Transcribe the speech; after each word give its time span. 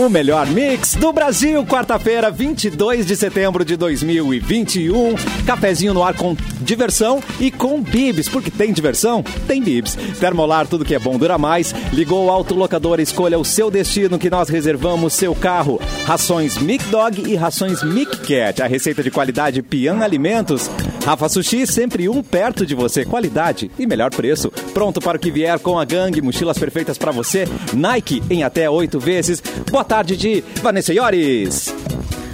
O 0.00 0.08
melhor 0.08 0.46
mix 0.46 0.94
do 0.94 1.12
Brasil, 1.12 1.62
quarta-feira, 1.66 2.30
22 2.30 3.04
de 3.04 3.14
setembro 3.14 3.62
de 3.62 3.76
2021. 3.76 5.14
Cafezinho 5.44 5.92
no 5.92 6.02
ar 6.02 6.14
com 6.14 6.34
diversão 6.62 7.22
e 7.38 7.50
com 7.50 7.82
bibs, 7.82 8.26
porque 8.26 8.50
tem 8.50 8.72
diversão? 8.72 9.22
Tem 9.46 9.62
bibs. 9.62 9.98
Termolar, 10.18 10.66
tudo 10.66 10.86
que 10.86 10.94
é 10.94 10.98
bom 10.98 11.18
dura 11.18 11.36
mais. 11.36 11.74
Ligou 11.92 12.24
o 12.24 12.30
autolocador, 12.30 12.98
escolha 12.98 13.38
o 13.38 13.44
seu 13.44 13.70
destino 13.70 14.18
que 14.18 14.30
nós 14.30 14.48
reservamos 14.48 15.12
seu 15.12 15.34
carro. 15.34 15.78
Rações 16.06 16.56
Mic 16.56 16.82
Dog 16.86 17.20
e 17.30 17.36
rações 17.36 17.82
Mic 17.82 18.20
Cat. 18.20 18.62
A 18.62 18.66
receita 18.66 19.02
de 19.02 19.10
qualidade 19.10 19.60
Pian 19.60 19.98
Alimentos. 20.00 20.70
Rafa 21.04 21.28
Sushi, 21.28 21.66
sempre 21.66 22.08
um 22.08 22.22
perto 22.22 22.64
de 22.64 22.74
você. 22.74 23.04
Qualidade 23.04 23.70
e 23.78 23.86
melhor 23.86 24.08
preço. 24.10 24.50
Pronto 24.72 24.98
para 24.98 25.18
o 25.18 25.20
que 25.20 25.30
vier 25.30 25.58
com 25.58 25.78
a 25.78 25.84
gangue. 25.84 26.22
Mochilas 26.22 26.58
perfeitas 26.58 26.96
para 26.96 27.12
você. 27.12 27.46
Nike 27.74 28.22
em 28.30 28.44
até 28.44 28.70
oito 28.70 28.98
vezes. 28.98 29.42
Boa 29.70 29.84
tarde 29.90 30.16
de 30.16 30.44
Vanessa 30.62 30.94
Iores. 30.94 31.74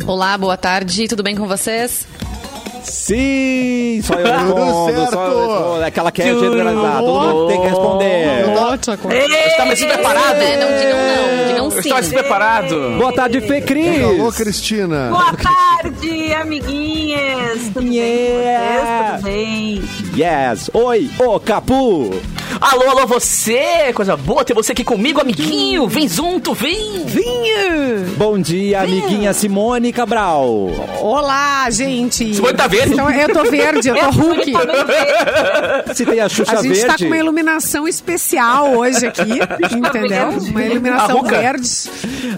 Olá, 0.06 0.36
boa 0.36 0.58
tarde, 0.58 1.08
tudo 1.08 1.22
bem 1.22 1.34
com 1.34 1.46
vocês? 1.48 2.06
Sim, 2.84 4.02
só 4.04 4.12
eu 4.12 4.26
respondo. 4.30 5.10
Só 5.10 5.26
eu 5.26 5.48
respondo. 5.48 5.82
É 5.82 5.86
Aquela 5.86 6.12
que 6.12 6.20
é 6.20 6.34
generalizada. 6.34 6.98
Todo 7.00 7.20
mundo 7.34 7.48
tem 7.48 7.60
que 7.62 7.66
responder. 7.66 8.42
Eu 8.44 9.46
estava 9.46 9.74
despreparado. 9.74 10.36
É, 10.38 10.56
não 10.58 10.78
digam 10.78 10.98
não, 10.98 11.46
digam 11.48 11.64
Eu 11.64 11.70
sim. 11.70 11.78
estava 11.78 12.00
despreparado. 12.02 12.90
Boa 12.98 13.12
tarde, 13.14 13.40
Fê 13.40 13.62
Cris. 13.62 14.04
Alô, 14.04 14.30
Cristina. 14.32 15.08
Boa 15.08 15.32
tarde, 15.34 16.34
amiguinhas! 16.34 17.70
Tudo 17.72 17.86
Yeah. 17.90 19.18
bem 19.22 19.22
com 19.22 19.22
vocês? 19.22 19.82
Tudo 20.02 20.12
bem? 20.12 20.22
Yes. 20.22 20.70
Oi, 20.74 21.10
ô 21.20 21.40
Capu. 21.40 22.10
Alô, 22.60 22.90
alô, 22.90 23.06
você! 23.06 23.92
Coisa 23.94 24.16
boa 24.16 24.44
ter 24.44 24.54
você 24.54 24.72
aqui 24.72 24.82
comigo, 24.84 25.20
amiguinho. 25.20 25.86
Vem 25.88 26.08
junto, 26.08 26.54
vem. 26.54 27.04
Bom 28.16 28.38
dia, 28.38 28.80
amiguinha 28.82 29.32
Simone 29.32 29.92
Cabral. 29.92 30.46
Olá, 31.00 31.68
gente. 31.70 32.34
Simone 32.34 32.54
tá 32.54 32.66
verde. 32.66 32.92
Então, 32.94 33.10
eu 33.10 33.28
tô 33.32 33.44
verde, 33.50 33.88
eu 33.88 33.94
tô 33.96 34.10
Hulk. 34.10 34.52
Se 35.94 36.06
tem 36.06 36.20
a 36.20 36.28
Xuxa 36.28 36.58
A 36.58 36.62
gente 36.62 36.80
tá 36.80 36.86
Verde. 36.88 37.04
com 37.04 37.10
uma 37.10 37.16
iluminação 37.18 37.86
especial 37.86 38.74
hoje 38.76 39.06
aqui, 39.06 39.22
entendeu? 39.76 40.28
Uma 40.50 40.62
iluminação 40.64 41.22
verde. 41.22 41.68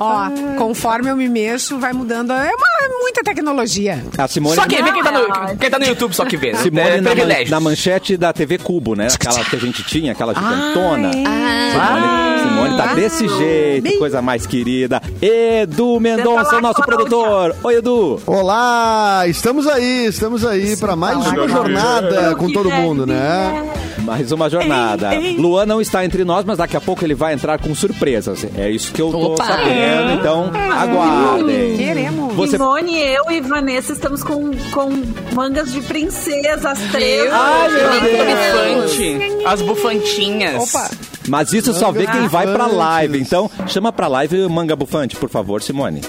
Ó, 0.00 0.30
conforme 0.56 1.10
eu 1.10 1.16
me 1.16 1.28
mexo, 1.28 1.78
vai 1.78 1.92
mudando. 1.92 2.32
É 2.32 2.50
uma, 2.54 2.98
muita 3.00 3.22
tecnologia. 3.22 4.04
A 4.16 4.26
Simone, 4.28 4.56
Só 4.56 4.66
quem 4.66 4.82
vê 4.82 4.92
quem 4.92 5.02
tá, 5.02 5.12
no, 5.12 5.56
quem 5.56 5.70
tá 5.70 5.78
no 5.78 5.86
YouTube, 5.86 6.12
só 6.14 6.24
que 6.24 6.36
vê. 6.36 6.52
né? 6.52 6.58
Simone 6.62 6.88
é 6.88 7.00
na, 7.00 7.14
man- 7.14 7.24
na 7.48 7.60
manchete 7.60 8.16
da 8.16 8.32
TV 8.32 8.58
Cubo, 8.58 8.94
né? 8.94 9.08
Aquela 9.12 9.44
que 9.44 9.56
a 9.56 9.58
gente 9.58 9.82
tinha, 9.84 10.07
aquela 10.10 10.34
gigantona. 10.34 11.10
Ah, 11.26 12.36
Simone, 12.38 12.48
Simone 12.48 12.76
tá 12.76 12.94
desse 12.94 13.28
jeito, 13.28 13.98
coisa 13.98 14.20
mais 14.22 14.46
querida. 14.46 15.00
Edu 15.20 16.00
Mendonça, 16.00 16.56
lá, 16.56 16.60
nosso 16.60 16.82
produtor. 16.82 17.54
Oi, 17.62 17.76
Edu. 17.76 18.20
Olá, 18.26 19.24
estamos 19.26 19.66
aí, 19.66 20.06
estamos 20.06 20.44
aí 20.44 20.76
para 20.76 20.96
mais 20.96 21.16
uma 21.16 21.32
Cláudia. 21.34 21.54
jornada 21.54 22.34
com 22.36 22.50
todo 22.52 22.70
mundo, 22.70 23.06
né? 23.06 23.64
Mais 24.08 24.32
uma 24.32 24.48
jornada. 24.48 25.10
Luan 25.36 25.66
não 25.66 25.82
está 25.82 26.02
entre 26.02 26.24
nós, 26.24 26.42
mas 26.42 26.56
daqui 26.56 26.74
a 26.74 26.80
pouco 26.80 27.04
ele 27.04 27.14
vai 27.14 27.34
entrar 27.34 27.58
com 27.58 27.74
surpresas. 27.74 28.46
É 28.56 28.70
isso 28.70 28.90
que 28.90 29.02
eu 29.02 29.10
tô 29.10 29.34
Opa. 29.34 29.44
sabendo, 29.44 30.12
então 30.18 30.50
aguardem. 30.72 31.76
Queremos. 31.76 32.34
Você 32.34 32.52
Simone, 32.52 32.98
eu 32.98 33.30
e 33.30 33.42
Vanessa 33.42 33.92
estamos 33.92 34.22
com, 34.22 34.50
com 34.72 34.90
mangas 35.34 35.70
de 35.70 35.82
princesa, 35.82 36.70
as 36.70 36.78
três. 36.90 37.30
Ai, 37.30 37.68
meu 37.68 38.00
Deus. 38.00 38.96
Bufante. 38.96 39.44
As 39.44 39.60
bufantinhas. 39.62 40.74
Opa. 40.74 40.90
Mas 41.28 41.52
isso 41.52 41.72
só 41.74 41.92
vê 41.92 42.06
quem 42.06 42.26
vai 42.28 42.46
pra 42.46 42.66
live. 42.66 43.20
Então, 43.20 43.50
chama 43.66 43.92
pra 43.92 44.08
live 44.08 44.42
o 44.42 44.50
Manga 44.50 44.74
Bufante, 44.74 45.16
por 45.16 45.28
favor, 45.28 45.62
Simone. 45.62 46.00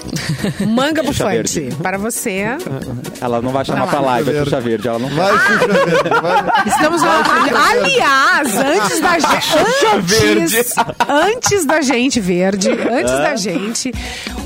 Manga 0.68 1.04
Xuxa 1.04 1.26
bufante. 1.26 1.60
Verde. 1.60 1.76
Para 1.82 1.98
você. 1.98 2.44
Ela 3.22 3.42
não 3.42 3.52
vai 3.52 3.66
chamar 3.66 3.82
Vai 3.82 3.90
pra 3.90 4.00
lá. 4.00 4.06
live, 4.14 4.30
é 4.30 4.34
Verde. 4.34 4.50
Xuxa 4.50 4.62
Verde. 4.62 4.88
Ela 4.88 5.00
não 5.00 5.10
Vai, 5.10 5.38
Xuxa 5.38 5.68
Verde, 5.68 6.10
vai. 6.22 6.68
Estamos 6.68 7.02
Aliás, 7.04 8.58
antes 8.58 9.00
da 9.02 9.20
gente. 9.20 10.50
Antes, 10.50 10.76
antes 11.10 11.66
da 11.66 11.82
gente, 11.82 12.20
verde. 12.20 12.70
Antes 12.72 13.12
da 13.12 13.36
gente. 13.36 13.92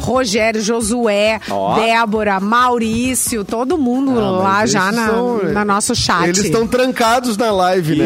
Rogério, 0.04 0.62
Josué, 0.62 1.40
Ó. 1.50 1.76
Débora, 1.76 2.40
Maurício, 2.40 3.44
todo 3.46 3.78
mundo 3.78 4.12
Ah, 4.20 4.32
lá 4.32 4.44
mas 4.60 4.72
já 4.72 4.92
na, 4.92 5.08
são- 5.08 5.44
na 5.46 5.64
nosso 5.66 5.96
chat. 5.96 6.26
Eles 6.26 6.44
estão 6.46 6.68
trancados 6.68 7.38
na 7.38 7.52
live, 7.52 7.96
né? 7.96 8.06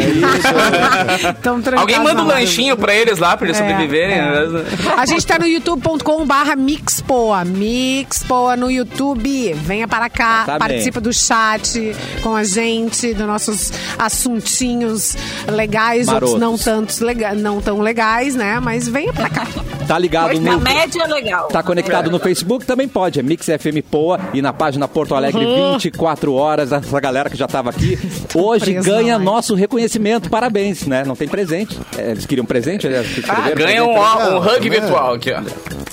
Tão 1.42 1.62
trancados 1.62 1.80
Alguém 1.94 2.00
manda 2.00 2.22
um 2.22 2.26
na 2.28 2.34
live. 2.34 2.46
lanchinho 2.48 2.78
pra 2.78 2.94
eles 2.96 3.18
lá, 3.18 3.36
pra 3.36 3.48
eles 3.48 3.60
É, 3.60 3.68
sobreviverem. 3.68 4.16
é. 4.18 4.48
né? 4.48 4.66
A 4.98 5.06
gente 5.06 5.26
tá 5.26 5.40
no 5.40 5.48
youtube.com 5.48 6.26
barra 6.26 6.56
Mixpoa. 6.56 7.44
Mixpoa 7.44 8.56
no 8.56 8.70
YouTube. 8.70 9.54
Venha 9.54 9.88
para 9.88 10.10
cá, 10.10 10.44
Tá 10.46 10.52
bem. 10.54 10.60
participa 10.60 11.02
do 11.02 11.12
chat 11.12 11.96
com 12.22 12.36
a 12.36 12.44
gente, 12.44 13.14
dos 13.14 13.26
nossos 13.28 13.72
assuntinhos 13.98 15.16
legais, 15.48 16.08
Marotos. 16.08 16.34
outros 16.34 16.42
não 16.42 16.58
tantos 16.58 17.00
lega 17.00 17.34
não 17.34 17.62
tão 17.62 17.80
legais, 17.82 18.36
né? 18.36 18.60
Mas 18.60 18.88
venha 18.88 19.12
pra 19.14 19.30
cá. 19.30 19.48
Tá 19.88 19.98
ligado 19.98 20.32
A 20.32 20.34
no... 20.34 20.60
média 20.60 21.02
é 21.04 21.08
legal. 21.08 21.48
Tá 21.48 21.64
conectado 21.64 21.87
no 22.12 22.20
Facebook, 22.20 22.66
também 22.66 22.88
pode. 22.88 23.20
É 23.20 23.24
Mix 23.24 23.46
FM 23.46 23.82
Poa 23.90 24.20
e 24.34 24.42
na 24.42 24.54
página 24.54 24.88
Porto 24.88 25.16
Alegre 25.16 25.46
24 25.74 26.34
horas. 26.34 26.72
Essa 26.72 27.00
galera 27.00 27.30
que 27.30 27.38
já 27.38 27.48
tava 27.48 27.70
aqui 27.70 27.98
hoje 28.36 28.66
preso 28.74 28.90
ganha 28.90 29.18
nosso 29.20 29.56
reconhecimento. 29.56 30.30
Parabéns, 30.30 30.86
né? 30.86 31.04
Não 31.06 31.16
tem 31.16 31.28
presente. 31.28 31.78
É, 31.98 32.12
Eles 32.12 32.26
queriam 32.26 32.46
presente, 32.46 32.88
eles 32.88 33.24
Ah, 33.30 33.50
ganha 33.56 33.84
um, 33.84 33.94
presente. 33.94 34.00
ó, 34.00 34.40
um 34.40 34.42
hug 34.56 34.70
né? 34.70 34.80
virtual 34.80 35.14
aqui, 35.14 35.32
ó. 35.32 35.42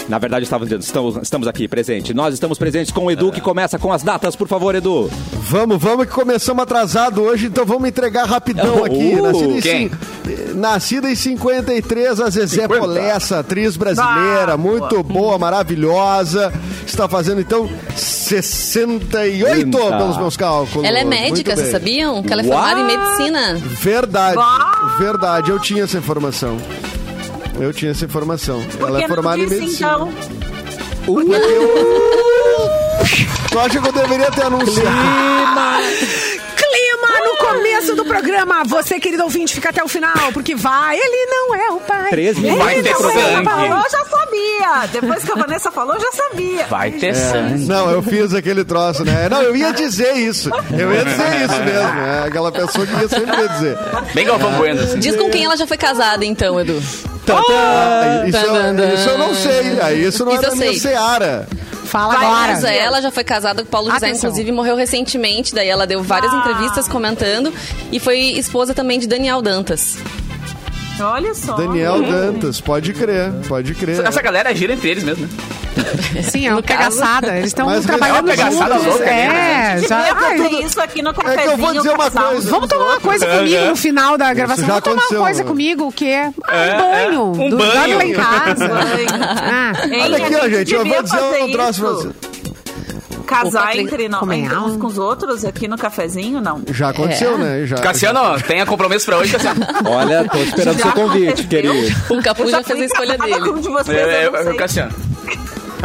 Na 0.08 0.18
verdade, 0.18 0.44
estavam 0.44 0.66
dizendo, 0.66 0.82
estamos, 0.82 1.16
estamos 1.22 1.48
aqui 1.48 1.66
presente. 1.66 2.12
Nós 2.12 2.34
estamos 2.34 2.58
presentes 2.58 2.92
com 2.92 3.06
o 3.06 3.10
Edu, 3.10 3.32
que 3.32 3.40
começa 3.40 3.78
com 3.78 3.90
as 3.90 4.02
datas, 4.02 4.36
por 4.36 4.46
favor, 4.46 4.74
Edu. 4.74 5.10
Vamos, 5.32 5.80
vamos 5.80 6.06
que 6.06 6.12
começamos 6.12 6.62
atrasado 6.62 7.22
hoje, 7.22 7.46
então 7.46 7.64
vamos 7.64 7.88
entregar 7.88 8.26
rapidão 8.26 8.84
aqui. 8.84 9.14
Uh, 9.14 9.22
nascida, 9.22 9.48
em 9.56 9.60
quem? 9.60 9.90
nascida 10.54 11.10
em 11.10 11.14
53, 11.14 12.20
a 12.20 12.28
Zezé 12.30 12.62
50. 12.62 12.78
Polessa, 12.80 13.38
atriz 13.40 13.76
brasileira, 13.78 14.52
Ah, 14.52 14.56
muito 14.58 15.02
boa, 15.02 15.38
maravilhosa. 15.38 16.52
Está 16.86 17.08
fazendo 17.08 17.40
então 17.40 17.68
68 17.96 19.46
Eita. 19.56 19.78
pelos 19.96 20.18
meus 20.18 20.36
cálculos. 20.36 20.86
ela 20.86 20.98
é 20.98 21.04
médica, 21.04 21.56
vocês 21.56 21.70
sabiam? 21.70 22.22
Que 22.22 22.30
ela 22.32 22.42
é 22.42 22.44
formada 22.44 22.80
em 22.80 22.84
medicina. 22.84 23.54
Verdade, 23.56 24.36
Bah! 24.36 24.96
verdade, 24.98 25.50
eu 25.50 25.58
tinha 25.58 25.84
essa 25.84 25.96
informação. 25.96 26.58
Eu 27.60 27.72
tinha 27.72 27.90
essa 27.92 28.04
informação. 28.04 28.62
Por 28.78 28.88
ela 28.88 28.98
que 28.98 29.04
é 29.04 29.08
formada 29.08 29.36
não 29.36 29.44
em 29.44 29.48
disse, 29.48 29.60
medicina. 29.60 29.90
então? 29.92 30.12
Tu 33.50 33.58
acha 33.58 33.80
que 33.80 33.88
eu 33.88 33.92
deveria 33.92 34.30
ter 34.32 34.42
anunciado? 34.44 34.90
Clima 34.90 35.78
começo 37.56 37.94
do 37.96 38.04
programa. 38.04 38.62
Você, 38.64 38.98
querido 39.00 39.22
ouvinte, 39.24 39.54
fica 39.54 39.70
até 39.70 39.82
o 39.82 39.88
final, 39.88 40.32
porque 40.32 40.54
vai. 40.54 40.96
Ele 40.96 41.26
não 41.26 41.54
é 41.54 41.70
o 41.70 41.80
pai. 41.80 42.10
Três 42.10 42.36
Ele 42.36 42.46
minutos. 42.50 42.64
Vai 42.64 42.82
ter 42.82 42.92
não 42.92 43.10
é 43.10 43.14
o 43.14 43.20
sangue. 43.20 43.44
pai. 43.44 43.68
Falou, 43.68 43.84
já 43.90 44.04
sabia. 44.04 44.86
Depois 44.92 45.24
que 45.24 45.32
a 45.32 45.34
Vanessa 45.34 45.70
falou, 45.70 46.00
já 46.00 46.12
sabia. 46.12 46.66
Vai 46.66 46.90
ter 46.92 47.14
sangue. 47.14 47.64
Não, 47.66 47.90
eu 47.90 48.02
fiz 48.02 48.34
aquele 48.34 48.64
troço, 48.64 49.04
né? 49.04 49.28
Não, 49.28 49.42
eu 49.42 49.54
ia 49.56 49.72
dizer 49.72 50.12
isso. 50.14 50.50
Eu 50.76 50.92
ia 50.92 51.04
dizer 51.04 51.44
isso 51.44 51.62
mesmo. 51.62 52.00
É 52.00 52.26
aquela 52.26 52.50
pessoa 52.52 52.86
que 52.86 52.92
ia 52.94 53.08
sempre 53.08 53.36
ia 53.40 53.48
dizer. 53.48 53.78
Bem 54.14 54.26
Galvão 54.26 54.52
Bueno, 54.52 54.82
assim. 54.82 54.98
Diz 54.98 55.16
com 55.16 55.30
quem 55.30 55.44
ela 55.44 55.56
já 55.56 55.66
foi 55.66 55.76
casada, 55.76 56.24
então, 56.24 56.60
Edu. 56.60 56.80
Ah, 57.26 58.24
Isso, 58.26 58.36
eu, 58.36 58.94
isso 58.94 59.08
eu 59.08 59.18
não 59.18 59.34
sei. 59.34 59.60
Isso 60.06 60.24
não 60.26 60.34
Isso 60.34 60.44
é 60.44 60.46
eu 60.46 60.50
da 60.50 60.56
minha 60.56 60.70
sei. 60.72 60.78
seara. 60.78 61.48
Fala 61.94 62.14
Vai, 62.16 62.26
agora. 62.26 62.72
Ela 62.74 63.00
já 63.00 63.12
foi 63.12 63.22
casada 63.22 63.62
com 63.62 63.68
o 63.68 63.70
Paulo 63.70 63.88
José, 63.88 64.06
Atenção. 64.06 64.28
inclusive 64.30 64.50
morreu 64.50 64.74
recentemente. 64.74 65.54
Daí 65.54 65.68
ela 65.68 65.86
deu 65.86 66.02
várias 66.02 66.32
Ah. 66.34 66.38
entrevistas 66.38 66.88
comentando. 66.88 67.54
E 67.92 68.00
foi 68.00 68.18
esposa 68.18 68.74
também 68.74 68.98
de 68.98 69.06
Daniel 69.06 69.40
Dantas. 69.40 69.98
Olha 71.00 71.32
só. 71.36 71.54
Daniel 71.54 72.02
Dantas, 72.02 72.60
pode 72.60 72.92
crer, 72.94 73.30
pode 73.46 73.76
crer. 73.76 74.04
Essa 74.04 74.20
galera 74.20 74.52
gira 74.52 74.72
entre 74.72 74.88
eles 74.88 75.04
mesmo, 75.04 75.26
né? 75.26 75.32
Sim, 76.30 76.46
é 76.46 76.52
uma 76.52 76.62
pegaçada. 76.62 77.36
Eles 77.36 77.46
estão 77.48 77.66
trabalhando 77.82 78.16
é 78.16 78.20
uma 78.20 78.30
pegaçada 78.30 78.78
juntos. 78.78 79.00
É, 79.00 79.04
né? 79.28 79.82
já. 79.88 79.98
Ai, 80.14 80.38
fazer 80.38 80.64
isso 80.64 80.80
aqui 80.80 81.02
no 81.02 81.10
É 81.10 81.12
que 81.14 81.20
eu 81.20 81.24
cafezinho. 81.24 81.56
vou 81.58 81.72
dizer 81.74 81.88
uma 81.90 82.04
casal 82.10 82.30
coisa. 82.32 82.50
Vamos 82.50 82.68
tomar 82.68 82.84
uma 82.84 83.00
coisa 83.00 83.26
comigo 83.26 83.64
no 83.66 83.76
final 83.76 84.18
da 84.18 84.34
gravação. 84.34 84.66
já 84.66 84.72
Vamos 84.80 84.84
tomar 84.84 85.18
uma 85.20 85.26
coisa 85.26 85.44
comigo, 85.44 85.86
o 85.88 85.92
quê? 85.92 86.30
Ah, 86.44 86.56
É, 86.56 86.74
um 86.74 86.78
banho. 86.78 87.42
é. 87.42 87.44
Um 87.46 87.50
do, 87.50 87.56
banho. 87.56 87.72
Dorme 87.72 87.94
lá 87.94 88.04
em 88.04 88.12
casa. 88.12 88.68
Banho. 88.68 89.08
Ah, 89.22 89.72
Olha 90.04 90.16
aqui, 90.16 90.34
a 90.34 90.38
ó, 90.44 90.48
gente, 90.48 90.74
eu 90.74 90.84
vou 90.84 91.02
dizer 91.02 91.16
um 91.42 91.52
troço 91.52 91.80
pra 91.80 91.90
você. 91.90 92.10
Casar 93.26 93.62
Opa, 93.70 93.76
entre, 93.78 94.06
nós, 94.06 94.22
entre 94.30 94.54
uns 94.54 94.76
com 94.76 94.86
os 94.86 94.98
outros 94.98 95.46
aqui 95.46 95.66
no 95.66 95.78
cafezinho, 95.78 96.42
não. 96.42 96.60
Já 96.70 96.90
aconteceu, 96.90 97.34
É. 97.36 97.38
né? 97.38 97.66
Já, 97.66 97.76
Cassiano, 97.76 98.38
tenha 98.42 98.66
compromisso 98.66 99.06
pra 99.06 99.16
hoje, 99.16 99.32
Cassiano. 99.32 99.66
Olha, 99.86 100.28
tô 100.28 100.36
esperando 100.38 100.76
seu 100.76 100.92
convite, 100.92 101.28
aconteceu? 101.40 101.48
querido. 101.48 101.96
O 102.10 102.22
Capu 102.22 102.46
já 102.50 102.62
fez 102.62 102.82
a 102.82 102.84
escolha 102.84 103.16
dele. 103.16 103.40
com 103.40 103.50
um 103.52 103.60
de 103.60 103.68
vocês, 103.70 103.96
É, 103.96 104.26
eu 104.26 104.32
não 104.32 104.38
é, 104.40 104.42
sei. 104.42 104.52
o 104.52 104.56
Cassiano. 104.56 104.92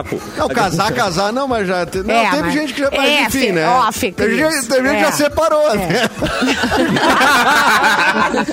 Capu. 0.03 0.21
Não, 0.37 0.47
casar, 0.47 0.91
casar, 0.93 1.33
não, 1.33 1.47
mas 1.47 1.67
já. 1.67 1.85
te- 1.85 2.03
Não, 2.03 2.13
É, 2.13 2.29
teve 2.29 2.41
mas- 2.43 2.53
gente 2.53 2.73
que 2.73 2.79
já. 2.81 2.89
Mas 2.91 3.09
é, 3.09 3.21
enfim, 3.23 3.39
Fê, 3.39 3.51
né? 3.51 3.65
teve 3.93 4.13
Cris, 4.13 4.37
gente, 4.37 4.67
teve 4.69 4.87
gente 4.87 4.97
que 4.97 5.03
é. 5.03 5.05
já 5.05 5.11
separou, 5.11 5.75
né? 5.75 6.09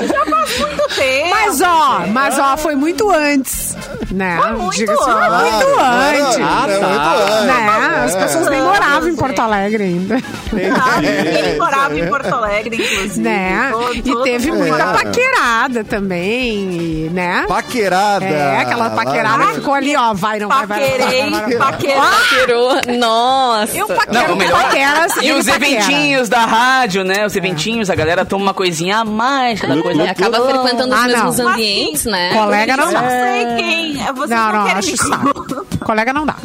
Já 0.07 0.25
faz 0.27 0.59
muito 0.59 0.89
tempo. 0.95 1.31
Mas 1.31 1.61
ó, 1.61 2.07
mas 2.09 2.39
ó, 2.39 2.57
foi 2.57 2.75
muito 2.75 3.11
antes. 3.11 3.77
Né? 4.11 4.39
Ah, 4.43 4.53
muito 4.53 4.77
Diga-se, 4.77 5.11
antes. 5.11 5.41
muito 5.41 5.81
antes. 5.81 6.39
Ah, 6.41 6.67
é 6.69 6.79
tá. 6.79 6.87
muito 6.89 7.33
antes. 7.33 7.45
né? 7.47 8.03
As 8.05 8.15
É. 8.15 8.19
pessoas 8.21 8.49
nem 8.51 8.63
moravam 8.63 9.09
em 9.09 9.17
Porto 9.17 9.41
Alegre 9.41 9.83
ainda. 9.85 10.17
Ah, 10.17 11.05
É, 11.05 11.39
ele 11.49 11.59
morava 11.59 11.99
em 11.99 12.07
Porto 12.09 12.33
Alegre, 12.35 12.77
inclusive. 12.77 13.21
Né? 13.21 13.73
E 13.95 14.23
teve 14.23 14.53
muita 14.53 14.83
É. 14.83 14.93
paquerada 14.93 15.85
também, 15.85 17.07
e, 17.07 17.11
né? 17.13 17.45
Paquerada. 17.49 18.25
É, 18.25 18.59
aquela 18.59 18.91
paquerada 18.91 19.47
que 19.47 19.55
ficou 19.55 19.75
ali, 19.75 19.97
ó, 19.97 20.13
vai, 20.15 20.39
não 20.39 20.49
vai, 20.49 20.67
vai. 20.67 20.81
Paquerei, 20.81 21.57
paquerei. 21.59 21.97
Tirou. 22.29 22.73
Nossa. 22.99 23.77
Eu 23.77 23.89
Não, 23.89 23.97
paquero 23.97 24.33
o 24.35 24.37
melhor. 24.37 24.63
paquera, 24.63 25.07
E 25.23 25.29
ele 25.29 25.39
os 25.41 25.49
eventinhos 25.49 26.29
da 26.29 26.41
rádio, 26.45 27.05
né? 27.05 27.27
Os 27.27 27.35
eventinhos, 27.37 27.91
a 27.91 27.95
galera 27.95 28.25
toma 28.25 28.45
uma 28.45 28.55
coisinha 28.55 28.99
a 28.99 29.05
mais, 29.05 29.61
cada 29.61 29.81
coisa. 29.83 30.03
E 30.05 30.09
acaba 30.09 30.41
frequentando 30.49 30.95
os 30.95 31.01
Ah, 31.01 31.03
não. 31.03 31.09
mesmos 31.09 31.41
ambientes, 31.41 32.05
né? 32.05 32.33
Colega 32.33 32.77
não 32.77 32.91
não 32.93 33.01
sei 33.01 33.47
quem. 33.57 33.96
Vocês 34.15 34.31
Não, 34.31 34.37
não, 34.47 34.53
não, 34.53 34.65
querem 34.65 34.79
acho 34.79 34.91
me 34.91 34.97
saco. 34.99 35.67
Colega 35.85 36.13
não 36.13 36.27
dá. 36.27 36.37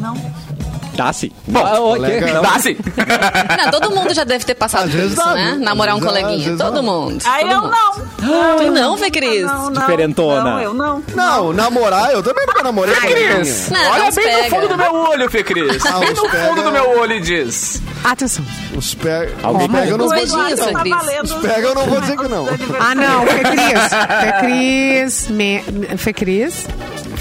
Tá 0.96 1.14
sim. 1.14 1.32
Bom, 1.48 1.66
Ah, 1.66 1.78
colega- 1.78 2.34
Não. 2.34 2.42
Dá 2.42 2.60
sim. 2.60 2.76
Não, 3.64 3.72
todo 3.72 3.96
mundo 3.96 4.14
já 4.14 4.26
deve 4.26 4.44
ter 4.44 4.56
passado 4.56 4.84
Às 4.84 4.90
por 4.92 4.98
vezes 4.98 5.14
isso, 5.14 5.26
dá, 5.26 5.34
né? 5.34 5.58
Namorar 5.58 5.96
um 5.96 6.00
dá, 6.02 6.08
coleguinha. 6.08 6.58
Todo 6.58 6.74
dá. 6.76 6.82
mundo. 6.82 7.24
Ah, 7.26 7.38
todo 7.40 7.50
eu 7.52 7.62
mundo. 7.62 7.72
não. 7.72 8.58
Tu 8.58 8.72
não, 8.72 8.98
Fê 8.98 9.10
Cris? 9.10 9.42
Não, 9.44 9.70
não, 9.70 9.82
Diferentona. 9.82 10.44
Não, 10.44 10.60
eu 10.60 10.74
não. 10.74 11.02
Não, 11.16 11.54
namorar, 11.54 12.12
eu 12.12 12.22
também 12.22 12.46
nunca 12.46 12.62
namorei 12.62 12.94
com 12.94 13.08
Cris, 13.08 13.70
Não, 13.70 13.80
olha 13.80 14.04
não 14.04 14.12
bem 14.12 14.26
pega. 14.26 14.44
no 14.44 14.50
fundo 14.50 14.68
do 14.68 14.78
meu 14.78 14.94
olho, 14.96 15.32
Fê 15.32 15.44
Cris. 15.44 15.86
Ah, 15.86 16.00
bem 16.00 16.14
no 16.14 16.22
pega- 16.30 16.48
fundo 16.50 16.62
do 16.64 16.72
meu 16.72 17.00
olho 17.00 17.14
e 17.14 17.22
diz. 17.22 17.82
Atenção. 18.04 18.46
Os 18.76 18.94
pega... 18.94 19.34
Alguém 19.44 19.68
os 19.68 19.74
pega 19.74 19.88
eu 19.92 19.98
não 19.98 20.08
vou 20.10 20.16
dizer 20.16 20.28
que 20.28 20.64
Fê 20.66 20.90
não. 20.90 21.24
Os 21.24 21.34
pega 21.34 21.68
eu 21.68 21.76
não 21.76 21.86
vou 21.86 22.02
dizer 22.02 22.18
que 22.18 22.28
não. 22.28 22.48
Ah, 22.80 22.96
não, 22.96 23.26
Fê 23.28 23.40
Cris. 23.40 23.90
Fê 24.22 24.32
Cris. 24.42 25.28
Me... 25.30 25.64
Fê 25.98 26.14
Cris. 26.14 26.66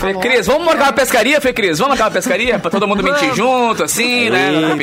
Fê 0.00 0.14
Cris, 0.14 0.46
vamos 0.46 0.64
marcar 0.64 0.84
uma 0.84 0.92
pescaria, 0.94 1.38
Fê 1.40 1.52
Cris? 1.52 1.78
Vamos 1.78 1.90
marcar 1.90 2.04
uma 2.04 2.10
pescaria 2.10 2.58
pra 2.58 2.70
todo 2.70 2.88
mundo 2.88 3.02
mentir 3.02 3.34
junto, 3.34 3.84
assim, 3.84 4.30
né? 4.30 4.50
Na. 4.50 4.76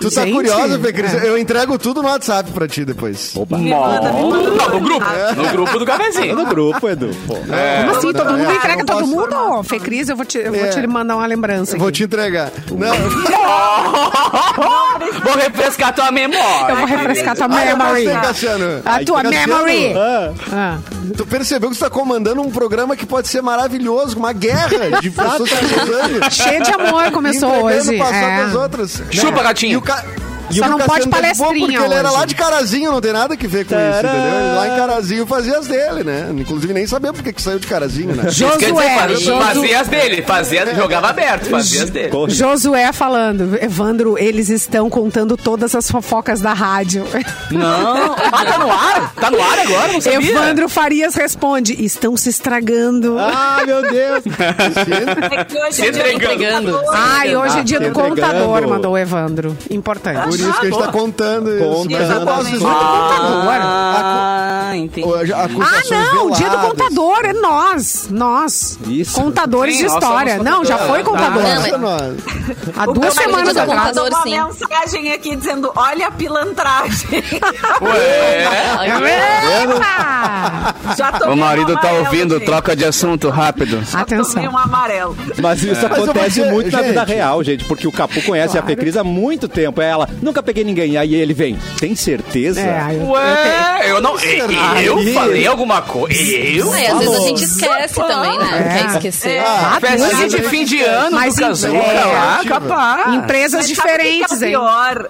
Tu 0.00 0.10
tá 0.10 0.22
Gente. 0.22 0.32
curiosa, 0.34 0.78
Fê 0.80 0.92
Cris? 0.92 1.14
Eu 1.22 1.38
entrego 1.38 1.78
tudo 1.78 2.02
no 2.02 2.08
WhatsApp 2.08 2.50
pra 2.50 2.66
ti 2.66 2.84
depois. 2.84 3.32
Opa. 3.36 3.56
Não, 3.56 4.30
no 4.70 4.80
grupo. 4.80 5.06
No 5.36 5.48
grupo 5.52 5.78
do 5.78 5.86
cafezinho. 5.86 6.34
No 6.34 6.46
grupo, 6.46 6.88
Edu. 6.88 7.10
Pô. 7.26 7.34
Como 7.36 7.90
assim? 7.96 8.12
Todo 8.12 8.32
mundo 8.32 8.50
é, 8.50 8.54
entrega 8.56 8.76
não 8.78 8.84
todo 8.86 9.00
posso- 9.00 9.16
mundo? 9.16 9.62
Fê 9.62 9.78
Cris, 9.78 10.08
eu 10.08 10.16
vou 10.16 10.24
te, 10.26 10.38
eu 10.38 10.52
vou 10.52 10.64
É. 10.64 10.68
te 10.68 10.86
mandar 10.86 11.16
uma 11.16 11.26
lembrança 11.26 11.76
Eu 11.76 11.78
vou 11.78 11.88
aqui. 11.88 11.98
te 11.98 12.04
entregar. 12.04 12.50
Não, 12.70 12.90
Vou 15.24 15.34
refrescar 15.36 15.94
tua 15.94 16.10
memória. 16.10 16.72
Eu 16.72 16.76
vou 16.76 16.86
refrescar 16.86 17.36
tua 17.36 17.46
Ah, 17.46 17.48
memory. 17.48 18.08
A 18.08 18.12
tua 18.12 18.20
Cassiano, 18.22 18.64
memory. 19.30 19.94
Ah, 19.96 20.32
Ah. 20.52 20.78
Tu 21.16 21.26
percebeu 21.26 21.70
que 21.70 21.76
você 21.76 21.84
tá 21.84 21.90
comandando 21.90 22.40
um 22.40 22.50
programa 22.50 22.96
que 22.96 23.04
pode 23.06 23.28
ser 23.28 23.42
maravilhoso, 23.42 23.99
uma 24.14 24.32
guerra 24.32 25.00
de 25.00 25.10
pessoas 25.10 25.48
se 25.48 25.54
acusando. 25.54 26.30
Cheio 26.30 26.62
de 26.62 26.70
amor 26.72 27.10
começou 27.12 27.50
hoje. 27.64 27.98
passar 27.98 28.14
É. 28.54 28.56
outras. 28.58 29.02
Chupa, 29.10 29.42
gatinho. 29.42 29.72
E 29.72 29.76
o 29.76 29.82
ca... 29.82 30.04
e 30.50 30.58
Só 30.58 30.68
não 30.68 30.78
pode 30.78 31.04
de 31.04 31.08
boa 31.10 31.22
palestrinha 31.22 31.66
Porque 31.66 31.84
ele 31.84 31.94
era 31.94 32.08
hoje. 32.08 32.18
lá 32.18 32.24
de 32.26 32.34
Carazinho, 32.34 32.92
não 32.92 33.00
tem 33.00 33.12
nada 33.12 33.36
que 33.36 33.46
ver 33.46 33.64
com 33.64 33.74
isso, 33.74 33.82
Tcharam! 34.00 34.08
entendeu? 34.10 34.40
Ele 34.40 34.54
lá 34.56 34.68
em 34.68 34.76
Carazinho 34.76 35.26
fazia 35.26 35.58
as 35.58 35.66
dele, 35.66 36.04
né? 36.04 36.28
Inclusive 36.36 36.72
nem 36.72 36.86
sabia 36.86 37.12
por 37.12 37.22
que 37.22 37.32
que 37.32 37.40
saiu 37.42 37.58
de 37.58 37.66
Carazinho, 37.66 38.14
né? 38.14 38.24
Isso 38.28 38.44
dizer, 38.44 38.68
Josué, 38.68 38.98
faz- 38.98 39.20
Josu- 39.20 39.42
fazia 39.42 39.80
as 39.80 39.88
dele. 39.88 40.22
Fazia, 40.22 40.74
jogava 40.74 41.08
aberto, 41.10 41.48
fazia 41.50 41.84
as 41.84 41.90
dele. 41.90 42.08
corre. 42.08 42.32
Josué 42.32 42.92
falando, 42.92 43.56
Evandro, 43.60 44.16
eles 44.18 44.48
estão 44.48 44.88
contando 44.90 45.36
todas 45.36 45.74
as 45.74 45.90
fofocas 45.90 46.40
da 46.40 46.52
rádio. 46.52 47.04
Não. 47.50 48.14
Ah, 48.32 48.44
tá 48.44 48.58
no 48.58 48.70
ar? 48.70 49.12
Tá 49.14 49.30
no 49.30 49.40
ar 49.42 49.58
agora? 49.58 49.92
Não 49.92 50.00
sabia? 50.00 50.30
Evandro 50.30 50.68
Farias 50.68 51.14
responde, 51.14 51.82
estão 51.84 52.16
se 52.16 52.28
estragando. 52.28 53.16
Ah, 53.18 53.62
meu 53.66 53.82
Deus. 53.82 54.24
É 55.60 55.66
hoje 55.66 55.74
Se 55.74 55.86
é 55.86 55.90
do 55.92 55.98
entregando. 56.08 56.80
Ai, 56.92 57.36
hoje 57.36 57.56
é 57.56 57.60
Ah, 57.60 57.62
dia 57.64 57.80
do 57.80 57.86
entregando. 57.88 58.14
contador, 58.16 58.68
mandou 58.68 58.92
o 58.92 58.98
Evandro. 58.98 59.56
Importante. 59.70 60.39
Isso 60.48 60.60
que 60.60 60.66
a 60.66 60.70
gente 60.70 60.78
tá 60.78 60.88
contando 60.92 61.50
isso. 61.54 61.64
Contando. 61.64 61.98
Mas 61.98 62.10
eu 62.10 62.26
posso 62.26 62.50
dizer 62.50 62.66
Ah, 62.66 63.89
entendi. 64.98 65.32
Ah, 65.32 65.48
não, 66.14 66.30
dia 66.30 66.48
do 66.50 66.58
contador 66.58 67.20
é 67.24 67.32
nós. 67.32 68.08
Nós. 68.10 68.78
Isso. 68.86 69.14
Contadores 69.20 69.76
Sim, 69.76 69.86
de 69.86 69.92
história. 69.92 70.38
Não, 70.42 70.64
já 70.64 70.78
foi 70.78 71.02
contador. 71.02 71.42
Não, 71.42 71.58
Isso 71.60 71.66
é 71.68 71.78
mas- 71.78 71.80
nós. 71.80 72.16
Há 72.76 72.90
O 72.90 72.92
duas 72.94 73.14
semanas 73.14 73.54
do 73.54 73.60
atrás. 73.60 73.80
computador, 73.80 74.10
mandou 74.10 74.22
sim. 74.22 74.38
uma 74.38 74.46
mensagem 74.48 75.12
aqui 75.12 75.36
dizendo, 75.36 75.72
olha 75.76 76.06
a 76.08 76.10
pilantragem. 76.10 77.08
Ué. 77.82 78.46
Eita! 79.60 80.74
Já 80.96 81.12
tomei 81.12 81.34
O 81.34 81.36
marido 81.36 81.72
um 81.72 81.76
tá 81.76 81.80
amarelo, 81.88 82.04
ouvindo, 82.06 82.34
gente. 82.38 82.44
troca 82.46 82.74
de 82.76 82.84
assunto 82.84 83.28
rápido. 83.28 83.84
Tomei 83.90 84.02
Atenção. 84.02 84.42
um 84.44 84.58
amarelo. 84.58 85.16
Mas 85.40 85.62
isso 85.62 85.74
Mas 85.74 85.82
eu 85.82 85.88
vou 85.88 86.04
acontece 86.04 86.44
muito 86.44 86.70
na 86.70 86.78
gente- 86.78 86.88
vida 86.88 87.04
real, 87.04 87.42
gente, 87.44 87.64
porque 87.64 87.86
o 87.86 87.92
Capu 87.92 88.22
conhece 88.22 88.58
a 88.58 88.62
Fecris 88.62 88.96
há 88.96 89.04
muito 89.04 89.48
tempo. 89.48 89.80
É 89.80 89.88
ela, 89.90 90.08
nunca 90.22 90.42
peguei 90.42 90.64
ninguém. 90.64 90.96
Aí 90.96 91.14
ele 91.14 91.34
vem, 91.34 91.58
tem 91.78 91.94
certeza? 91.94 92.60
É, 92.60 92.96
eu- 92.96 93.10
Ué, 93.10 93.90
eu 93.90 94.00
não. 94.00 94.18
Eu 94.18 94.48
Aí. 94.88 95.14
falei 95.14 95.46
alguma 95.46 95.82
coisa? 95.82 96.20
Eu? 96.20 96.72
Aí, 96.72 96.86
às 96.86 96.98
vezes 96.98 97.14
a 97.14 97.20
gente 97.20 97.44
esquece 97.44 97.94
também, 97.94 98.38
né? 98.38 98.78
Quer 98.78 98.96
esquecer. 98.96 99.42
Ah, 99.44 99.78
Festinha 99.80 100.28
de 100.28 100.42
fim 100.42 100.64
de 100.64 100.82
ano 100.82 101.16
Mas 101.16 101.34
do 101.36 101.40
Cazuca 101.42 101.76
é, 101.76 102.04
lá, 102.04 102.40
capaz. 102.46 103.14
Empresas 103.14 103.60
Mas 103.60 103.66
que 103.66 103.74
diferentes, 103.74 104.42
é 104.42 104.46
hein? 104.46 104.52
pior? 104.52 105.08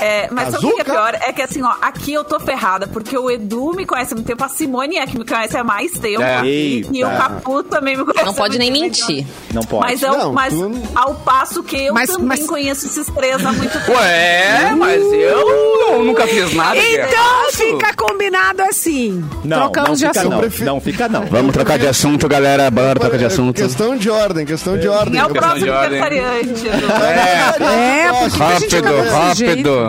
É, 0.00 0.28
mas 0.30 0.50
sabe 0.50 0.66
o 0.66 0.74
que 0.74 0.80
é 0.80 0.84
pior? 0.84 1.14
É 1.20 1.32
que 1.32 1.42
assim, 1.42 1.62
ó, 1.62 1.72
aqui 1.82 2.12
eu 2.12 2.24
tô 2.24 2.38
ferrada, 2.40 2.86
porque 2.86 3.16
o 3.16 3.30
Edu 3.30 3.72
me 3.74 3.84
conhece 3.84 4.12
há 4.12 4.16
muito 4.16 4.26
tempo, 4.26 4.44
a 4.44 4.48
Simone 4.48 4.96
é 4.96 5.06
que 5.06 5.18
me 5.18 5.24
conhece 5.24 5.56
há 5.56 5.64
mais 5.64 5.92
tempo. 5.92 6.22
É. 6.22 6.40
E, 6.44 6.86
e 6.92 7.04
o 7.04 7.08
Eita. 7.08 7.16
Capu 7.18 7.62
também 7.64 7.96
me 7.96 8.04
conhece. 8.04 8.24
Não 8.24 8.32
há 8.32 8.34
pode 8.36 8.58
muito 8.58 8.72
nem 8.72 8.90
tempo, 8.90 9.06
mentir. 9.08 9.26
Não 9.52 9.62
pode. 9.62 9.84
Mas, 9.86 10.02
eu, 10.02 10.12
Não, 10.16 10.32
mas 10.32 10.54
tu- 10.54 10.72
ao 10.94 11.14
passo 11.16 11.62
que 11.62 11.76
eu 11.86 11.94
Mas- 11.94 12.10
também 12.10 12.26
mas- 12.26 12.46
conheço 12.46 12.86
esses 12.86 13.06
três 13.08 13.44
há 13.44 13.52
muito 13.52 13.72
tempo. 13.72 13.92
Ué, 13.92 14.74
mas 14.76 15.02
eu 15.12 16.04
nunca 16.04 16.26
fiz 16.26 16.54
nada. 16.54 16.76
é 16.78 16.92
Então 16.94 17.08
errado. 17.08 17.52
fica 17.52 17.94
combinado 17.96 18.62
assim. 18.62 19.24
Não, 19.44 19.58
Trocamos 19.58 19.88
não 19.88 19.94
de 19.96 20.06
assunto. 20.18 20.30
não. 20.32 20.38
prefiro- 20.40 20.64
Não 20.66 20.80
fica 20.80 21.08
não. 21.08 21.26
Vamos 21.26 21.52
trocar 21.52 21.78
de 21.78 21.86
assunto, 21.86 22.28
galera. 22.28 22.70
Bora 22.70 22.98
trocar 22.98 23.16
de 23.18 23.24
assunto. 23.24 23.56
Questão 23.60 23.96
de 23.96 24.10
ordem, 24.10 24.44
questão 24.46 24.76
de 24.78 24.86
ordem. 24.88 25.20
É 25.20 25.24
o 25.24 25.28
próximo 25.30 25.72
aniversariante. 25.72 26.66
Edu. 26.68 26.86
É, 27.02 28.08
a 28.08 28.18
gente 28.18 28.38
Rápido, 28.38 29.10
rápido. 29.10 29.87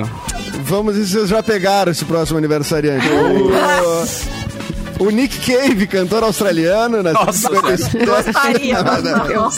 Vamos 0.63 0.95
ver 0.95 1.05
se 1.05 1.13
vocês 1.13 1.29
já 1.29 1.41
pegaram 1.41 1.91
esse 1.91 2.05
próximo 2.05 2.37
aniversariante. 2.37 3.07
O, 4.99 5.05
o 5.05 5.09
Nick 5.11 5.39
Cave, 5.39 5.87
cantor 5.87 6.23
australiano, 6.23 7.01
nasceu 7.01 7.21
em 7.21 7.25
Nossa, 7.25 7.87
57. 7.87 8.05
Gostaria, 8.05 8.83
mas 8.83 9.01
não. 9.01 9.49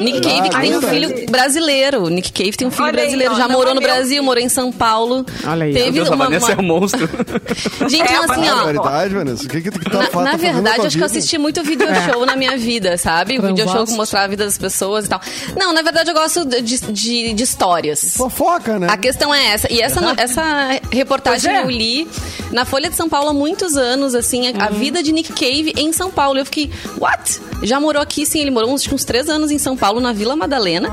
Nick 0.00 0.20
Cave 0.20 0.48
que 0.48 0.60
tem 0.60 0.76
um 0.76 0.82
filho 0.82 1.30
brasileiro. 1.30 2.08
Nick 2.08 2.32
Cave 2.32 2.52
tem 2.52 2.68
um 2.68 2.70
filho 2.70 2.84
Olha 2.84 2.92
brasileiro. 2.92 3.34
Já 3.36 3.48
não 3.48 3.54
morou 3.56 3.72
é 3.72 3.74
no 3.74 3.80
meu. 3.80 3.88
Brasil, 3.90 4.22
morou 4.22 4.42
em 4.42 4.48
São 4.48 4.72
Paulo. 4.72 5.24
Olha 5.46 5.64
aí. 5.64 5.72
Teve 5.72 5.90
Deus, 5.92 6.10
a 6.10 6.14
uma, 6.14 6.24
Vanessa 6.24 6.46
uma- 6.46 6.52
é 6.52 6.56
um 6.58 6.62
monstro. 6.62 7.08
Gente, 7.88 8.12
É, 8.12 8.16
assim, 8.16 8.50
ó. 8.50 8.64
Verdade, 8.64 9.14
Vanessa. 9.14 9.44
O 9.44 9.48
que 9.48 9.60
que 9.60 9.70
tá 9.70 9.90
Na, 9.90 9.98
na 9.98 10.04
tá 10.06 10.10
fazendo 10.10 10.54
verdade, 10.54 10.86
acho 10.86 10.96
que 10.96 11.02
eu 11.02 11.06
assisti 11.06 11.38
muito 11.38 11.62
video 11.62 11.86
show 12.10 12.24
na 12.26 12.36
minha 12.36 12.56
vida, 12.56 12.96
sabe? 12.96 13.38
O 13.38 13.42
video 13.42 13.68
show 13.68 13.84
que 13.84 13.92
mostrava 13.92 14.26
a 14.26 14.28
vida 14.28 14.44
das 14.44 14.58
pessoas 14.58 15.06
e 15.06 15.08
tal. 15.08 15.20
Não, 15.56 15.72
na 15.72 15.82
verdade, 15.82 16.10
eu 16.10 16.14
gosto 16.14 16.44
de, 16.44 16.60
de, 16.62 17.32
de 17.32 17.42
histórias. 17.42 18.14
Fofoca, 18.16 18.78
né? 18.78 18.86
A 18.90 18.96
questão 18.96 19.32
é 19.34 19.46
essa. 19.48 19.72
E 19.72 19.80
essa, 19.80 20.00
essa 20.16 20.80
reportagem 20.90 21.52
é. 21.52 21.62
eu 21.62 21.70
li 21.70 22.08
na 22.50 22.64
Folha 22.64 22.88
de 22.88 22.96
São 22.96 23.08
Paulo 23.08 23.30
há 23.30 23.34
muitos 23.34 23.76
anos, 23.76 24.14
assim, 24.14 24.48
a, 24.48 24.66
a 24.66 24.70
vida 24.70 25.02
de 25.02 25.12
Nick 25.12 25.32
Cave 25.32 25.72
em 25.76 25.92
São 25.92 26.10
Paulo. 26.10 26.38
Eu 26.38 26.44
fiquei, 26.44 26.70
what? 26.98 27.40
Já 27.62 27.78
morou 27.80 28.02
aqui, 28.02 28.26
sim, 28.26 28.40
ele 28.40 28.50
morou 28.50 28.72
uns, 28.72 28.86
uns 28.92 29.04
três 29.04 29.28
anos 29.28 29.50
em 29.50 29.58
São 29.58 29.76
Paulo, 29.76 29.81
na 30.00 30.12
Vila 30.12 30.36
Madalena. 30.36 30.88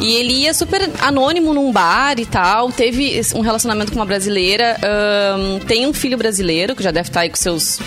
E 0.00 0.14
ele 0.14 0.32
ia 0.32 0.52
super 0.52 0.90
anônimo 1.00 1.54
num 1.54 1.72
bar 1.72 2.18
e 2.18 2.26
tal. 2.26 2.70
Teve 2.70 3.20
um 3.34 3.40
relacionamento 3.40 3.92
com 3.92 3.98
uma 3.98 4.06
brasileira. 4.06 4.76
ahn, 4.82 5.60
tem 5.66 5.86
um 5.86 5.92
filho 5.92 6.18
brasileiro, 6.18 6.74
que 6.74 6.82
já 6.82 6.90
deve 6.90 7.08
estar 7.08 7.20
aí 7.20 7.30
com 7.30 7.36
seus 7.36 7.78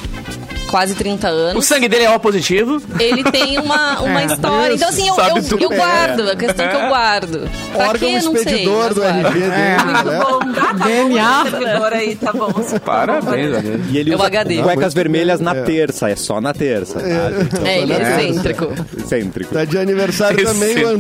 quase 0.70 0.96
30 0.96 1.28
O 1.28 1.32
anos. 1.32 1.66
sangue 1.66 1.88
dele 1.88 2.04
é 2.06 2.10
O 2.12 2.20
positivo. 2.20 2.82
Ele 3.00 3.24
tem 3.24 3.58
uma, 3.60 4.00
uma 4.02 4.22
É. 4.22 4.26
história. 4.26 4.74
Então, 4.74 4.90
assim, 4.90 5.08
eu, 5.08 5.16
Sabe 5.16 5.40
eu, 5.40 5.44
tudo. 5.44 5.64
eu 5.64 5.70
guardo. 5.70 6.30
A 6.30 6.36
questão 6.36 6.68
que 6.68 6.76
eu 6.76 6.88
guardo. 6.88 7.50
Pra 7.74 7.88
Órgão 7.90 8.10
quê? 8.10 8.20
Não 8.22 8.32
sei. 8.34 8.42
expedidor 8.42 8.94
do. 8.94 9.04
RG 9.04 9.34
dele, 9.34 9.46
É. 9.54 9.78
Muito 9.84 10.06
né? 10.06 10.20
bom. 10.20 10.40
Ah, 10.68 10.74
tá 10.78 10.86
DNA. 10.86 11.44
bom, 11.44 11.50
servidor 11.50 11.94
aí, 11.94 12.16
tá 12.16 12.34
bom. 12.34 12.52
Parabéns. 12.84 13.56
E 13.92 13.98
ele 13.98 14.12
É 14.12 14.16
o 14.16 14.18
usa 14.18 14.28
HD. 14.28 14.56
cuecas 14.62 14.84
Muito 14.84 14.96
vermelhas 14.96 15.40
na 15.40 15.56
é. 15.56 15.62
terça, 15.64 16.10
é 16.10 16.16
só 16.16 16.42
na 16.42 16.54
terça. 16.54 17.00
tá, 17.00 17.06
gente? 17.32 17.68
É, 17.68 17.80
ele 17.82 17.94
é 17.94 18.02
excêntrico. 18.02 18.74
Excêntrico. 18.98 19.54
Tá 19.54 19.66
de 19.66 19.78
aniversário 19.78 20.44
também 20.46 20.84
o. 20.84 20.90
And- 20.90 20.98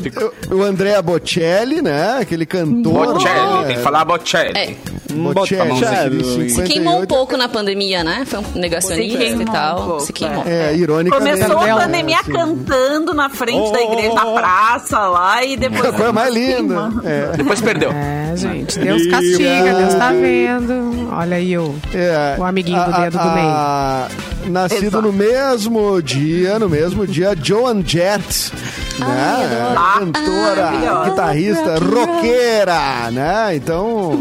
o 0.55 0.63
Andrea 0.63 1.01
Bocelli, 1.01 1.81
né? 1.81 2.17
Aquele 2.21 2.45
cantor. 2.45 3.13
Bocelli, 3.15 3.35
né? 3.35 3.63
tem 3.67 3.75
que 3.77 3.81
falar 3.83 4.05
Bocelli. 4.05 4.57
É. 4.57 4.75
Bocelli, 5.13 5.69
Bocelli. 5.69 6.17
de 6.23 6.49
Se 6.51 6.63
queimou 6.63 6.95
um 6.95 7.01
58. 7.01 7.07
pouco 7.07 7.37
na 7.37 7.47
pandemia, 7.49 8.03
né? 8.03 8.23
Foi 8.25 8.39
um 8.39 8.43
negacionista 8.59 9.23
e 9.23 9.45
tal. 9.45 9.79
um 9.81 9.85
pouco, 9.87 9.99
se 10.01 10.13
queimou. 10.13 10.43
É, 10.45 10.75
ironicamente. 10.75 11.37
Começou 11.41 11.59
a 11.59 11.65
né, 11.65 11.75
pandemia 11.75 12.19
assim. 12.19 12.31
cantando 12.31 13.13
na 13.13 13.29
frente 13.29 13.71
da 13.71 13.81
igreja, 13.81 14.13
na 14.13 14.25
praça 14.25 14.99
lá, 15.07 15.43
e 15.43 15.57
depois. 15.57 15.85
A 15.85 15.91
coisa 15.93 16.13
mais 16.13 16.33
linda. 16.33 16.91
É, 17.03 17.37
Depois 17.37 17.61
perdeu. 17.61 17.91
É, 17.91 18.33
gente, 18.35 18.79
Deus 18.79 19.05
castiga, 19.07 19.73
Deus 19.73 19.93
tá 19.95 20.11
vendo. 20.11 21.09
Olha 21.11 21.37
aí 21.37 21.57
o, 21.57 21.75
é. 21.93 22.35
o 22.37 22.43
amiguinho 22.43 22.83
do 22.83 22.91
A- 22.95 22.99
dedo 23.01 23.17
a- 23.19 23.23
do 23.23 23.33
meio. 23.33 23.47
a- 23.47 24.07
Nascido 24.47 24.83
Exato. 24.85 25.01
no 25.01 25.11
mesmo 25.11 26.01
dia, 26.01 26.57
no 26.57 26.69
mesmo 26.69 27.05
dia, 27.05 27.35
Joan 27.41 27.81
Jett. 27.85 28.51
Né? 28.99 29.75
Cantora, 29.99 30.55
maravilhosa. 30.55 31.09
guitarrista, 31.09 31.75
roqueira, 31.79 33.11
né? 33.11 33.55
Então, 33.55 34.19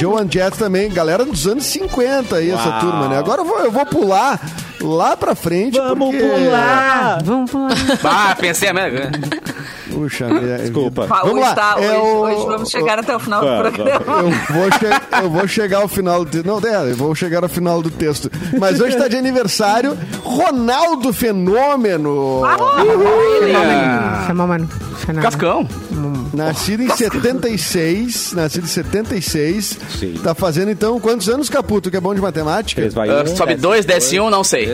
Joan 0.00 0.26
Jett 0.30 0.56
também, 0.58 0.90
galera 0.90 1.24
dos 1.24 1.46
anos 1.46 1.64
50 1.66 2.36
aí, 2.36 2.50
essa 2.50 2.68
Uau. 2.68 2.80
turma, 2.80 3.08
né? 3.08 3.18
Agora 3.18 3.42
eu 3.42 3.44
vou, 3.44 3.58
eu 3.58 3.70
vou 3.70 3.86
pular 3.86 4.40
lá 4.80 5.16
pra 5.16 5.34
frente. 5.34 5.78
Vamos 5.78 6.10
porque... 6.10 6.26
pular! 6.26 7.22
Vamos 7.22 7.50
pular. 7.50 7.70
Ah, 8.04 8.36
pensei 8.38 8.68
a 8.68 8.74
mesma. 8.74 9.10
Puxa, 9.98 10.26
vida. 10.28 10.58
Desculpa. 10.58 11.06
Ah, 11.10 11.20
Vamos 11.22 11.32
hoje, 11.34 11.40
lá. 11.48 11.54
tá- 11.54 11.74
é 11.78 11.90
hoje- 11.90 11.98
o- 11.98 12.20
hoje 12.20 12.46
vamos 12.46 12.70
chegar 12.70 12.98
até 12.98 13.14
o 13.16 13.18
final 13.18 13.40
do 13.40 13.46
Vamos, 13.46 13.62
programa. 13.74 14.04
Eu 14.22 14.30
vou, 14.54 14.70
che- 14.72 15.22
eu 15.22 15.30
vou 15.30 15.48
chegar 15.48 15.78
ao 15.82 15.88
final 15.88 16.24
do 16.24 16.30
texto. 16.30 16.46
Não, 16.46 16.58
é, 16.70 16.90
eu 16.92 16.96
vou 16.96 17.14
chegar 17.14 17.42
ao 17.42 17.48
final 17.48 17.82
do 17.82 17.90
texto. 17.90 18.30
Mas 18.58 18.80
hoje 18.80 18.94
está 18.96 19.08
de 19.08 19.16
aniversário 19.16 19.96
Ronaldo 20.22 21.12
Fenômeno. 21.12 22.42
Ah, 22.44 24.24
Fenômeno. 24.26 24.68
Fenômeno. 24.98 25.22
Cascão. 25.22 25.66
Nascido 26.32 26.82
em 26.82 26.88
76. 26.90 28.32
Nascido 28.34 28.64
em 28.64 28.68
76. 28.68 29.78
Sim. 29.98 30.14
Tá 30.22 30.34
fazendo 30.34 30.70
então 30.70 30.98
quantos 31.00 31.28
anos, 31.28 31.48
Caputo? 31.48 31.90
Que 31.90 31.96
é 31.96 32.00
bom 32.00 32.14
de 32.14 32.20
matemática? 32.20 32.88
Vai 32.90 33.08
Ah, 33.08 33.22
um, 33.26 33.36
sobe 33.36 33.52
desce 33.54 33.62
dois, 33.62 33.84
desce 33.86 34.20
um, 34.20 34.30
não 34.30 34.44
sei. 34.44 34.68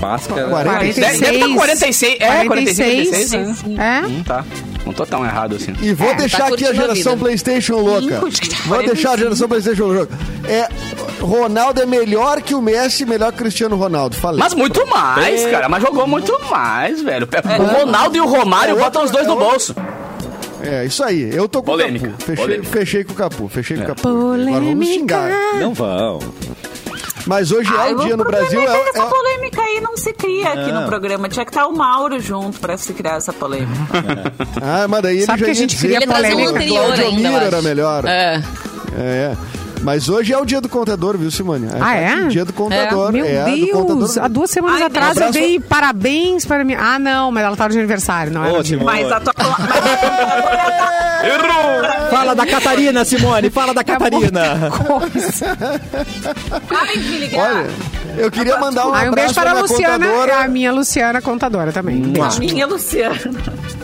Máscara. 0.00 0.48
46. 0.48 1.20
Deve 1.20 1.38
tá 1.38 1.54
46. 1.54 2.20
É, 2.20 2.44
46, 2.46 3.08
46. 3.10 3.62
né? 3.64 4.02
É? 4.02 4.06
Hum, 4.06 4.22
tá. 4.24 4.44
Não 4.86 4.92
tô 4.92 5.06
tão 5.06 5.24
errado 5.24 5.56
assim. 5.56 5.72
E 5.80 5.92
vou 5.94 6.10
É, 6.10 6.14
deixar 6.14 6.38
tá 6.48 6.54
aqui 6.54 6.66
a 6.66 6.70
a 6.70 6.74
geração 6.74 7.12
vida. 7.14 7.16
PlayStation 7.24 7.76
louca. 7.76 8.20
Cinco, 8.20 8.56
Vou 8.66 8.78
deixar 8.84 9.12
a 9.14 9.16
45. 9.16 9.16
geração 9.18 9.48
PlayStation 9.48 9.84
louca. 9.86 10.18
É, 10.46 10.68
Ronaldo 11.20 11.80
é 11.80 11.86
melhor 11.86 12.42
que 12.42 12.54
o 12.54 12.60
Messi, 12.60 13.06
melhor 13.06 13.32
que 13.32 13.38
o 13.38 13.42
Cristiano 13.42 13.76
Ronaldo. 13.76 14.14
Falei. 14.16 14.38
Mas 14.38 14.52
muito 14.52 14.86
mais, 14.86 15.46
cara. 15.46 15.68
Mas 15.70 15.82
jogou 15.82 16.06
muito 16.06 16.38
mais, 16.50 17.00
velho. 17.02 17.26
O 17.58 17.62
Ronaldo 17.80 18.16
e 18.16 18.20
o 18.20 18.26
Romário 18.26 18.76
É 18.76 18.78
botam 18.78 19.04
os 19.04 19.10
dois 19.10 19.24
é 19.24 19.28
no 19.28 19.34
outro- 19.34 19.48
bolso. 19.50 19.74
É, 20.62 20.84
isso 20.84 21.02
aí. 21.04 21.34
Eu 21.34 21.48
tô 21.48 21.60
com 21.60 21.66
Polêmica, 21.72 22.06
o 22.08 22.10
Capu. 22.10 22.24
Fechei, 22.24 22.44
polêmica. 22.44 22.70
fechei 22.72 23.04
com 23.04 23.12
o 23.12 23.16
Capu. 23.16 23.48
Fechei 23.48 23.76
com 23.76 23.82
o 23.82 23.86
Capu. 23.86 24.08
Agora 24.08 24.60
vamos 24.60 24.86
xingar. 24.86 25.30
Não 25.60 25.74
vão. 25.74 26.18
Mas 27.26 27.50
hoje 27.52 27.70
Ah, 27.74 27.88
é 27.88 27.92
o 27.94 27.98
dia 28.00 28.16
no 28.18 28.24
Brasil. 28.24 28.60
É, 28.60 28.66
que 28.66 28.88
essa 28.90 29.02
é- 29.02 29.06
polêmica 29.08 29.62
aí 29.62 29.80
não 29.80 29.96
se 29.96 30.12
cria 30.12 30.48
aqui 30.48 30.70
Não. 30.72 30.82
no 30.82 30.86
programa. 30.86 31.26
Tinha 31.28 31.44
que 31.44 31.50
estar 31.50 31.66
o 31.66 31.74
Mauro 31.74 32.20
junto 32.20 32.60
pra 32.60 32.76
se 32.76 32.92
criar 32.92 33.16
essa 33.16 33.32
polêmica. 33.32 33.72
Ah, 34.62 34.86
mas 34.88 35.02
daí 35.02 35.16
ele 35.16 35.24
Sabe 35.26 35.38
já 35.40 35.44
que 35.46 35.50
a 35.50 35.54
gente 35.54 35.76
queria 35.76 35.96
Ele 35.96 36.06
polêmica. 36.06 36.36
o 36.52 36.54
anterior 36.54 36.94
Claudio 36.94 37.28
acho. 37.36 37.44
era 37.46 37.62
melhor. 37.62 38.04
É. 38.06 38.42
É, 38.96 39.00
é. 39.00 39.36
Mas 39.82 40.08
hoje 40.08 40.32
é 40.32 40.38
o 40.38 40.44
dia 40.44 40.60
do 40.60 40.68
contador, 40.68 41.18
viu, 41.18 41.30
Simone? 41.30 41.68
Ah, 41.80 41.94
é? 41.94 42.26
Dia 42.28 42.44
do 42.44 42.52
contador. 42.52 43.12
Meu 43.12 43.24
é, 43.24 43.44
do 43.44 43.50
Deus! 43.56 43.70
contador. 43.72 44.24
Há 44.24 44.28
duas 44.28 44.50
semanas 44.50 44.80
Ai, 44.80 44.86
atrás 44.86 45.16
eu 45.16 45.22
abraço- 45.24 45.32
dei 45.38 45.60
parabéns 45.60 46.44
para 46.46 46.64
mim. 46.64 46.74
Ah, 46.74 46.98
não, 46.98 47.30
mas 47.30 47.44
ela 47.44 47.56
tava 47.56 47.70
de 47.70 47.78
aniversário, 47.78 48.32
não 48.32 48.44
era? 48.44 48.54
Ô, 48.58 48.62
de- 48.62 48.68
Simone. 48.68 48.86
Mas 48.86 49.12
a 49.12 49.20
tua. 49.20 49.34
Errou! 51.24 52.10
Fala 52.10 52.34
da 52.34 52.46
Catarina, 52.46 53.04
Simone. 53.04 53.50
Fala 53.50 53.74
da 53.74 53.84
Catarina. 53.84 54.70
Coisa. 54.70 55.58
Ai, 56.70 56.96
me 56.96 57.18
ligar. 57.18 57.50
Olha, 57.56 57.70
eu 58.16 58.30
queria 58.30 58.58
mandar 58.58 58.86
um 58.86 58.94
Ah, 58.94 59.02
um 59.04 59.12
beijo 59.12 59.34
para 59.34 59.50
a 59.50 59.60
Luciana, 59.60 60.06
contadora. 60.06 60.36
a 60.44 60.48
minha 60.48 60.72
Luciana 60.72 61.20
contadora 61.22 61.72
também. 61.72 61.96
Um 61.96 62.12
beijo. 62.12 62.38
Minha 62.40 62.66
Luciana. 62.66 63.18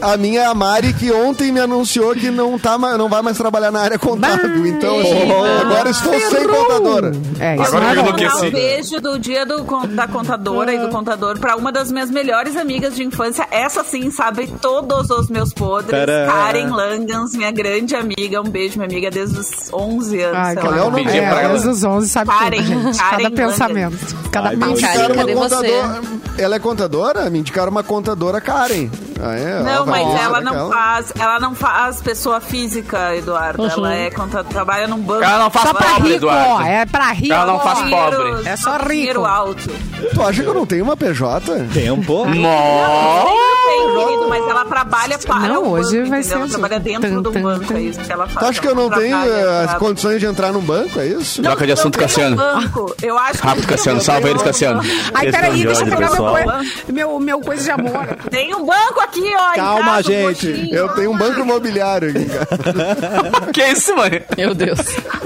A 0.01 0.17
minha 0.17 0.41
é 0.43 0.47
a 0.47 0.55
Mari, 0.55 0.93
que 0.95 1.11
ontem 1.13 1.53
me 1.53 1.61
anunciou 1.61 2.15
que 2.15 2.31
não, 2.31 2.59
tá, 2.59 2.79
não 2.79 3.09
vai 3.09 3.21
mais 3.23 3.37
trabalhar 3.37 3.71
na 3.71 3.81
área 3.81 3.99
contábil. 3.99 4.67
Então, 4.67 4.99
assim, 5.01 5.31
agora 5.61 5.91
estou 5.91 6.13
sem 6.19 6.47
contadora. 6.49 7.13
É, 7.39 7.55
isso 7.57 7.65
Agora 7.65 7.85
é 7.85 7.89
eu 7.97 8.01
enlouqueci. 8.01 8.35
Mandar 8.35 8.47
um 8.47 8.51
beijo 8.51 9.01
do 9.01 9.19
dia 9.19 9.45
do, 9.45 9.63
da 9.89 10.09
contadora 10.09 10.73
e 10.73 10.79
do 10.79 10.89
contador 10.89 11.39
pra 11.39 11.57
uma 11.57 11.71
das 11.71 11.91
minhas 11.93 12.11
melhores 12.11 12.57
amigas 12.57 12.95
de 12.97 13.05
infância. 13.05 13.47
Essa 13.51 13.85
sim 13.85 14.11
sabe 14.11 14.47
todos 14.61 15.11
os 15.11 15.29
meus 15.29 15.53
podres. 15.53 15.91
Tadã. 15.91 16.27
Karen 16.27 16.71
Langans, 16.71 17.35
minha 17.35 17.51
grande 17.51 17.95
amiga. 17.95 18.41
Um 18.41 18.49
beijo, 18.49 18.77
minha 18.79 18.89
amiga, 18.89 19.11
desde 19.11 19.39
os 19.39 19.71
11 19.73 20.21
anos. 20.23 20.37
Ai, 20.39 20.55
sei 20.55 20.63
lá. 20.63 20.77
é 20.79 20.81
o 20.81 20.85
nome 20.85 21.05
Pedir 21.05 21.11
pra 21.29 21.41
É, 21.41 21.45
ela. 21.45 21.49
desde 21.53 21.69
os 21.69 21.85
11 21.85 22.09
sabe 22.09 22.31
Karen, 22.31 22.57
tudo, 22.63 22.67
gente. 22.83 22.99
Karen 22.99 23.23
Cada 23.23 23.31
pensamento, 23.37 24.10
cada 24.31 24.51
Ai, 24.51 24.57
Me. 24.57 24.61
Karen, 24.61 24.73
indicaram 24.73 25.15
uma 25.15 25.25
cadê 25.25 25.35
você? 25.35 25.55
contadora. 25.71 26.03
Ela 26.39 26.57
é 26.57 26.59
contadora? 26.59 27.31
Me 27.31 27.39
indicaram 27.39 27.71
uma 27.71 27.83
contadora 27.83 28.41
Karen. 28.41 28.89
Ah, 29.23 29.35
é? 29.35 29.63
Não, 29.63 29.85
vai 29.87 30.05
mas 30.05 30.23
ela 30.23 30.41
não 30.41 30.71
faz, 30.71 31.13
ela 31.19 31.39
não 31.41 31.55
faz 31.55 32.01
pessoa 32.01 32.41
física, 32.41 33.15
Eduardo. 33.17 33.65
Ela 33.67 33.95
é 33.95 34.11
conta, 34.11 34.43
trabalha 34.45 34.87
num 34.89 34.99
banco. 34.99 35.23
Ela 35.23 35.39
não 35.45 35.51
faz 35.51 35.67
Só 35.69 35.75
pra 35.75 35.87
pobre, 35.91 36.03
rico, 36.15 36.17
Eduardo. 36.27 36.49
ó. 36.51 36.61
É 36.63 36.87
pra 36.87 37.13
rico. 37.13 37.33
Ela 37.35 37.47
não 37.47 37.61
faz 37.61 37.79
Dinheiro- 37.85 38.17
pobre. 38.17 38.49
É 38.49 38.57
só 38.57 38.73
rico. 38.77 38.89
Dinheiro 38.89 39.27
alto. 39.27 39.71
Tu 40.15 40.23
acha 40.23 40.43
que 40.43 40.49
eu 40.49 40.55
não 40.55 40.67
tenho 40.67 40.85
uma 40.85 40.97
PJ? 40.97 41.65
Tempo. 41.73 42.25
Mó. 42.27 43.25
Tem, 43.67 43.87
querido, 44.05 44.29
mas 44.29 44.49
ela 44.49 44.65
trabalha 44.65 45.19
para 45.19 45.39
Não, 45.49 45.63
o 45.65 45.71
hoje 45.73 45.99
banco, 45.99 46.11
vai 46.11 46.21
entendeu? 46.21 46.23
ser 46.23 46.35
Ela 46.35 46.43
assim. 46.45 46.51
trabalha 46.53 46.81
dentro 46.81 47.11
Tum, 47.11 47.23
do 47.23 47.31
tum, 47.33 47.43
banco, 47.43 47.65
tum. 47.67 47.77
é 47.77 47.81
isso 47.83 48.01
que 48.01 48.13
ela 48.13 48.27
faz. 48.27 48.39
Tu 48.47 48.51
acha 48.51 48.61
que 48.61 48.67
eu 48.67 48.73
Ela 48.73 48.81
não 48.83 48.91
tenho 48.91 49.17
eh, 49.17 49.65
as 49.65 49.75
condições 49.75 50.21
de 50.21 50.27
entrar 50.27 50.53
num 50.53 50.61
banco? 50.61 50.99
É 50.99 51.07
isso? 51.07 51.43
Troca 51.43 51.67
de 51.67 51.73
assunto, 51.73 51.97
Não 51.97 52.05
um 52.05 52.09
Cassiano. 52.09 52.37
banco. 52.37 52.95
Eu 53.03 53.19
acho 53.19 53.43
Rápido, 53.43 53.67
que 53.67 53.75
Cassiano. 53.75 54.01
Salva 54.01 54.29
eles. 54.31 54.43
Cassiano. 54.43 54.81
Ai, 55.15 55.31
peraí, 55.31 55.65
deixa 55.65 55.83
eu 55.83 55.87
Responde, 55.87 56.35
pegar 56.41 56.63
meu, 56.89 56.95
meu, 56.95 57.21
meu 57.21 57.41
coisa 57.41 57.63
de 57.63 57.71
amor. 57.71 58.07
Tem 58.31 58.55
um 58.55 58.65
banco 58.65 59.01
aqui, 59.01 59.10
ó. 59.19 59.53
em 59.53 59.57
Calma, 59.57 59.85
casa, 59.85 60.03
gente. 60.05 60.69
Eu 60.73 60.89
tenho 60.91 61.11
um 61.13 61.17
banco 61.19 61.41
imobiliário 61.41 62.11
aqui, 62.11 62.27
cara. 62.27 63.51
Que 63.53 63.63
isso, 63.65 63.95
mano? 63.97 64.21
Meu 64.37 64.55
Deus. 64.55 64.79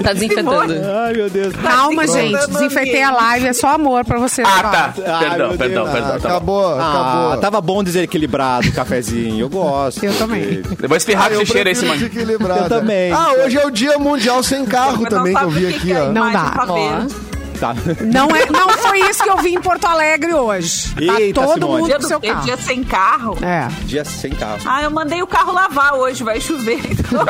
Tá 0.03 0.13
desinfetando. 0.13 0.73
Ai, 1.05 1.13
meu 1.13 1.29
Deus. 1.29 1.53
Calma, 1.55 2.07
gente. 2.07 2.47
Desinfetei 2.47 3.03
a 3.03 3.11
live. 3.11 3.47
É 3.47 3.53
só 3.53 3.67
amor 3.75 4.03
pra 4.03 4.17
você. 4.17 4.41
Ah, 4.41 4.63
tá. 4.63 4.93
Ai, 5.05 5.29
Perdão, 5.29 5.57
perdão, 5.57 5.83
Deus. 5.83 5.93
perdão. 5.93 6.15
Ah, 6.15 6.19
tá 6.19 6.19
bom. 6.19 6.27
acabou, 6.27 6.79
Ah, 6.79 6.91
acabou. 7.23 7.37
tava 7.41 7.61
bom 7.61 7.83
desequilibrado 7.83 8.69
o 8.69 8.73
cafezinho. 8.73 9.39
Eu 9.45 9.49
gosto. 9.49 10.03
Eu 10.03 10.13
também. 10.17 10.61
Eu 10.81 10.87
vou 10.89 10.97
espirrar 10.97 11.27
Ah, 11.27 11.33
eu 11.35 11.41
esse 11.41 11.51
cheiro 11.51 11.69
aí, 11.69 11.75
prefiro 11.75 11.93
mano. 11.93 12.09
desequilibrado. 12.09 12.63
Eu 12.63 12.69
também. 12.69 13.11
Ah, 13.11 13.33
hoje 13.45 13.57
é 13.57 13.65
o 13.65 13.69
dia 13.71 13.97
mundial 13.99 14.41
sem 14.43 14.65
carro 14.65 15.05
também, 15.07 15.35
que 15.35 15.43
eu 15.43 15.49
vi 15.49 15.61
que 15.61 15.67
aqui, 15.75 15.79
que 15.87 15.93
é 15.93 16.01
ó. 16.01 16.11
Não 16.11 16.31
dá. 16.31 16.51
Tá. 17.59 17.73
Não, 18.01 18.27
é, 18.35 18.45
não 18.49 18.69
foi 18.77 18.99
isso 19.09 19.23
que 19.23 19.29
eu 19.29 19.37
vi 19.37 19.53
em 19.53 19.61
Porto 19.61 19.85
Alegre 19.85 20.33
hoje. 20.33 20.93
Eita, 20.99 21.41
tá 21.41 21.47
todo 21.47 21.53
Simone. 21.61 21.77
mundo 21.77 21.85
Dia 21.87 21.95
com 21.95 22.01
do 22.01 22.07
seu 22.07 22.19
carro. 22.19 22.41
Dia 22.45 22.57
sem 22.57 22.83
carro. 22.83 23.37
É. 23.41 23.67
Dia 23.85 24.03
sem 24.05 24.31
carro. 24.31 24.59
Ah, 24.65 24.83
eu 24.83 24.91
mandei 24.91 25.21
o 25.21 25.27
carro 25.27 25.53
lavar 25.53 25.93
hoje, 25.95 26.23
vai 26.23 26.39
chover. 26.41 26.79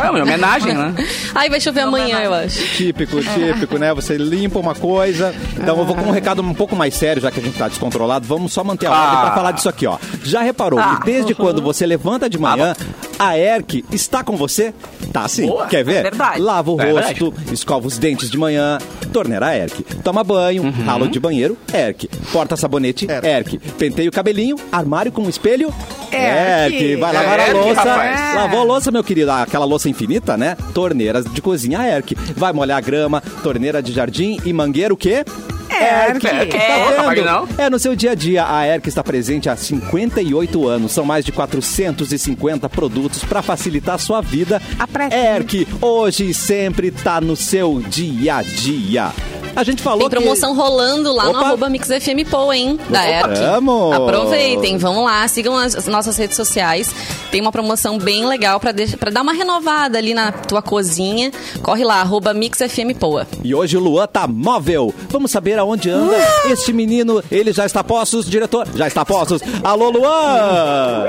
É 0.04 0.10
uma 0.10 0.22
homenagem, 0.24 0.74
né? 0.74 0.94
Ai, 1.34 1.50
vai 1.50 1.60
chover 1.60 1.82
amanhã, 1.82 2.20
eu 2.22 2.34
acho. 2.34 2.60
Típico, 2.76 3.18
típico, 3.22 3.78
né? 3.78 3.94
Você 3.94 4.18
limpa 4.18 4.60
uma 4.60 4.74
coisa. 4.76 5.34
Então 5.58 5.78
eu 5.78 5.86
vou 5.86 5.96
com 5.96 6.04
um 6.04 6.12
recado 6.12 6.42
um 6.42 6.54
pouco 6.54 6.76
mais 6.76 6.96
sério, 6.96 7.22
já 7.22 7.30
que 7.32 7.40
a 7.40 7.44
gente 7.44 7.58
tá 7.58 7.68
descontrolado. 7.68 8.26
Vamos 8.28 8.52
só 8.54 8.64
manter 8.64 8.88
a 8.88 8.92
ordem 8.92 9.18
Ah. 9.18 9.22
pra 9.22 9.32
falar 9.36 9.52
disso 9.52 9.70
aqui, 9.70 9.86
ó. 9.86 9.98
Já 10.24 10.42
reparou 10.42 10.80
Ah. 10.80 10.98
que 11.00 11.06
desde 11.06 11.36
quando 11.36 11.62
você 11.62 11.86
levanta 11.86 12.30
de 12.30 12.38
manhã, 12.38 12.76
a 13.20 13.38
ERC 13.38 13.86
está 13.92 14.24
com 14.24 14.36
você? 14.36 14.74
Tá 15.14 15.28
sim. 15.28 15.48
Boa. 15.48 15.68
Quer 15.68 15.84
ver? 15.84 15.96
É 15.98 16.02
verdade. 16.04 16.40
Lava 16.42 16.72
o 16.72 16.82
É 16.82 16.92
rosto, 16.92 17.34
escova 17.52 17.88
os 17.88 17.98
dentes 17.98 18.30
de 18.30 18.38
manhã, 18.38 18.78
torneira 19.14 19.56
ERC. 19.56 19.84
Toma 20.04 20.15
banho, 20.24 20.70
ralo 20.86 21.08
de 21.08 21.20
banheiro, 21.20 21.58
ERC. 21.74 22.08
Porta 22.32 22.56
sabonete, 22.56 23.06
ERC. 23.10 23.26
ERC. 23.28 23.58
Penteia 23.78 24.10
o 24.10 24.12
cabelinho, 24.12 24.56
armário 24.72 25.12
com 25.12 25.28
espelho. 25.30 25.74
ERC. 26.12 26.96
Vai 26.98 27.14
lavar 27.14 27.40
a 27.40 27.48
ERC, 27.48 27.54
louça. 27.54 27.82
rapaz. 27.84 28.36
Lavou 28.36 28.60
a 28.62 28.64
louça, 28.64 28.92
meu 28.92 29.04
querido, 29.04 29.32
aquela 29.32 29.66
louça 29.66 29.90
infinita, 29.90 30.38
né? 30.38 30.56
Torneiras 30.74 31.26
de 31.26 31.42
cozinha 31.42 31.80
ERC. 31.86 32.16
Vai 32.36 32.54
molhar 32.54 32.78
a 32.78 32.82
grama, 32.82 33.22
torneira 33.44 33.82
de 33.82 33.92
jardim 33.92 34.40
e 34.46 34.54
mangueira 34.54 34.94
o 34.94 34.98
quê? 34.98 35.26
ERC. 35.70 36.26
ERC. 36.28 36.52
Tá 36.58 37.12
É, 37.12 37.16
vendo? 37.16 37.50
É, 37.58 37.70
no 37.70 37.78
seu 37.80 37.96
dia 37.96 38.12
a 38.12 38.16
dia, 38.16 38.46
a 38.48 38.66
ERC 38.68 38.88
está 38.88 39.04
presente 39.04 39.50
há 39.50 39.56
58 39.56 40.68
anos. 40.68 40.92
São 40.92 41.04
mais 41.04 41.26
de 41.26 41.32
450 41.32 42.70
produtos 42.70 43.24
para 43.24 43.42
facilitar 43.42 43.96
a 43.96 43.98
sua 43.98 44.22
vida. 44.22 44.62
Apresse. 44.80 45.16
ERC, 45.16 45.68
hoje 45.82 46.30
e 46.30 46.34
sempre 46.34 46.92
tá 46.92 47.20
no 47.20 47.36
seu 47.36 47.82
dia 47.90 48.36
a 48.38 48.42
dia. 48.44 49.12
A 49.56 49.64
gente 49.64 49.82
falou 49.82 50.10
Tem 50.10 50.20
promoção 50.20 50.54
rolando 50.56 51.14
lá 51.14 51.26
no 51.26 51.30
Opa. 51.32 51.40
arroba 51.46 51.70
MixFMPO, 51.70 52.52
hein? 52.54 52.80
Da 52.90 53.02
Opa, 53.20 53.34
vamos. 53.34 53.96
Aproveitem, 53.96 54.78
vamos 54.78 55.04
lá, 55.04 55.28
sigam 55.28 55.56
as 55.58 55.76
as 55.76 55.88
nossas 55.88 56.18
redes 56.18 56.36
sociais. 56.36 56.94
Tem 57.32 57.42
uma 57.42 57.52
promoção 57.52 57.98
bem 57.98 58.26
legal 58.26 58.60
pra, 58.60 58.72
deixar, 58.72 58.98
pra 58.98 59.12
dar 59.12 59.22
uma 59.22 59.34
renovada 59.34 59.98
ali 59.98 60.14
na 60.14 60.32
tua 60.32 60.62
cozinha. 60.62 61.32
Corre 61.62 61.84
lá, 61.84 62.02
arroba 62.02 62.34
MixFMPoa. 62.34 63.28
E 63.44 63.54
hoje 63.54 63.76
o 63.78 63.80
Luan 63.80 64.08
tá 64.08 64.28
móvel. 64.28 64.94
Vamos 65.10 65.32
saber 65.32 65.58
aonde 65.60 65.90
anda 65.90 66.16
este 66.50 66.72
menino. 66.74 67.24
Ele 67.32 67.52
já 67.52 67.66
está 67.66 67.84
postos, 67.84 68.30
diretor? 68.30 68.68
Já 68.76 68.88
está 68.88 69.04
postos. 69.06 69.42
Alô, 69.64 69.90
Luan! 69.90 71.06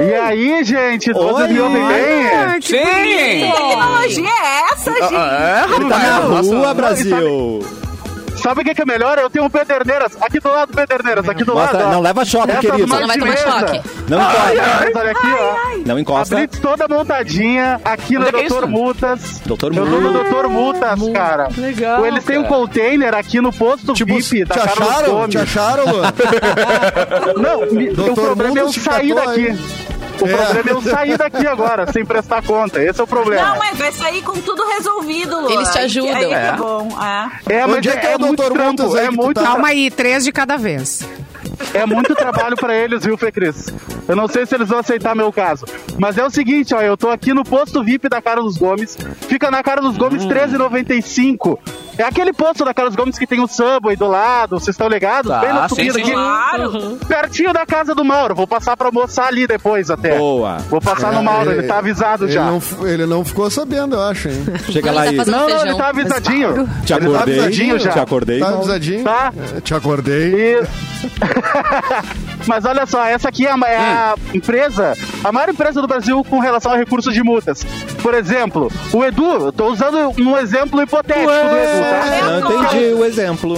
E 0.00 0.14
aí, 0.14 0.64
gente, 0.64 1.12
todos 1.12 1.40
Oi. 1.42 1.48
me 1.48 1.60
ouvem 1.60 1.86
bem? 1.88 2.60
Sim! 2.62 2.70
Que 2.70 3.52
tecnologia 3.52 4.28
é 4.28 4.72
essa, 4.72 4.92
gente? 4.92 5.14
É, 5.14 5.64
Ele 5.76 5.88
tá 5.88 5.98
na 5.98 6.18
rapaz. 6.20 6.46
rua, 6.46 6.74
Brasil. 6.74 7.49
Sabe 8.36 8.62
o 8.62 8.64
que, 8.64 8.74
que 8.74 8.80
é 8.80 8.86
melhor? 8.86 9.18
Eu 9.18 9.28
tenho 9.28 9.44
um 9.44 9.50
Pederneiras, 9.50 10.12
aqui 10.18 10.40
do 10.40 10.48
lado 10.48 10.70
do 10.70 10.74
Pederneiras, 10.74 11.28
aqui 11.28 11.44
do 11.44 11.52
Mostra- 11.52 11.78
lado. 11.78 11.88
ó. 11.88 11.92
não 11.92 12.00
leva 12.00 12.24
choque, 12.24 12.56
querido. 12.56 12.86
Não 12.86 13.06
vai 13.06 13.18
tomar 13.18 13.36
choque. 13.36 13.80
Não 14.08 14.18
Ai, 14.18 14.54
encosta. 14.54 14.78
ai, 14.80 14.92
olha 14.94 15.10
aqui, 15.10 15.26
ó. 15.38 15.78
Não 15.86 15.96
A 15.96 16.00
encosta. 16.00 16.36
Blitz 16.36 16.58
toda 16.58 16.88
montadinha 16.88 17.78
aqui 17.84 18.14
no 18.14 18.22
Onde 18.22 18.32
que 18.32 18.38
é 18.38 18.48
Dr. 18.48 18.54
isso? 18.56 18.66
Multas. 18.68 19.20
Dr. 19.44 19.50
Eu 19.50 19.56
tô 19.58 19.70
no. 19.70 20.24
Dr. 20.24 20.48
Multas, 20.48 21.00
cara. 21.12 21.48
Legal, 21.54 22.06
Eles 22.06 22.24
têm 22.24 22.38
um 22.38 22.44
container 22.44 23.14
aqui 23.14 23.42
no 23.42 23.52
posto 23.52 23.92
Tipo, 23.92 24.14
VIP 24.14 24.46
te 24.46 24.58
acharam? 24.58 25.28
Te 25.28 25.36
acharam, 25.36 25.84
Luan? 25.92 26.12
Não, 27.36 27.72
me- 27.72 27.90
Doutor 27.90 28.12
o 28.12 28.26
problema 28.26 28.58
é 28.58 28.62
eu 28.62 28.72
sair 28.72 29.14
daqui. 29.14 29.48
hein? 29.48 29.58
O 30.20 30.26
É. 30.26 30.36
problema 30.36 30.70
é 30.70 30.72
eu 30.72 30.82
sair 30.82 31.16
daqui 31.16 31.46
agora, 31.46 31.90
sem 31.92 32.04
prestar 32.04 32.42
conta. 32.42 32.82
Esse 32.82 33.00
é 33.00 33.04
o 33.04 33.06
problema. 33.06 33.46
Não, 33.50 33.58
mas 33.58 33.78
vai 33.78 33.92
sair 33.92 34.22
com 34.22 34.32
tudo 34.40 34.62
resolvido, 34.68 35.40
Luan. 35.40 35.52
Eles 35.52 35.68
te 35.70 35.78
ajudam. 35.78 36.14
Aí 36.16 36.32
É. 36.32 36.46
é 36.48 36.52
bom, 36.52 36.88
é. 37.48 37.54
É, 37.60 37.66
mas 37.66 37.86
é 37.86 37.96
que 37.96 38.06
é 38.06 38.16
o 38.16 38.20
muito 38.20 38.42
trampo, 38.50 38.96
é 38.98 39.10
muito, 39.10 39.34
tá? 39.40 39.46
Calma 39.46 39.68
aí, 39.68 39.90
três 39.90 40.24
de 40.24 40.32
cada 40.32 40.56
vez. 40.56 41.00
é 41.74 41.86
muito 41.86 42.14
trabalho 42.14 42.56
pra 42.56 42.74
eles, 42.74 43.04
viu, 43.04 43.16
Fê 43.16 43.30
Cris? 43.32 43.66
Eu 44.08 44.16
não 44.16 44.26
sei 44.28 44.44
se 44.44 44.54
eles 44.54 44.68
vão 44.68 44.78
aceitar 44.78 45.14
meu 45.14 45.32
caso. 45.32 45.64
Mas 45.98 46.18
é 46.18 46.24
o 46.24 46.30
seguinte, 46.30 46.74
ó, 46.74 46.80
eu 46.80 46.96
tô 46.96 47.08
aqui 47.10 47.32
no 47.32 47.44
posto 47.44 47.82
VIP 47.84 48.08
da 48.08 48.20
Carlos 48.20 48.56
Gomes. 48.56 48.96
Fica 49.28 49.50
na 49.50 49.62
Carlos 49.62 49.96
Gomes 49.96 50.24
13,95. 50.26 51.58
É 52.00 52.04
aquele 52.04 52.32
posto 52.32 52.64
da 52.64 52.72
Carlos 52.72 52.96
Gomes 52.96 53.18
que 53.18 53.26
tem 53.26 53.40
o 53.40 53.46
Subway 53.46 53.94
do 53.94 54.06
lado, 54.08 54.58
vocês 54.58 54.74
estão 54.74 54.88
ligados? 54.88 55.30
Tá, 55.30 55.40
Bem 55.40 55.52
na 55.52 55.68
subida 55.68 55.92
sim. 55.94 56.00
aqui. 56.00 56.12
Claro. 56.12 56.98
Pertinho 57.06 57.52
da 57.52 57.66
casa 57.66 57.94
do 57.94 58.02
Mauro. 58.04 58.34
Vou 58.34 58.46
passar 58.46 58.74
pra 58.76 58.86
almoçar 58.88 59.26
ali 59.26 59.46
depois 59.46 59.90
até. 59.90 60.16
Boa. 60.16 60.56
Vou 60.70 60.80
passar 60.80 61.12
no 61.12 61.22
Mauro, 61.22 61.52
ele 61.52 61.64
tá 61.64 61.78
avisado 61.78 62.24
ele 62.24 62.32
já. 62.32 62.44
Não, 62.46 62.62
ele 62.86 63.04
não 63.06 63.24
ficou 63.24 63.50
sabendo, 63.50 63.96
eu 63.96 64.02
acho, 64.02 64.28
hein? 64.28 64.44
Chega 64.70 64.88
Ele 64.88 64.96
lá 64.96 65.04
tá 65.04 65.12
e... 65.12 65.16
fazendo 65.16 65.34
Não, 65.34 65.40
não, 65.40 65.48
feijão. 65.50 65.66
ele 65.68 65.76
tá 65.78 65.88
avisadinho. 65.88 66.48
Te 66.50 66.58
Ele 66.58 66.66
tá 66.86 66.94
acordei, 66.96 67.18
avisadinho 67.40 67.78
já. 67.78 67.92
te 67.92 67.98
acordei. 67.98 68.40
Tá 68.40 68.48
avisadinho? 68.48 69.04
Tá. 69.04 69.32
É, 69.56 69.60
Te 69.60 69.74
acordei. 69.74 70.34
E- 70.34 70.62
Mas 72.46 72.64
olha 72.64 72.86
só, 72.86 73.04
essa 73.04 73.28
aqui 73.28 73.46
é 73.46 73.52
a, 73.52 73.56
é 73.68 73.76
a 73.76 74.14
empresa, 74.34 74.94
a 75.22 75.30
maior 75.30 75.48
empresa 75.50 75.80
do 75.80 75.86
Brasil 75.86 76.24
com 76.24 76.38
relação 76.40 76.72
a 76.72 76.76
recursos 76.76 77.12
de 77.12 77.22
multas. 77.22 77.64
Por 78.02 78.14
exemplo, 78.14 78.70
o 78.92 79.04
Edu, 79.04 79.46
eu 79.46 79.52
tô 79.52 79.66
usando 79.68 80.12
um 80.18 80.36
exemplo 80.38 80.80
hipotético 80.82 81.26
do 81.26 81.32
Edu, 81.32 81.84
Não 82.40 82.56
entendi 82.60 82.94
o 82.94 83.04
exemplo. 83.04 83.54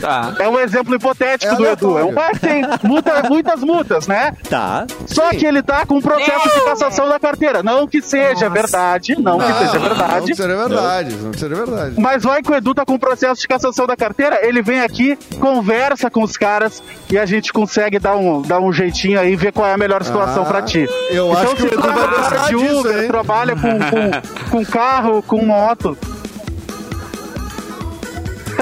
Tá. 0.00 0.34
É 0.38 0.46
um 0.46 0.58
exemplo 0.60 0.94
hipotético 0.94 1.54
É 1.54 1.56
do 1.56 1.66
Edu. 1.66 1.98
É 1.98 2.04
um 2.04 2.12
cara 2.12 2.32
que 2.34 2.40
tem 2.40 2.62
multa- 2.82 3.22
muitas 3.26 3.60
multas, 3.60 4.06
né? 4.06 4.34
Tá. 4.48 4.86
Só 5.06 5.30
que 5.30 5.46
ele 5.46 5.62
tá 5.62 5.86
com 5.86 5.94
um 5.96 6.00
processo 6.02 6.46
de 6.52 6.60
cassação 6.62 7.08
da 7.08 7.18
carteira. 7.18 7.62
Não 7.62 7.86
que 7.86 8.02
seja 8.02 8.50
verdade, 8.50 9.16
não, 9.18 9.38
que 9.38 9.46
seja 9.46 9.78
Não, 9.78 9.88
verdade. 9.88 10.28
Não 10.28 10.36
seria 10.36 10.56
verdade, 10.56 11.14
não 11.16 11.32
seria 11.32 11.56
verdade. 11.56 11.94
Mas 11.98 12.22
vai 12.22 12.42
que 12.42 12.50
o 12.52 12.54
Edu 12.54 12.74
tá 12.74 12.84
com 12.84 12.98
processo 12.98 13.40
de 13.40 13.48
cassação 13.48 13.86
da 13.86 13.96
carteira, 13.96 14.46
ele 14.46 14.60
vem 14.60 14.80
aqui, 14.82 15.18
conversa 15.40 16.10
com 16.10 16.22
os 16.22 16.36
caras 16.36 16.82
e 17.10 17.16
a 17.18 17.24
gente 17.24 17.50
consegue 17.50 17.98
dar 17.98 18.14
um, 18.16 18.42
dar 18.42 18.60
um 18.60 18.70
jeitinho 18.70 19.18
aí 19.18 19.32
e 19.32 19.36
ver 19.36 19.52
qual 19.52 19.66
é 19.66 19.72
a 19.72 19.78
melhor 19.78 20.04
situação 20.04 20.42
Ah, 20.42 20.46
pra 20.46 20.60
ti. 20.62 20.86
eu 21.10 21.30
então, 21.30 21.42
acho 21.42 21.56
que 21.56 21.62
o 21.62 21.66
Edu 21.66 21.80
vai 21.80 21.92
trabalha 21.94 22.16
gostar 22.18 22.48
de 22.48 22.56
disso, 22.56 22.80
Uber, 22.80 22.98
hein? 23.02 23.08
trabalha 23.08 23.56
com, 23.56 23.78
com, 23.78 24.50
com 24.50 24.64
carro, 24.66 25.22
com 25.22 25.44
moto, 25.46 25.96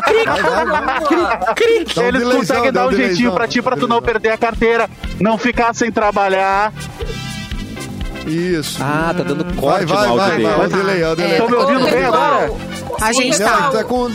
Vai, 0.05 0.43
vai, 0.43 0.67
vai. 0.67 1.01
Dá 1.95 2.03
um 2.03 2.07
eles 2.07 2.25
conseguem 2.25 2.73
dar 2.73 2.89
um 2.89 2.93
jeitinho 2.93 3.33
pra 3.33 3.49
ti, 3.49 3.63
pra 3.63 3.77
tu 3.77 3.89
não 3.89 4.03
perder 4.03 4.31
a 4.31 4.39
carteira, 4.39 4.89
não 5.21 5.39
ficar 5.39 5.75
sem 5.75 5.91
trabalhar. 5.91 6.73
Isso. 8.27 8.83
Ah, 8.83 9.15
tá 9.17 9.23
dando 9.23 9.45
vai, 9.45 9.55
corte 9.55 9.87
vai, 9.87 10.07
no 10.07 10.13
áudio 10.13 10.17
vai, 10.17 10.31
dele. 10.31 10.43
vai. 10.43 10.55
Olha 10.55 10.67
o 10.67 10.69
delay, 10.69 11.03
olha 11.05 11.13
o 11.13 11.17
delay. 11.17 11.33
Estão 11.33 11.49
me 11.49 11.55
ouvindo 11.57 11.81
Ô, 11.81 11.85
bem 11.85 11.93
pessoal, 11.93 12.15
agora? 12.15 12.53
A 13.01 13.13
gente 13.13 13.39
Não, 13.39 13.47
tá. 13.47 13.55
a 13.57 13.61
gente 13.63 13.73
tá 13.73 13.85
com... 13.85 14.11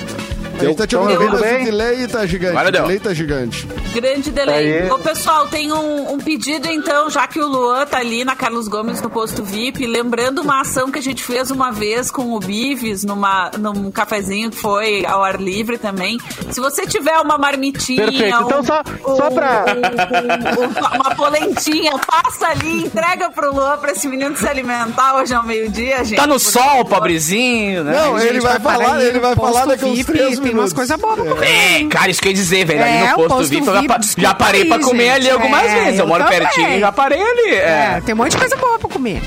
A 0.60 0.64
gente 0.66 0.76
tá 0.78 0.86
te 0.88 0.96
ouvindo, 0.96 1.38
bem? 1.40 1.62
o 1.62 1.66
delay 1.66 2.08
tá 2.08 2.26
gigante. 2.26 2.52
Agora 2.52 2.70
O 2.70 2.72
deu. 2.72 2.82
delay 2.84 3.00
tá 3.00 3.14
gigante. 3.14 3.68
Grande 3.94 4.32
delay. 4.32 4.82
Aí. 4.84 4.92
Ô, 4.92 5.00
pessoal, 5.00 5.48
tem 5.48 5.72
um, 5.72 6.14
um 6.14 6.18
pedido, 6.20 6.68
então, 6.70 7.10
já 7.10 7.28
que 7.28 7.40
o 7.40 7.48
Luan 7.48 7.86
tá 7.86 7.98
ali 7.98 8.24
na 8.24 8.36
Carlos 8.36 8.68
Gomes 8.68 9.02
no 9.02 9.10
posto 9.10 9.44
VIP, 9.44 9.86
lembrando 9.88 10.42
uma 10.42 10.62
ação 10.62 10.92
que 10.92 11.00
a 11.00 11.02
gente 11.02 11.24
fez 11.24 11.50
uma 11.52 11.72
vez 11.72 12.12
com 12.12 12.34
o 12.34 12.40
Bives, 12.40 13.04
numa, 13.04 13.50
num 13.58 13.90
cafezinho 13.92 14.50
que 14.52 14.58
foi 14.58 15.06
ao 15.06 15.24
ar 15.24 15.40
livre 15.42 15.78
também. 15.78 16.20
Se 16.52 16.60
você 16.60 16.86
tiver 16.86 17.18
uma 17.20 17.38
marmitinha, 17.38 18.06
Perfeito. 18.06 18.36
Então, 18.44 18.60
um- 18.60 18.64
só- 18.64 18.84
só 19.18 19.30
pra- 19.32 19.66
um- 19.68 20.62
um- 20.64 20.96
uma 21.02 21.16
polentinha, 21.16 21.92
passa 22.00 22.48
ali, 22.48 22.86
entrega 22.86 23.30
pro 23.32 23.54
Luan 23.54 23.78
pra 23.78 23.92
esse 23.94 24.08
menino 24.08 24.36
se 24.38 24.48
alimentar 24.48 25.16
hoje 25.18 25.34
ao 25.34 25.44
meio-dia, 25.44 26.04
gente. 26.04 26.18
Tá 26.18 26.28
no 26.28 26.40
sol, 26.40 26.86
pobrezinho, 26.86 27.84
né? 27.84 27.94
Não, 27.94 28.20
ele 28.20 28.40
vai 28.40 28.60
parar 28.60 28.86
falar, 28.86 29.04
ele 29.04 29.20
vai 29.20 29.36
falar 29.36 29.66
daqui 29.66 29.86
uns 29.86 29.98
VIP, 29.98 30.12
três 30.14 30.40
Tem 30.42 30.54
umas 30.54 30.74
coisas 30.74 31.00
boas 31.00 31.16
pra 31.20 31.26
comer. 31.26 31.48
É, 31.48 31.84
cara, 31.88 32.10
isso 32.12 32.22
que 32.22 32.28
eu 32.28 32.32
ia 32.32 32.36
dizer, 32.36 32.66
velho. 32.66 32.84
ali 32.84 32.92
É, 32.92 33.00
no 33.02 33.06
o 33.14 33.16
posto 33.16 33.30
posto 33.30 33.50
VIP, 33.50 33.68
eu 33.68 33.74
já, 33.76 34.00
já 34.18 34.34
parei 34.34 34.66
pra 34.66 34.80
comer 34.80 35.10
ali 35.12 35.24
gente. 35.26 35.34
algumas 35.34 35.64
É, 35.64 35.84
vezes. 35.84 36.00
Eu 36.00 36.06
eu 36.06 36.08
moro 36.08 36.24
também. 36.24 36.40
pertinho 36.40 36.70
e 36.78 36.80
já 36.80 36.92
parei 36.92 37.22
ali. 37.22 37.50
É, 37.56 37.96
É. 37.98 38.02
tem 38.06 38.14
um 38.14 38.18
monte 38.18 38.32
de 38.32 38.38
coisa 38.38 38.56
boa 38.58 38.80
pra 38.80 38.90
comer. 38.90 39.22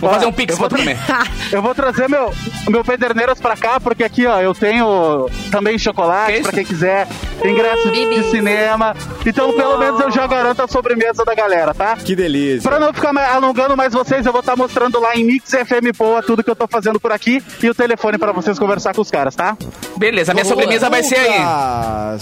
Vou 0.00 0.10
fazer 0.10 0.26
um 0.26 0.32
pix 0.32 0.52
eu 0.52 0.58
vou 0.58 0.68
pra 0.68 0.78
comer. 0.78 0.96
Eu 1.52 1.62
vou 1.62 1.74
trazer 1.74 2.08
meu, 2.08 2.32
meu 2.68 2.84
Pederneiras 2.84 3.40
pra 3.40 3.56
cá, 3.56 3.78
porque 3.78 4.02
aqui, 4.02 4.26
ó, 4.26 4.40
eu 4.40 4.52
tenho 4.52 5.28
também 5.50 5.74
Que 5.74 5.78
chocolate 5.78 6.32
isso? 6.34 6.42
pra 6.42 6.52
quem 6.52 6.64
quiser, 6.64 7.06
ingresso 7.44 7.84
de 7.92 8.04
Bibis. 8.06 8.30
cinema. 8.32 8.94
Então, 9.24 9.52
pelo 9.52 9.78
menos 9.78 10.00
eu 10.00 10.10
já 10.10 10.26
garanto 10.26 10.60
a 10.62 10.66
sobremesa 10.68 11.24
da 11.24 11.34
galera, 11.34 11.72
tá? 11.72 11.96
Que 11.96 12.16
delícia. 12.16 12.68
Pra 12.68 12.80
não 12.80 12.92
ficar 12.92 13.16
alongando 13.32 13.76
mais 13.76 13.92
vocês, 13.92 14.26
eu 14.26 14.32
vou 14.32 14.40
estar 14.40 14.56
mostrando 14.56 14.98
lá 15.00 15.14
em 15.16 15.24
Mix 15.24 15.50
FM 15.50 15.96
Poa 15.96 16.20
tudo 16.22 16.42
que 16.42 16.50
eu 16.50 16.56
tô 16.56 16.66
fazendo 16.66 16.98
por 16.98 17.12
aqui 17.12 17.40
e 17.62 17.70
o 17.70 17.74
telefone 17.74 18.18
pra 18.18 18.32
vocês 18.32 18.58
conversar 18.58 18.92
com 18.94 19.02
os 19.02 19.10
caras, 19.10 19.34
tá? 19.36 19.56
Beleza, 19.96 20.32
a 20.32 20.34
minha 20.34 20.44
Boa. 20.44 20.54
sobremesa 20.56 20.90
vai 20.90 21.02
ser 21.04 21.16
aí. 21.18 21.40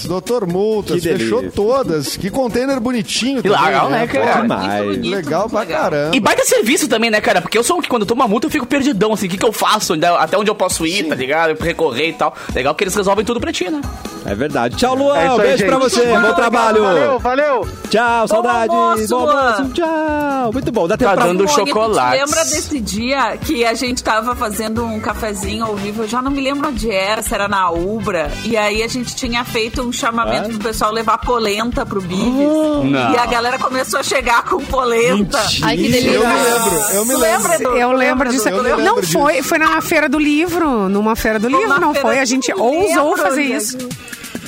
Doutor 0.07 0.47
Multas, 0.47 0.97
Que 1.01 1.09
delícia. 1.09 1.25
fechou 1.39 1.51
todas. 1.51 2.17
Que 2.17 2.31
container 2.31 2.79
bonitinho 2.79 3.43
Que 3.43 3.49
também, 3.49 3.65
legal, 3.65 3.89
né, 3.91 4.07
cara? 4.07 4.27
Pô, 4.37 4.43
Demais. 4.43 4.85
bonito, 4.85 5.11
Legal 5.15 5.49
pra 5.49 5.67
caramba. 5.67 6.17
E 6.17 6.21
baita 6.21 6.45
serviço 6.45 6.89
também, 6.89 7.11
né, 7.11 7.21
cara? 7.21 7.41
Porque 7.41 7.57
eu 7.59 7.64
sou 7.65 7.79
um 7.79 7.81
que 7.81 7.89
quando 7.89 8.03
eu 8.03 8.07
tomo 8.07 8.21
uma 8.23 8.29
multa 8.29 8.47
eu 8.47 8.51
fico 8.51 8.67
perdidão, 8.67 9.13
assim. 9.13 9.27
O 9.27 9.31
que, 9.31 9.39
que 9.39 9.45
eu 9.47 9.53
faço? 9.53 9.95
Até 10.19 10.37
onde 10.39 10.51
eu 10.51 10.55
posso 10.55 10.87
ir, 10.87 11.05
tá 11.09 11.15
ligado? 11.15 11.59
Recorrer 11.61 12.09
e 12.11 12.13
tal. 12.13 12.35
Legal 12.55 12.75
que 12.75 12.85
eles 12.85 12.95
resolvem 12.95 13.25
tudo 13.25 13.41
pra 13.41 13.53
ti, 13.53 13.69
né? 13.71 13.81
É 14.27 14.35
verdade. 14.35 14.77
Tchau, 14.77 14.95
Luan. 14.95 15.17
É 15.19 15.29
aí, 15.29 15.37
beijo 15.39 15.67
pra 15.67 15.75
gente. 15.81 15.91
você. 15.91 16.07
Bom 16.07 16.33
trabalho. 16.35 16.83
Valeu, 16.83 17.19
valeu! 17.19 17.69
Tchau, 17.91 18.27
saudade. 18.29 18.71
almoço, 18.75 19.09
Bom 19.09 19.29
almoço. 19.31 19.71
Tchau. 19.75 20.53
Muito 20.53 20.73
bom. 20.73 20.89
Dá 20.89 20.97
tempo 20.97 21.11
Tá 21.11 21.17
pra... 21.17 21.27
dando 21.27 21.45
Mônica, 21.45 21.55
tu 21.61 21.65
te 21.65 21.69
chocolates. 21.69 22.21
lembra 22.21 22.45
desse 22.45 22.81
dia 22.81 23.37
que 23.37 23.65
a 23.65 23.75
gente 23.75 24.03
tava 24.03 24.35
fazendo 24.35 24.83
um 24.85 24.99
cafezinho 24.99 25.65
ao 25.67 25.77
vivo? 25.77 26.03
Eu 26.05 26.09
já 26.09 26.23
não 26.23 26.31
me 26.31 26.41
lembro 26.41 26.69
onde 26.71 26.91
era, 26.91 27.23
se 27.23 27.35
era 27.35 27.49
na 27.49 27.71
Ubra. 27.71 28.31
E 28.45 28.57
aí 28.57 28.83
a 28.83 28.89
gente 28.89 29.15
tinha 29.15 29.45
feito 29.45 29.83
um 29.83 29.93
chamamento 29.93 30.49
pro 30.51 30.59
pessoal 30.59 30.91
levar 30.91 31.19
polenta 31.19 31.85
pro 31.85 32.01
Bives. 32.01 32.25
Não. 32.25 32.87
E 33.13 33.17
a 33.19 33.27
galera 33.27 33.59
começou 33.59 34.01
a 34.01 34.03
chegar 34.03 34.43
com 34.45 34.59
polenta. 34.65 35.39
Ai, 35.63 35.77
que 35.77 35.89
delícia. 35.91 36.11
Eu 36.15 36.25
me 36.27 36.35
lembro, 36.35 36.95
eu 36.95 37.05
me 37.05 37.17
lembro. 37.17 37.49
Edu? 37.55 37.77
Eu 37.77 37.93
lembro 37.93 38.29
disso. 38.31 38.49
Eu 38.49 38.63
lembro 38.63 38.83
Não 38.83 39.01
disso. 39.01 39.13
foi, 39.13 39.43
foi 39.43 39.59
na 39.59 39.81
feira 39.81 40.09
do 40.09 40.19
livro, 40.19 40.89
numa 40.89 41.15
feira 41.17 41.39
do 41.39 41.49
livro, 41.49 41.81
não 41.81 41.95
foi? 41.95 42.19
A 42.19 42.25
gente 42.25 42.53
ousou 42.53 43.17
fazer 43.17 43.43
isso. 43.43 43.77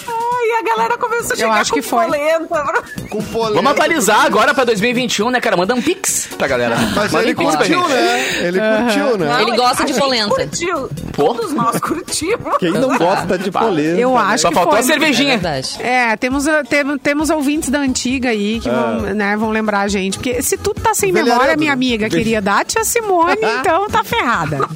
Ai, 0.09 0.61
a 0.61 0.63
galera 0.77 0.97
começou 0.97 1.31
a 1.31 1.35
Eu 1.35 1.37
chegar 1.37 1.61
acho 1.61 1.71
com 1.73 1.77
que 1.77 1.83
foi. 1.83 2.05
polenta. 2.05 2.85
Com 3.11 3.23
polenta. 3.25 3.55
Vamos 3.55 3.71
atualizar 3.73 4.25
agora 4.25 4.55
pra 4.55 4.65
2021, 4.65 5.31
né, 5.31 5.41
cara? 5.41 5.57
Manda 5.57 5.75
um 5.75 5.83
pix 5.83 6.16
pra 6.37 6.47
galera. 6.49 6.77
Mas 6.95 7.13
Manda 7.13 7.25
ele 7.25 7.35
curtiu, 7.35 7.79
gente. 7.81 7.89
né? 7.89 8.47
Ele 8.47 8.59
curtiu, 8.61 9.19
né? 9.19 9.43
Ele 9.43 9.57
gosta 9.57 9.85
de 9.85 9.95
polenta. 9.95 10.35
Curtiu. 10.35 10.89
Pô. 11.13 11.35
Todos 11.35 11.53
nós 11.53 11.79
curtimos. 11.81 12.57
Quem 12.59 12.71
não 12.73 12.97
gosta 12.99 13.39
de 13.39 13.51
polenta? 13.51 14.01
Eu 14.01 14.17
acho 14.17 14.43
Só 14.43 14.49
que 14.49 14.55
faltou 14.55 14.73
foi. 14.73 14.81
a 14.81 14.85
cervejinha. 14.85 15.41
É. 15.81 16.13
É, 16.13 16.17
temos, 16.17 16.47
uh, 16.47 16.63
tem- 16.69 16.99
temos 16.99 17.31
ouvintes 17.31 17.71
da 17.71 17.79
antiga 17.79 18.29
aí 18.31 18.61
que 18.61 18.69
vão, 18.69 19.01
né, 19.15 19.37
vão 19.37 19.51
lembrar 19.51 19.81
a 19.81 19.89
gente. 19.89 20.19
Porque 20.19 20.43
se 20.43 20.57
tu 20.57 20.75
tá 20.75 20.95
sem 20.95 21.13
Velharedo. 21.13 21.35
memória, 21.37 21.57
minha 21.57 21.73
amiga 21.73 22.09
querida, 22.09 22.53
a 22.53 22.65
tia 22.65 22.85
Simone, 22.85 23.37
então 23.61 23.89
tá 23.89 24.05
ferrada. 24.05 24.69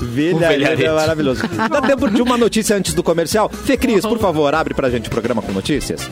Velha, 0.00 0.48
velharete. 0.48 0.84
é 0.84 0.92
maravilhoso. 0.92 1.42
Dá 1.70 1.80
tempo 1.82 2.08
de 2.10 2.22
uma 2.22 2.36
notícia 2.36 2.76
antes 2.76 2.94
do 2.94 3.02
comercial? 3.02 3.48
Fê 3.48 3.76
Cris, 3.76 4.02
por 4.04 4.18
favor, 4.18 4.54
abre 4.54 4.74
pra 4.74 4.88
gente 4.90 5.08
o 5.08 5.10
programa 5.10 5.42
com 5.42 5.52
notícias. 5.52 6.08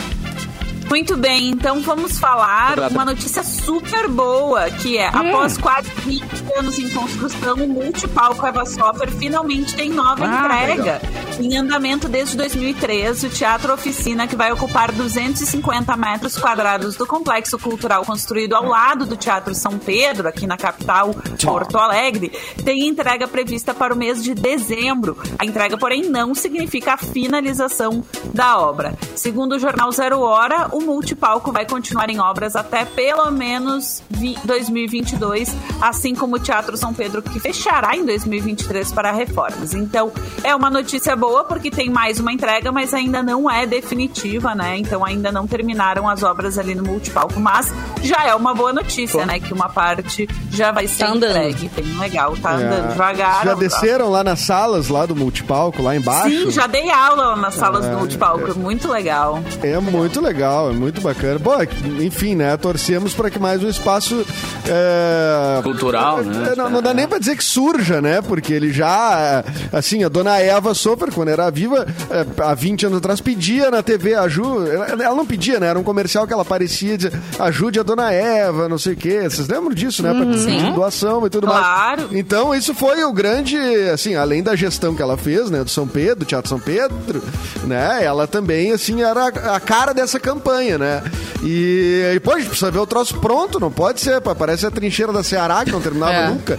Muito 0.88 1.16
bem, 1.18 1.50
então 1.50 1.82
vamos 1.82 2.18
falar 2.18 2.78
uma 2.90 3.04
notícia 3.04 3.42
super 3.44 4.08
boa, 4.08 4.70
que 4.70 4.96
é, 4.96 5.08
após 5.08 5.58
quase 5.58 5.90
20 6.06 6.24
anos 6.56 6.78
em 6.78 6.88
construção, 6.88 7.56
o 7.56 7.68
multipalco 7.68 8.44
Eva 8.46 8.64
Software 8.64 9.10
finalmente 9.10 9.76
tem 9.76 9.90
nova 9.90 10.24
entrega. 10.24 11.00
Em 11.38 11.56
andamento 11.56 12.08
desde 12.08 12.36
2013, 12.36 13.26
o 13.26 13.30
Teatro 13.30 13.72
Oficina, 13.72 14.26
que 14.26 14.34
vai 14.34 14.50
ocupar 14.50 14.90
250 14.90 15.94
metros 15.96 16.36
quadrados 16.36 16.96
do 16.96 17.06
complexo 17.06 17.58
cultural 17.58 18.04
construído 18.04 18.54
ao 18.54 18.64
lado 18.64 19.04
do 19.04 19.16
Teatro 19.16 19.54
São 19.54 19.78
Pedro, 19.78 20.26
aqui 20.26 20.46
na 20.46 20.56
capital, 20.56 21.14
Porto 21.44 21.76
Alegre, 21.76 22.32
tem 22.64 22.88
entrega 22.88 23.28
prevista 23.28 23.74
para 23.74 23.94
o 23.94 23.96
mês 23.96 24.24
de 24.24 24.34
dezembro. 24.34 25.18
A 25.38 25.44
entrega, 25.44 25.76
porém, 25.76 26.08
não 26.08 26.34
significa 26.34 26.94
a 26.94 26.98
finalização 26.98 28.02
da 28.32 28.58
obra. 28.58 28.96
Segundo 29.14 29.52
o 29.52 29.58
jornal 29.58 29.92
Zero 29.92 30.20
Hora, 30.20 30.68
o 30.78 30.80
multipalco 30.80 31.52
vai 31.52 31.66
continuar 31.66 32.08
em 32.10 32.18
obras 32.20 32.56
até 32.56 32.84
pelo 32.84 33.30
menos 33.30 34.02
vi- 34.08 34.36
2022, 34.44 35.54
assim 35.80 36.14
como 36.14 36.36
o 36.36 36.38
Teatro 36.38 36.76
São 36.76 36.92
Pedro, 36.94 37.20
que 37.22 37.38
fechará 37.40 37.96
em 37.96 38.04
2023 38.04 38.92
para 38.92 39.10
reformas. 39.12 39.74
Então, 39.74 40.10
é 40.42 40.54
uma 40.54 40.70
notícia 40.70 41.14
boa 41.16 41.44
porque 41.44 41.70
tem 41.70 41.90
mais 41.90 42.18
uma 42.20 42.32
entrega, 42.32 42.70
mas 42.72 42.94
ainda 42.94 43.22
não 43.22 43.50
é 43.50 43.66
definitiva, 43.66 44.54
né? 44.54 44.76
Então, 44.78 45.04
ainda 45.04 45.30
não 45.32 45.46
terminaram 45.46 46.08
as 46.08 46.22
obras 46.22 46.58
ali 46.58 46.74
no 46.74 46.82
multipalco, 46.84 47.38
mas 47.40 47.72
já 48.02 48.24
é 48.26 48.34
uma 48.34 48.54
boa 48.54 48.72
notícia, 48.72 49.24
né? 49.26 49.38
Que 49.40 49.52
uma 49.52 49.68
parte 49.68 50.28
já 50.50 50.70
vai 50.72 50.86
ser 50.86 51.04
Tá 51.04 51.10
andando. 51.12 51.30
entregue. 51.36 51.68
Bem 51.74 51.98
legal, 51.98 52.36
tá 52.36 52.52
andando 52.52 52.86
É. 52.86 52.88
devagar. 52.88 53.44
Já 53.44 53.54
desceram 53.54 54.10
lá 54.10 54.22
nas 54.24 54.40
salas 54.40 54.88
lá 54.88 55.06
do 55.06 55.14
multipalco, 55.16 55.82
lá 55.82 55.96
embaixo? 55.96 56.28
Sim, 56.28 56.50
já 56.50 56.66
dei 56.66 56.90
aula 56.90 57.36
nas 57.36 57.54
salas 57.54 57.86
do 57.86 57.96
multipalco. 57.98 58.58
Muito 58.58 58.88
legal. 58.90 59.40
É 59.62 59.78
muito 59.80 60.20
legal, 60.20 60.67
é 60.70 60.72
muito 60.72 61.00
bacana. 61.00 61.38
Bom, 61.38 61.56
enfim, 62.00 62.34
né? 62.34 62.56
Torcemos 62.56 63.14
para 63.14 63.30
que 63.30 63.38
mais 63.38 63.62
um 63.62 63.68
espaço 63.68 64.24
é, 64.66 65.60
Cultural, 65.62 66.22
né? 66.22 66.50
É, 66.52 66.56
Não, 66.56 66.70
não 66.70 66.82
dá 66.82 66.94
nem 66.94 67.06
pra 67.06 67.18
dizer 67.18 67.36
que 67.36 67.44
surja, 67.44 68.00
né? 68.00 68.20
Porque 68.22 68.52
ele 68.52 68.72
já, 68.72 69.44
é, 69.72 69.76
assim, 69.76 70.04
a 70.04 70.08
dona 70.08 70.38
Eva 70.38 70.74
Soper, 70.74 71.12
quando 71.12 71.28
era 71.28 71.50
viva, 71.50 71.86
é, 72.10 72.24
há 72.42 72.54
20 72.54 72.86
anos 72.86 72.98
atrás, 72.98 73.20
pedia 73.20 73.70
na 73.70 73.82
TV, 73.82 74.14
aju, 74.14 74.66
ela 74.66 75.14
não 75.14 75.26
pedia, 75.26 75.60
né? 75.60 75.68
Era 75.68 75.78
um 75.78 75.82
comercial 75.84 76.26
que 76.26 76.32
ela 76.32 76.42
aparecia 76.42 76.94
e 76.94 76.96
dizia, 76.96 77.12
ajude 77.38 77.80
a 77.80 77.82
dona 77.82 78.12
Eva, 78.12 78.68
não 78.68 78.78
sei 78.78 78.94
o 78.94 78.96
quê. 78.96 79.22
Vocês 79.28 79.48
lembram 79.48 79.72
disso, 79.74 80.02
né? 80.02 80.12
Pra 80.14 80.24
pedir 80.26 80.72
doação 80.72 81.26
e 81.26 81.30
tudo 81.30 81.46
Claro. 81.46 82.02
mais. 82.02 82.12
Então, 82.12 82.54
isso 82.54 82.74
foi 82.74 83.04
o 83.04 83.12
grande, 83.12 83.56
assim, 83.92 84.14
além 84.14 84.42
da 84.42 84.54
gestão 84.56 84.94
que 84.94 85.02
ela 85.02 85.16
fez, 85.16 85.50
né? 85.50 85.62
Do 85.64 85.70
São 85.70 85.86
Pedro, 85.86 86.20
do 86.20 86.24
Teatro 86.24 86.48
São 86.48 86.58
Pedro, 86.60 87.22
né? 87.64 88.02
Ela 88.04 88.26
também, 88.26 88.72
assim, 88.72 89.02
era 89.02 89.26
a 89.28 89.58
a 89.58 89.60
cara 89.60 89.92
dessa 89.92 90.20
campanha, 90.20 90.57
né? 90.78 91.02
E, 91.42 92.12
e 92.14 92.20
pô, 92.20 92.32
a 92.32 92.38
gente 92.38 92.48
precisa 92.48 92.70
ver 92.70 92.78
o 92.80 92.86
troço 92.86 93.16
pronto, 93.18 93.58
não 93.60 93.70
pode 93.70 94.00
ser, 94.00 94.20
pá, 94.20 94.34
parece 94.34 94.66
a 94.66 94.70
trincheira 94.70 95.12
da 95.12 95.22
Ceará, 95.22 95.64
que 95.64 95.70
não 95.70 95.80
terminava 95.80 96.12
É. 96.12 96.28
nunca. 96.28 96.58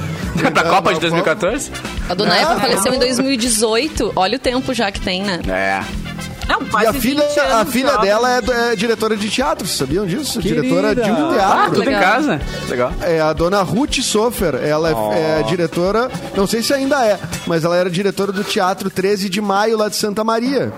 Pra 0.52 0.64
Não, 0.64 0.72
Copa 0.72 0.90
de 0.90 0.94
não, 0.96 1.02
2014? 1.02 1.72
A 2.10 2.14
dona 2.14 2.34
Ah, 2.34 2.38
Eva 2.38 2.60
faleceu 2.60 2.94
em 2.94 3.00
2018. 3.00 4.14
Olha 4.16 4.38
o 4.38 4.40
tempo 4.40 4.74
já 4.74 4.92
que 4.92 5.00
tem, 5.02 5.22
né? 5.24 5.40
É. 5.48 5.84
Não, 6.48 6.82
E 6.82 6.86
a 6.88 6.94
filha, 6.94 7.24
20 7.28 7.40
a 7.40 7.64
filha 7.66 7.98
dela 7.98 8.38
é, 8.38 8.72
é 8.72 8.76
diretora 8.76 9.16
de 9.16 9.30
teatro, 9.30 9.68
vocês 9.68 9.78
sabiam 9.78 10.08
disso? 10.08 10.40
Querida. 10.40 10.62
Diretora 10.64 10.96
de 10.96 11.02
um 11.12 11.30
Ah, 11.30 11.34
teatro. 11.36 11.76
tudo 11.76 11.90
em 11.92 12.00
casa. 12.00 12.42
Legal. 12.68 12.92
É 13.04 13.22
a 13.22 13.32
dona 13.34 13.62
Ruth 13.62 14.00
Sofer, 14.02 14.56
ela 14.56 14.90
é, 14.90 15.42
é 15.42 15.44
diretora, 15.44 16.10
não 16.36 16.48
sei 16.48 16.64
se 16.64 16.74
ainda 16.74 17.06
é, 17.06 17.20
mas 17.46 17.64
ela 17.64 17.76
era 17.78 17.88
diretora 17.88 18.32
do 18.32 18.44
Teatro 18.44 18.90
13 18.90 19.30
de 19.30 19.40
Maio 19.40 19.78
lá 19.78 19.90
de 19.90 19.96
Santa 19.96 20.24
Maria. 20.24 20.74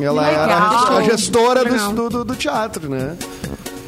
Ela 0.00 0.26
era 0.28 0.56
a 0.98 1.02
gestora 1.02 1.64
do, 1.94 2.10
do- 2.10 2.24
do 2.24 2.34
teatro, 2.36 2.88
né? 2.88 3.16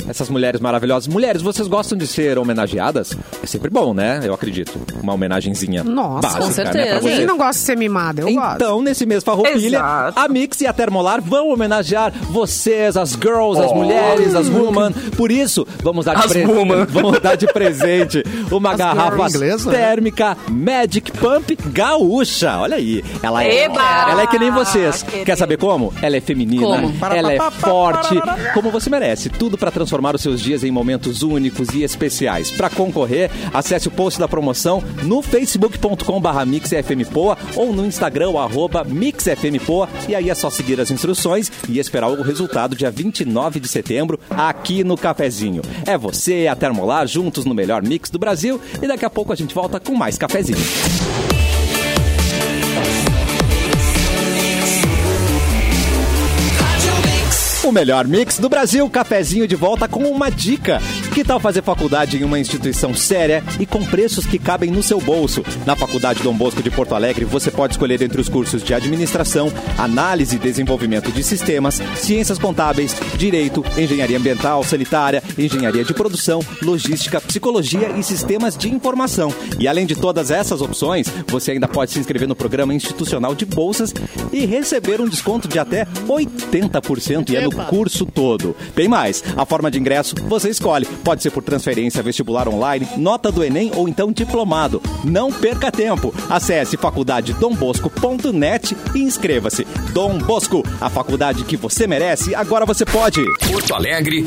Essas 0.08 0.28
mulheres 0.28 0.60
maravilhosas. 0.60 1.08
Mulheres, 1.08 1.42
vocês 1.42 1.66
gostam 1.68 1.96
de 1.98 2.06
ser 2.06 2.38
homenageadas? 2.38 3.16
É 3.42 3.46
sempre 3.46 3.70
bom, 3.70 3.92
né? 3.92 4.20
Eu 4.22 4.34
acredito. 4.34 4.72
Uma 5.02 5.14
homenagenzinha 5.14 5.82
Nossa, 5.84 6.20
básica, 6.22 6.40
com 6.40 6.46
né? 6.48 6.52
certeza. 6.54 7.00
pra 7.00 7.10
Quem 7.10 7.26
não 7.26 7.36
gosta 7.36 7.52
de 7.60 7.66
ser 7.66 7.76
mimada? 7.76 8.22
Eu 8.22 8.32
gosto. 8.32 8.54
Então, 8.56 8.82
nesse 8.82 9.04
mês 9.06 9.24
Farroupilha, 9.24 9.78
Exato. 9.78 10.18
a 10.20 10.28
Mix 10.28 10.60
e 10.60 10.66
a 10.66 10.72
Termolar 10.72 11.20
vão 11.20 11.50
homenagear 11.50 12.12
vocês, 12.30 12.96
as 12.96 13.10
girls, 13.12 13.60
as 13.60 13.72
mulheres, 13.72 14.34
as 14.34 14.48
women. 14.48 14.92
Por 15.16 15.30
isso, 15.30 15.66
vamos 15.82 16.04
dar 16.04 16.14
de, 16.14 16.38
As 16.38 16.48
woman. 16.48 16.86
vamos 16.90 17.20
dar 17.20 17.36
de 17.36 17.46
presente 17.46 18.22
uma 18.50 18.76
garrafa 18.76 19.28
girl. 19.28 19.36
Inglesa, 19.44 19.70
né? 19.70 19.78
térmica 19.78 20.36
Magic 20.50 21.10
Pump 21.12 21.56
gaúcha. 21.72 22.58
Olha 22.58 22.76
aí. 22.76 23.02
Ela 23.22 23.44
é, 23.44 23.64
Eba! 23.64 24.10
ela 24.10 24.22
é 24.22 24.26
que 24.26 24.38
nem 24.38 24.50
vocês. 24.50 25.02
Querida. 25.02 25.24
Quer 25.24 25.36
saber 25.36 25.56
como? 25.56 25.92
Ela 26.00 26.16
é 26.16 26.20
feminina, 26.20 26.62
Como? 26.66 26.94
ela 27.14 27.32
é 27.32 27.50
forte, 27.50 28.14
como 28.54 28.70
você 28.70 28.88
merece. 28.90 29.28
Tudo 29.28 29.56
para 29.58 29.70
transformar 29.70 29.95
os 30.14 30.22
seus 30.22 30.40
dias 30.40 30.62
em 30.62 30.70
momentos 30.70 31.22
únicos 31.22 31.70
e 31.70 31.82
especiais. 31.82 32.50
Para 32.50 32.70
concorrer, 32.70 33.30
acesse 33.52 33.88
o 33.88 33.90
post 33.90 34.18
da 34.18 34.28
promoção 34.28 34.82
no 35.02 35.22
facebook.com.br 35.22 36.46
mixfmpoa 36.46 37.36
ou 37.54 37.72
no 37.72 37.84
Instagram, 37.84 38.38
arroba 38.38 38.84
mixfmpoa. 38.84 39.88
E 40.08 40.14
aí 40.14 40.30
é 40.30 40.34
só 40.34 40.50
seguir 40.50 40.80
as 40.80 40.90
instruções 40.90 41.50
e 41.68 41.78
esperar 41.78 42.08
o 42.08 42.22
resultado 42.22 42.76
dia 42.76 42.90
29 42.90 43.60
de 43.60 43.68
setembro 43.68 44.20
aqui 44.30 44.84
no 44.84 44.96
Cafezinho. 44.96 45.62
É 45.86 45.96
você 45.96 46.46
a 46.46 46.56
Termolar 46.56 47.06
juntos 47.06 47.44
no 47.44 47.54
melhor 47.54 47.82
mix 47.82 48.10
do 48.10 48.18
Brasil 48.18 48.60
e 48.82 48.86
daqui 48.86 49.04
a 49.04 49.10
pouco 49.10 49.32
a 49.32 49.36
gente 49.36 49.54
volta 49.54 49.80
com 49.80 49.94
mais 49.94 50.18
cafezinho. 50.18 50.58
O 57.66 57.72
melhor 57.72 58.06
mix 58.06 58.38
do 58.38 58.48
Brasil, 58.48 58.88
cafezinho 58.88 59.48
de 59.48 59.56
volta 59.56 59.88
com 59.88 60.04
uma 60.04 60.30
dica. 60.30 60.80
Que 61.16 61.24
tal 61.24 61.40
fazer 61.40 61.62
faculdade 61.62 62.18
em 62.18 62.24
uma 62.24 62.38
instituição 62.38 62.94
séria 62.94 63.42
e 63.58 63.64
com 63.64 63.82
preços 63.82 64.26
que 64.26 64.38
cabem 64.38 64.70
no 64.70 64.82
seu 64.82 65.00
bolso? 65.00 65.42
Na 65.64 65.74
Faculdade 65.74 66.22
Dom 66.22 66.34
Bosco 66.34 66.62
de 66.62 66.70
Porto 66.70 66.94
Alegre, 66.94 67.24
você 67.24 67.50
pode 67.50 67.72
escolher 67.72 68.02
entre 68.02 68.20
os 68.20 68.28
cursos 68.28 68.62
de 68.62 68.74
administração, 68.74 69.50
análise 69.78 70.36
e 70.36 70.38
desenvolvimento 70.38 71.10
de 71.10 71.22
sistemas, 71.22 71.80
ciências 71.94 72.38
contábeis, 72.38 72.94
direito, 73.16 73.64
engenharia 73.78 74.18
ambiental, 74.18 74.62
sanitária, 74.62 75.22
engenharia 75.38 75.86
de 75.86 75.94
produção, 75.94 76.40
logística, 76.60 77.18
psicologia 77.18 77.92
e 77.96 78.02
sistemas 78.02 78.54
de 78.54 78.68
informação. 78.68 79.32
E 79.58 79.66
além 79.66 79.86
de 79.86 79.96
todas 79.96 80.30
essas 80.30 80.60
opções, 80.60 81.10
você 81.28 81.52
ainda 81.52 81.66
pode 81.66 81.92
se 81.92 81.98
inscrever 81.98 82.28
no 82.28 82.36
programa 82.36 82.74
institucional 82.74 83.34
de 83.34 83.46
bolsas 83.46 83.90
e 84.30 84.44
receber 84.44 85.00
um 85.00 85.08
desconto 85.08 85.48
de 85.48 85.58
até 85.58 85.86
80% 86.06 87.30
e 87.30 87.36
é 87.36 87.40
no 87.40 87.52
curso 87.52 88.04
todo. 88.04 88.54
Tem 88.74 88.86
mais, 88.86 89.24
a 89.34 89.46
forma 89.46 89.70
de 89.70 89.78
ingresso 89.78 90.14
você 90.28 90.50
escolhe. 90.50 90.86
Pode 91.06 91.22
ser 91.22 91.30
por 91.30 91.44
transferência, 91.44 92.02
vestibular 92.02 92.48
online, 92.48 92.88
nota 92.96 93.30
do 93.30 93.44
Enem 93.44 93.70
ou 93.76 93.88
então 93.88 94.10
diplomado. 94.10 94.82
Não 95.04 95.32
perca 95.32 95.70
tempo. 95.70 96.12
Acesse 96.28 96.76
faculdadedombosco.net 96.76 98.76
e 98.92 99.02
inscreva-se. 99.02 99.64
Dom 99.92 100.18
Bosco, 100.18 100.64
a 100.80 100.90
faculdade 100.90 101.44
que 101.44 101.56
você 101.56 101.86
merece, 101.86 102.34
agora 102.34 102.66
você 102.66 102.84
pode. 102.84 103.24
Porto 103.48 103.72
Alegre, 103.72 104.26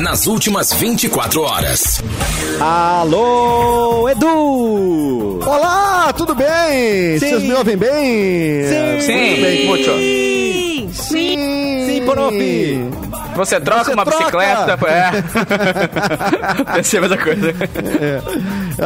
nas 0.00 0.28
últimas 0.28 0.72
24 0.72 1.42
horas. 1.42 2.00
Alô, 2.60 4.08
Edu! 4.08 5.40
Olá, 5.44 6.12
tudo 6.12 6.32
bem? 6.36 7.18
Sim. 7.18 7.28
Vocês 7.28 7.42
me 7.42 7.54
ouvem 7.54 7.76
bem? 7.76 8.62
Sim. 8.68 9.00
Sim, 9.00 9.42
bem, 9.42 9.66
muito. 9.66 9.90
Sim, 10.92 10.92
Sim, 10.92 12.02
prof. 12.06 13.13
Você 13.36 13.60
troca 13.60 13.84
Você 13.84 13.92
uma 13.92 14.04
troca. 14.04 14.18
bicicleta. 14.18 14.78
É. 14.88 16.74
Pensei 16.76 16.98
a 16.98 17.02
mesma 17.02 17.18
coisa. 17.18 17.54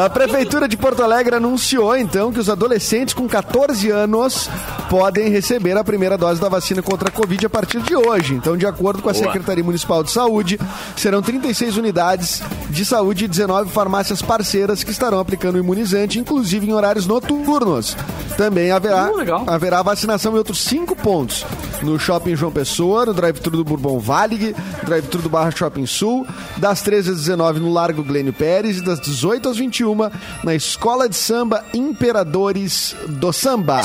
A 0.05 0.11
Prefeitura 0.11 0.69
de 0.69 0.77
Porto 0.77 1.03
Alegre 1.03 1.37
anunciou, 1.37 1.97
então, 1.97 2.33
que 2.33 2.41
os 2.41 2.49
adolescentes 2.49 3.15
com 3.15 3.29
14 3.29 3.91
anos 3.91 4.49
podem 4.89 5.29
receber 5.29 5.77
a 5.77 5.85
primeira 5.85 6.17
dose 6.17 6.41
da 6.41 6.49
vacina 6.49 6.83
contra 6.83 7.09
a 7.09 7.13
Covid 7.13 7.47
a 7.47 7.51
partir 7.51 7.81
de 7.81 7.95
hoje. 7.95 8.35
Então, 8.35 8.57
de 8.57 8.67
acordo 8.67 9.03
com 9.03 9.09
a 9.09 9.13
Boa. 9.13 9.25
Secretaria 9.25 9.65
Municipal 9.65 10.03
de 10.03 10.11
Saúde, 10.11 10.59
serão 10.97 11.21
36 11.23 11.77
unidades 11.77 12.43
de 12.71 12.85
saúde 12.85 13.25
e 13.25 13.29
19 13.29 13.71
farmácias 13.71 14.23
parceiras 14.23 14.83
que 14.85 14.91
estarão 14.91 15.19
aplicando 15.19 15.57
o 15.57 15.59
imunizante, 15.59 16.19
inclusive 16.19 16.67
em 16.69 16.73
horários 16.73 17.07
noturnos. 17.07 17.97
Também 18.37 18.71
haverá, 18.71 19.09
Uh, 19.09 19.51
haverá 19.51 19.83
vacinação 19.83 20.33
em 20.35 20.39
outros 20.39 20.61
cinco 20.63 20.95
pontos. 20.95 21.45
No 21.83 21.99
Shopping 21.99 22.37
João 22.37 22.53
Pessoa, 22.53 23.07
no 23.07 23.15
drive-thru 23.15 23.57
do 23.57 23.65
Bourbon 23.65 23.99
Valig, 24.39 24.55
drive-thru 24.85 25.23
do 25.23 25.29
Barra 25.29 25.51
Shopping 25.51 25.87
Sul, 25.87 26.27
das 26.57 26.81
13 26.83 27.11
às 27.11 27.17
19 27.19 27.61
no 27.61 27.73
Largo 27.73 28.03
Glênio 28.03 28.33
Pérez 28.33 28.79
e 28.79 28.83
das 28.83 29.01
18 29.01 29.49
às 29.49 29.57
21 29.57 29.97
na 30.45 30.55
Escola 30.55 31.09
de 31.09 31.17
Samba 31.17 31.65
Imperadores 31.75 32.95
do 33.09 33.33
Samba. 33.33 33.81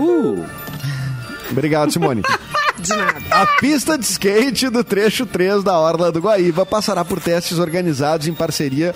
Uh, 0.00 0.44
Obrigado, 1.50 1.92
Simone. 1.92 2.22
A 3.30 3.46
pista 3.60 3.96
de 3.96 4.04
skate 4.04 4.68
do 4.68 4.82
trecho 4.82 5.24
3 5.24 5.62
da 5.62 5.78
Orla 5.78 6.10
do 6.10 6.20
Guaíba 6.20 6.66
passará 6.66 7.04
por 7.04 7.20
testes 7.20 7.58
organizados 7.58 8.26
em 8.26 8.34
parceria 8.34 8.92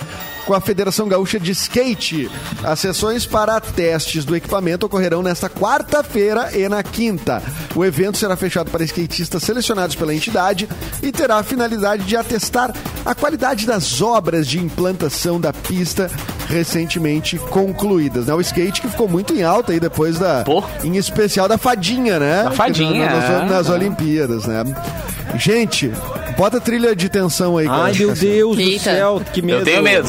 com 0.46 0.54
a 0.54 0.60
Federação 0.60 1.08
Gaúcha 1.08 1.38
de 1.40 1.50
Skate. 1.50 2.30
As 2.62 2.78
sessões 2.78 3.26
para 3.26 3.60
testes 3.60 4.24
do 4.24 4.36
equipamento 4.36 4.86
ocorrerão 4.86 5.22
nesta 5.22 5.50
quarta-feira 5.50 6.56
e 6.56 6.68
na 6.68 6.82
quinta. 6.82 7.42
O 7.74 7.84
evento 7.84 8.16
será 8.16 8.36
fechado 8.36 8.70
para 8.70 8.84
skatistas 8.84 9.42
selecionados 9.42 9.96
pela 9.96 10.14
entidade 10.14 10.68
e 11.02 11.10
terá 11.10 11.38
a 11.38 11.42
finalidade 11.42 12.04
de 12.04 12.16
atestar 12.16 12.72
a 13.04 13.14
qualidade 13.14 13.66
das 13.66 14.00
obras 14.00 14.46
de 14.46 14.58
implantação 14.58 15.40
da 15.40 15.52
pista 15.52 16.08
recentemente 16.48 17.36
concluídas. 17.38 18.26
Né? 18.26 18.34
O 18.34 18.40
skate 18.40 18.80
que 18.80 18.88
ficou 18.88 19.08
muito 19.08 19.34
em 19.34 19.42
alta 19.42 19.72
aí 19.72 19.80
depois 19.80 20.18
da. 20.18 20.44
Pô. 20.44 20.62
Em 20.84 20.96
especial 20.96 21.48
da 21.48 21.58
fadinha, 21.58 22.20
né? 22.20 22.44
Da 22.44 22.52
fadinha, 22.52 23.10
Nas, 23.10 23.24
é. 23.24 23.44
nas 23.46 23.68
Olimpíadas, 23.68 24.46
né? 24.46 24.62
Gente, 25.34 25.92
bota 26.36 26.58
a 26.58 26.60
trilha 26.60 26.94
de 26.94 27.08
tensão 27.08 27.58
aí. 27.58 27.66
Ai, 27.68 27.92
meu 27.92 28.14
Deus 28.14 28.56
do 28.56 28.78
céu, 28.78 29.20
que 29.32 29.42
medo. 29.42 29.58
Eu 29.60 29.64
tenho 29.64 29.82
medo. 29.82 30.08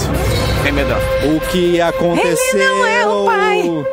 O 0.69 1.39
que 1.49 1.80
aconteceu? 1.80 2.60
Ele 2.60 2.65
não 2.65 2.86
é 2.86 3.08
o 3.08 3.25
pai. 3.25 3.86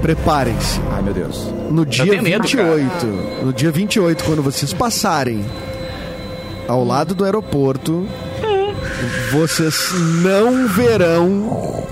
Preparem-se. 0.00 0.80
Ai, 0.90 1.02
meu 1.02 1.12
Deus. 1.12 1.52
No 1.68 1.84
dia 1.84 2.22
medo, 2.22 2.42
28, 2.44 3.06
no 3.42 3.52
dia 3.52 3.70
28, 3.70 4.24
quando 4.24 4.42
vocês 4.42 4.72
passarem 4.72 5.44
ao 6.66 6.82
lado 6.82 7.14
do 7.14 7.26
aeroporto, 7.26 8.08
vocês 9.30 9.92
não 10.22 10.66
verão 10.66 11.86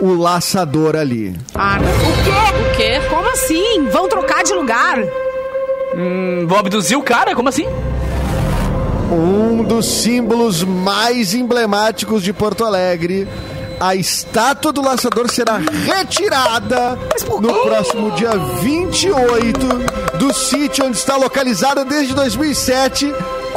o 0.00 0.14
laçador 0.14 0.96
ali. 0.96 1.36
Ah, 1.54 1.78
o 1.78 2.24
quê? 2.24 2.30
O 2.60 2.76
quê? 2.76 3.08
Como 3.08 3.28
assim? 3.28 3.86
Vão 3.88 4.08
trocar 4.08 4.42
de 4.42 4.52
lugar? 4.52 4.98
Hum, 5.94 6.44
vou 6.48 6.58
abduzir 6.58 6.96
o 6.96 7.02
cara? 7.02 7.36
Como 7.36 7.48
assim? 7.48 7.66
Um 9.10 9.64
dos 9.64 9.86
símbolos 9.86 10.62
mais 10.62 11.34
emblemáticos 11.34 12.22
de 12.22 12.32
Porto 12.32 12.64
Alegre. 12.64 13.26
A 13.80 13.94
estátua 13.94 14.72
do 14.72 14.82
laçador 14.82 15.30
será 15.30 15.56
retirada 15.56 16.98
no 17.40 17.62
próximo 17.62 18.10
dia 18.10 18.32
28 18.60 19.58
do 20.18 20.34
sítio 20.34 20.84
onde 20.84 20.98
está 20.98 21.16
localizada 21.16 21.82
desde 21.82 22.14
2007. 22.14 23.06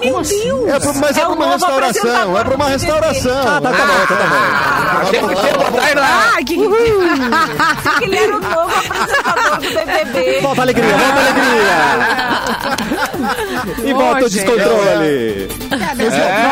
Meu 0.02 0.22
Deus! 0.22 0.70
É 0.70 0.80
pra, 0.80 0.94
mas 0.94 1.18
é, 1.18 1.22
É 1.22 1.26
pra 1.26 1.34
uma 1.34 1.48
restauração, 1.48 2.38
é 2.38 2.44
pra 2.44 2.56
uma 2.56 2.68
restauração. 2.70 3.42
Ah, 3.42 3.62
tá, 3.62 3.72
tá 3.72 3.86
bom, 3.86 4.06
tá, 4.08 4.16
tá 4.16 4.26
bom. 5.04 5.12
Tempo, 5.12 5.28
tempo 5.28 5.62
atrás, 5.62 5.96
né? 5.96 6.02
Ah, 6.04 6.38
que... 6.46 6.56
Achei 6.56 8.00
que 8.00 8.04
ele 8.06 8.16
era 8.18 8.38
o 8.38 8.40
novo 8.40 8.72
apresentador 8.76 9.58
do 9.58 9.62
BBB. 9.62 10.42
Volta 10.42 10.62
alegria, 10.62 10.98
volta 10.98 11.20
alegria. 11.20 11.74
E 13.86 13.94
volta 13.94 14.26
o 14.26 14.30
descontrole. 14.30 15.50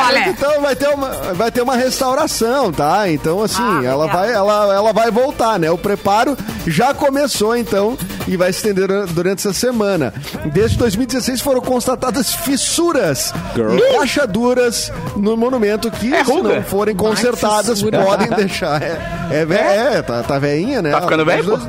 Olha, 0.07 0.29
Então 0.29 0.61
vai 0.61 0.75
ter 0.75 0.87
uma, 0.89 1.09
vai 1.33 1.51
ter 1.51 1.61
uma 1.61 1.75
restauração, 1.75 2.71
tá? 2.71 3.09
Então 3.09 3.41
assim, 3.43 3.61
Ah, 3.61 3.81
ela 3.83 4.05
legal. 4.05 4.19
vai 4.21 4.33
ela, 4.33 4.73
ela 4.75 4.93
vai 4.93 5.11
voltar, 5.11 5.59
né? 5.59 5.69
O 5.71 5.77
preparo 5.77 6.37
já 6.67 6.93
começou 6.93 7.55
então 7.55 7.97
e 8.27 8.37
vai 8.37 8.51
se 8.51 8.57
estender 8.59 8.87
durante 9.07 9.39
essa 9.39 9.53
semana. 9.53 10.13
Desde 10.53 10.77
2016 10.77 11.41
foram 11.41 11.61
constatadas 11.61 12.33
fissuras 12.33 13.33
Girl. 13.55 13.77
e 13.77 13.97
rachaduras 13.97 14.91
no 15.15 15.35
monumento 15.37 15.89
que 15.91 16.13
É 16.13 16.23
se 16.23 16.31
ruga. 16.31 16.55
não 16.55 16.63
forem 16.63 16.95
consertadas 16.95 17.81
podem 17.81 18.29
deixar 18.29 18.81
é, 18.81 18.99
é, 19.31 19.45
ve- 19.45 19.55
é, 19.55 20.01
tá, 20.01 20.23
tá 20.23 20.39
veinha, 20.39 20.81
né? 20.81 20.91
Tá 20.91 21.01
ficando 21.01 21.25
dois- 21.25 21.61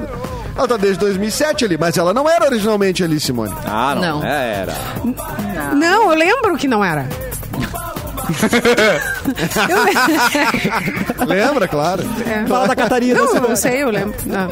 Ela 0.56 0.68
tá 0.68 0.76
desde 0.76 0.98
2007 1.00 1.64
ali, 1.64 1.78
mas 1.78 1.96
ela 1.96 2.12
não 2.12 2.28
era 2.28 2.44
originalmente 2.46 3.02
ali, 3.02 3.18
Simone. 3.18 3.54
Ah, 3.64 3.94
não. 3.94 4.20
Não. 4.20 4.24
É, 4.26 4.62
era. 4.62 4.74
não, 5.74 6.10
eu 6.12 6.18
lembro 6.18 6.56
que 6.56 6.68
não 6.68 6.84
era. 6.84 7.06
Eu- 9.68 9.82
Lembra, 11.26 11.68
claro. 11.68 12.02
É. 12.26 12.46
Fala 12.46 12.68
da 12.68 12.76
Catarina. 12.76 13.18
Não, 13.20 13.34
eu 13.36 13.56
sei, 13.56 13.82
eu 13.82 13.90
lembro. 13.90 14.14
Não. 14.26 14.48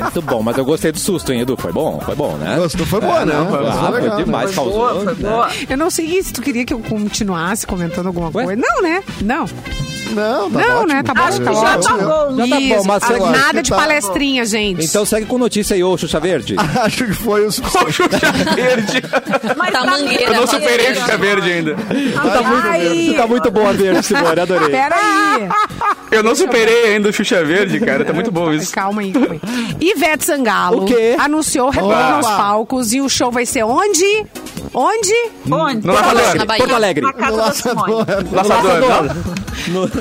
Muito 0.00 0.22
bom, 0.22 0.42
mas 0.42 0.56
eu 0.58 0.64
gostei 0.64 0.90
do 0.92 0.98
susto, 0.98 1.32
hein, 1.32 1.40
Edu? 1.42 1.56
Foi 1.56 1.72
bom, 1.72 2.00
foi 2.00 2.14
bom, 2.14 2.36
né? 2.36 2.56
Gostou, 2.56 2.86
foi 2.86 3.00
boa, 3.00 3.24
né? 3.24 3.34
foi 3.48 3.66
Ah, 3.68 3.72
foi 3.90 4.00
legal, 4.00 4.18
né? 4.18 4.24
demais, 4.24 4.54
Foi 4.54 4.64
causou. 4.64 4.78
boa, 4.80 5.04
foi 5.04 5.14
né? 5.14 5.30
boa. 5.30 5.48
Eu 5.68 5.76
não 5.76 5.90
sei 5.90 6.22
se 6.22 6.32
tu 6.32 6.42
queria 6.42 6.64
que 6.64 6.72
eu 6.74 6.80
continuasse 6.80 7.66
comentando 7.66 8.06
alguma 8.06 8.26
Ué? 8.34 8.44
coisa. 8.44 8.56
Não, 8.60 8.82
né? 8.82 9.02
Não. 9.22 9.44
Não, 10.14 10.50
tá 10.50 10.60
Não, 10.60 10.76
ótimo. 10.78 10.86
né? 10.88 11.02
Tá 11.02 11.14
bom, 11.14 11.22
Acho 11.22 11.38
que 11.38 11.44
tá 11.44 11.52
já 11.52 11.58
ótimo. 11.78 11.98
tá 11.98 12.04
bom. 12.04 12.36
Já 12.36 12.48
tá 12.48 12.60
bom, 12.60 12.84
mas 12.86 13.04
segue- 13.04 13.20
Nada 13.30 13.62
de 13.62 13.70
tá- 13.70 13.76
palestrinha, 13.76 14.44
gente. 14.44 14.84
Então 14.84 15.04
segue 15.06 15.26
com 15.26 15.38
notícia 15.38 15.74
aí, 15.74 15.82
ô 15.84 15.96
Xuxa 15.96 16.20
Verde. 16.20 16.56
Acho 16.82 17.04
que 17.06 17.12
foi 17.14 17.46
os. 17.46 17.56
Xuxa 17.56 18.08
Verde. 18.54 19.02
Mas 19.56 19.70
Tá 19.72 19.80
pra 19.82 19.90
mangueira, 19.90 20.24
Eu 20.24 20.32
não 20.34 20.40
tá 20.40 20.46
superei 20.48 20.74
a 20.86 20.88
mangueira. 20.90 21.00
Xuxa 21.00 21.18
Verde 21.18 21.52
ainda. 21.52 21.74
tá 21.74 22.42
muito 22.42 22.62
verde. 22.72 23.14
Tá 23.14 23.26
muito 23.26 23.50
boa 23.50 23.72
verde, 23.72 24.02
Simone, 24.06 24.40
adorei. 24.40 24.68
Peraí. 24.68 25.48
Eu 26.10 26.22
não 26.22 26.34
superei 26.34 26.94
ainda 26.94 27.08
o 27.08 27.12
Xuxa 27.12 27.44
Verde, 27.44 27.78
cara. 27.80 28.04
Tá 28.04 28.12
muito 28.12 28.30
bom 28.32 28.52
isso. 28.52 28.72
Calma 28.72 29.02
aí, 29.02 29.12
calma 29.12 29.28
aí. 29.32 29.40
Ivete 29.80 30.24
Sangalo 30.24 30.82
O 30.82 30.86
quê? 30.86 31.14
anunciou 31.18 31.70
retorno 31.70 31.94
Opa. 31.94 32.14
aos 32.16 32.26
palcos 32.26 32.92
e 32.92 33.00
o 33.00 33.08
show 33.08 33.30
vai 33.30 33.46
ser 33.46 33.62
onde? 33.64 34.26
Onde? 34.74 35.30
Onde? 35.50 35.86
No 35.86 35.92
Laçador. 35.92 36.34
Na 36.36 36.44
Bahia. 36.44 36.58
Porto 36.64 36.74
Alegre. 36.74 37.04
Na 37.04 37.12
casa 37.12 37.36
da 37.36 37.52
Simone. 37.52 38.06
Laçador. 38.32 38.80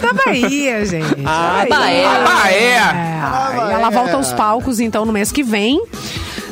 Da 0.02 0.14
Bahia, 0.26 0.86
gente. 0.86 1.24
Ah, 1.26 1.66
Bahia. 1.70 2.08
Ah, 2.10 2.52
é. 2.52 3.70
E 3.70 3.74
ela 3.74 3.90
volta 3.90 4.16
aos 4.16 4.32
palcos, 4.34 4.80
então, 4.80 5.06
no 5.06 5.12
mês 5.12 5.32
que 5.32 5.44
vem. 5.44 5.82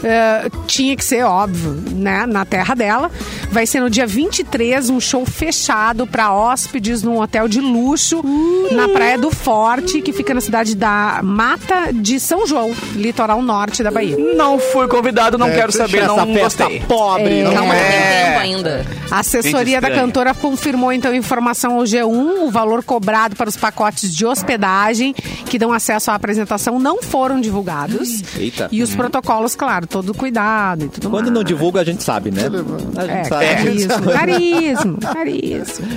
É, 0.03 0.49
tinha 0.67 0.95
que 0.95 1.03
ser, 1.03 1.23
óbvio, 1.23 1.71
né? 1.95 2.25
Na 2.25 2.45
terra 2.45 2.75
dela. 2.75 3.09
Vai 3.51 3.65
ser 3.65 3.79
no 3.79 3.89
dia 3.89 4.05
23, 4.05 4.89
um 4.89 4.99
show 4.99 5.25
fechado 5.25 6.05
para 6.05 6.31
hóspedes 6.33 7.01
num 7.01 7.19
hotel 7.19 7.47
de 7.47 7.59
luxo 7.61 8.21
na 8.71 8.89
Praia 8.89 9.17
do 9.17 9.31
Forte, 9.31 10.01
que 10.01 10.11
fica 10.13 10.33
na 10.33 10.41
cidade 10.41 10.75
da 10.75 11.21
Mata 11.23 11.91
de 11.93 12.19
São 12.19 12.45
João, 12.45 12.71
litoral 12.95 13.41
norte 13.41 13.81
da 13.81 13.89
Bahia. 13.89 14.17
Não 14.35 14.59
fui 14.59 14.87
convidado, 14.87 15.37
não 15.37 15.47
É, 15.47 15.55
quero 15.55 15.71
saber, 15.71 16.05
não 16.07 16.17
festa 16.33 16.63
gostei. 16.65 16.79
pobre. 16.81 17.39
É. 17.39 17.43
não 17.43 17.53
Calma, 17.53 17.75
É. 17.75 17.79
tem 17.91 18.25
tempo 18.25 18.39
ainda. 18.39 18.85
A 19.09 19.19
assessoria 19.19 19.79
da 19.81 19.89
cantora 19.89 20.33
confirmou 20.33 20.91
então 20.91 21.15
informação 21.15 21.77
ao 21.77 21.83
G1, 21.83 22.43
o 22.43 22.51
valor 22.51 22.83
cobrado 22.83 23.35
para 23.35 23.49
os 23.49 23.55
pacotes 23.57 24.13
de 24.13 24.25
hospedagem 24.25 25.13
que 25.45 25.57
dão 25.57 25.71
acesso 25.71 26.11
à 26.11 26.15
apresentação 26.15 26.77
não 26.77 27.01
foram 27.01 27.39
divulgados. 27.39 28.21
Eita. 28.37 28.67
E 28.71 28.83
os 28.83 28.93
protocolos, 28.93 29.55
claro, 29.55 29.86
todo 29.87 30.13
cuidado 30.13 30.85
e 30.85 30.89
tudo 30.89 31.09
Quando 31.09 31.25
mais. 31.25 31.33
não 31.33 31.43
divulga, 31.43 31.81
a 31.81 31.83
gente 31.83 32.03
sabe, 32.03 32.31
né? 32.31 32.43
A 32.97 33.01
gente 33.01 33.11
É, 33.19 33.23
sabe. 33.23 33.45
carisma, 33.45 34.11
carisma, 34.11 34.97
carisma. 35.13 35.87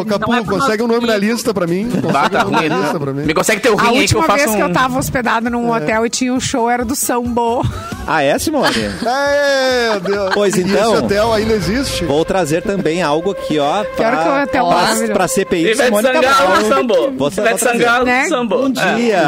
Ô, 0.00 0.04
Capu, 0.04 0.34
é 0.34 0.44
consegue 0.44 0.82
um 0.82 0.86
nome 0.86 1.06
na 1.06 1.16
lista 1.16 1.52
pra 1.54 1.66
mim? 1.66 1.88
Consegue 1.90 2.30
Tá, 2.30 2.42
ruim. 2.42 2.68
na 2.68 2.76
lista 2.80 2.98
pra 3.00 3.12
mim? 3.12 3.22
Me 3.24 3.34
consegue 3.34 3.60
ter 3.60 3.70
o 3.70 3.78
A 3.78 3.82
rim 3.84 3.98
aí 3.98 4.08
que 4.08 4.14
eu 4.14 4.18
última 4.20 4.36
vez 4.36 4.54
que 4.54 4.60
eu 4.62 4.72
tava 4.72 4.98
hospedada 4.98 5.48
num 5.50 5.70
hotel 5.70 6.06
e 6.06 6.10
tinha 6.10 6.32
um 6.32 6.40
show 6.40 6.68
era 6.70 6.84
do 6.84 6.94
Sambo. 6.94 7.62
Ah, 8.06 8.22
é, 8.22 8.38
Simone? 8.38 8.74
É, 9.06 9.90
meu 9.90 10.00
Deus. 10.00 10.30
Pois 10.34 10.56
então. 10.56 10.94
Esse 10.94 11.04
hotel 11.04 11.32
ainda 11.32 11.52
existe? 11.54 12.04
Vou 12.04 12.24
trazer 12.24 12.62
também 12.62 13.02
algo 13.02 13.30
aqui, 13.30 13.58
ó. 13.58 13.84
Pior 13.84 14.10
que 14.22 14.28
o 14.28 14.42
hotel 14.42 14.66
pra, 14.66 15.14
pra 15.14 15.28
CPI 15.28 15.64
de 15.64 15.70
Ivete 15.72 15.84
Simone 15.84 16.02
Sangalo 16.08 16.68
Sambo. 16.68 16.94
Vou 17.16 17.28
Ivete 17.28 17.58
trazer. 17.58 17.78
Sangalo 17.84 18.04
Né? 18.06 18.28
Sambo. 18.28 18.56
Um 18.66 18.72
É. 18.76 18.94
dia, 18.96 19.22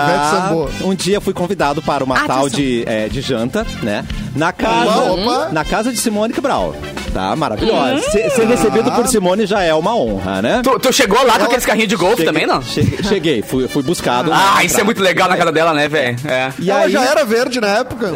um 0.85 0.95
dia 0.95 1.21
fui 1.21 1.33
convidado 1.33 1.81
para 1.83 2.03
uma 2.05 2.17
Ah, 2.17 2.27
tal 2.27 2.49
de, 2.49 2.83
é, 2.87 3.09
de 3.09 3.21
janta, 3.21 3.67
né? 3.83 4.05
Na 4.35 4.53
casa, 4.53 5.13
Opa, 5.13 5.49
na 5.53 5.65
casa 5.65 5.93
de 5.93 5.99
Simone 5.99 6.33
Cabral. 6.33 6.75
Tá, 7.13 7.37
maravilhosa. 7.37 8.01
Ser, 8.11 8.31
ser 8.31 8.47
recebido 8.47 8.91
por 8.93 9.07
Simone 9.07 9.45
já 9.45 9.61
é 9.63 9.75
uma 9.75 9.95
honra, 9.95 10.41
né? 10.41 10.61
Tu, 10.65 10.79
tu 10.79 10.91
chegou 10.91 11.23
lá 11.27 11.39
com 11.39 11.45
aqueles 11.45 11.67
carrinhos 11.67 11.91
de 11.91 11.97
golfe 11.97 12.17
Cheguei- 12.17 12.27
também, 12.33 12.47
não? 12.47 12.63
Cheguei, 12.63 13.03
cheguei, 13.03 13.43
fui, 13.43 13.69
fui 13.69 13.83
buscado. 13.83 14.33
Ah, 14.33 14.37
entrada. 14.39 14.65
isso 14.65 14.81
é 14.81 14.83
muito 14.83 15.03
legal 15.03 15.29
na 15.29 15.37
casa 15.37 15.53
dela, 15.53 15.75
né, 15.75 15.89
velho? 15.89 16.17
É. 16.25 16.51
E 16.59 16.71
Ela 16.71 16.81
aí, 16.85 16.93
já 16.93 17.05
era 17.05 17.23
verde 17.27 17.61
na 17.61 17.67
época. 17.69 18.15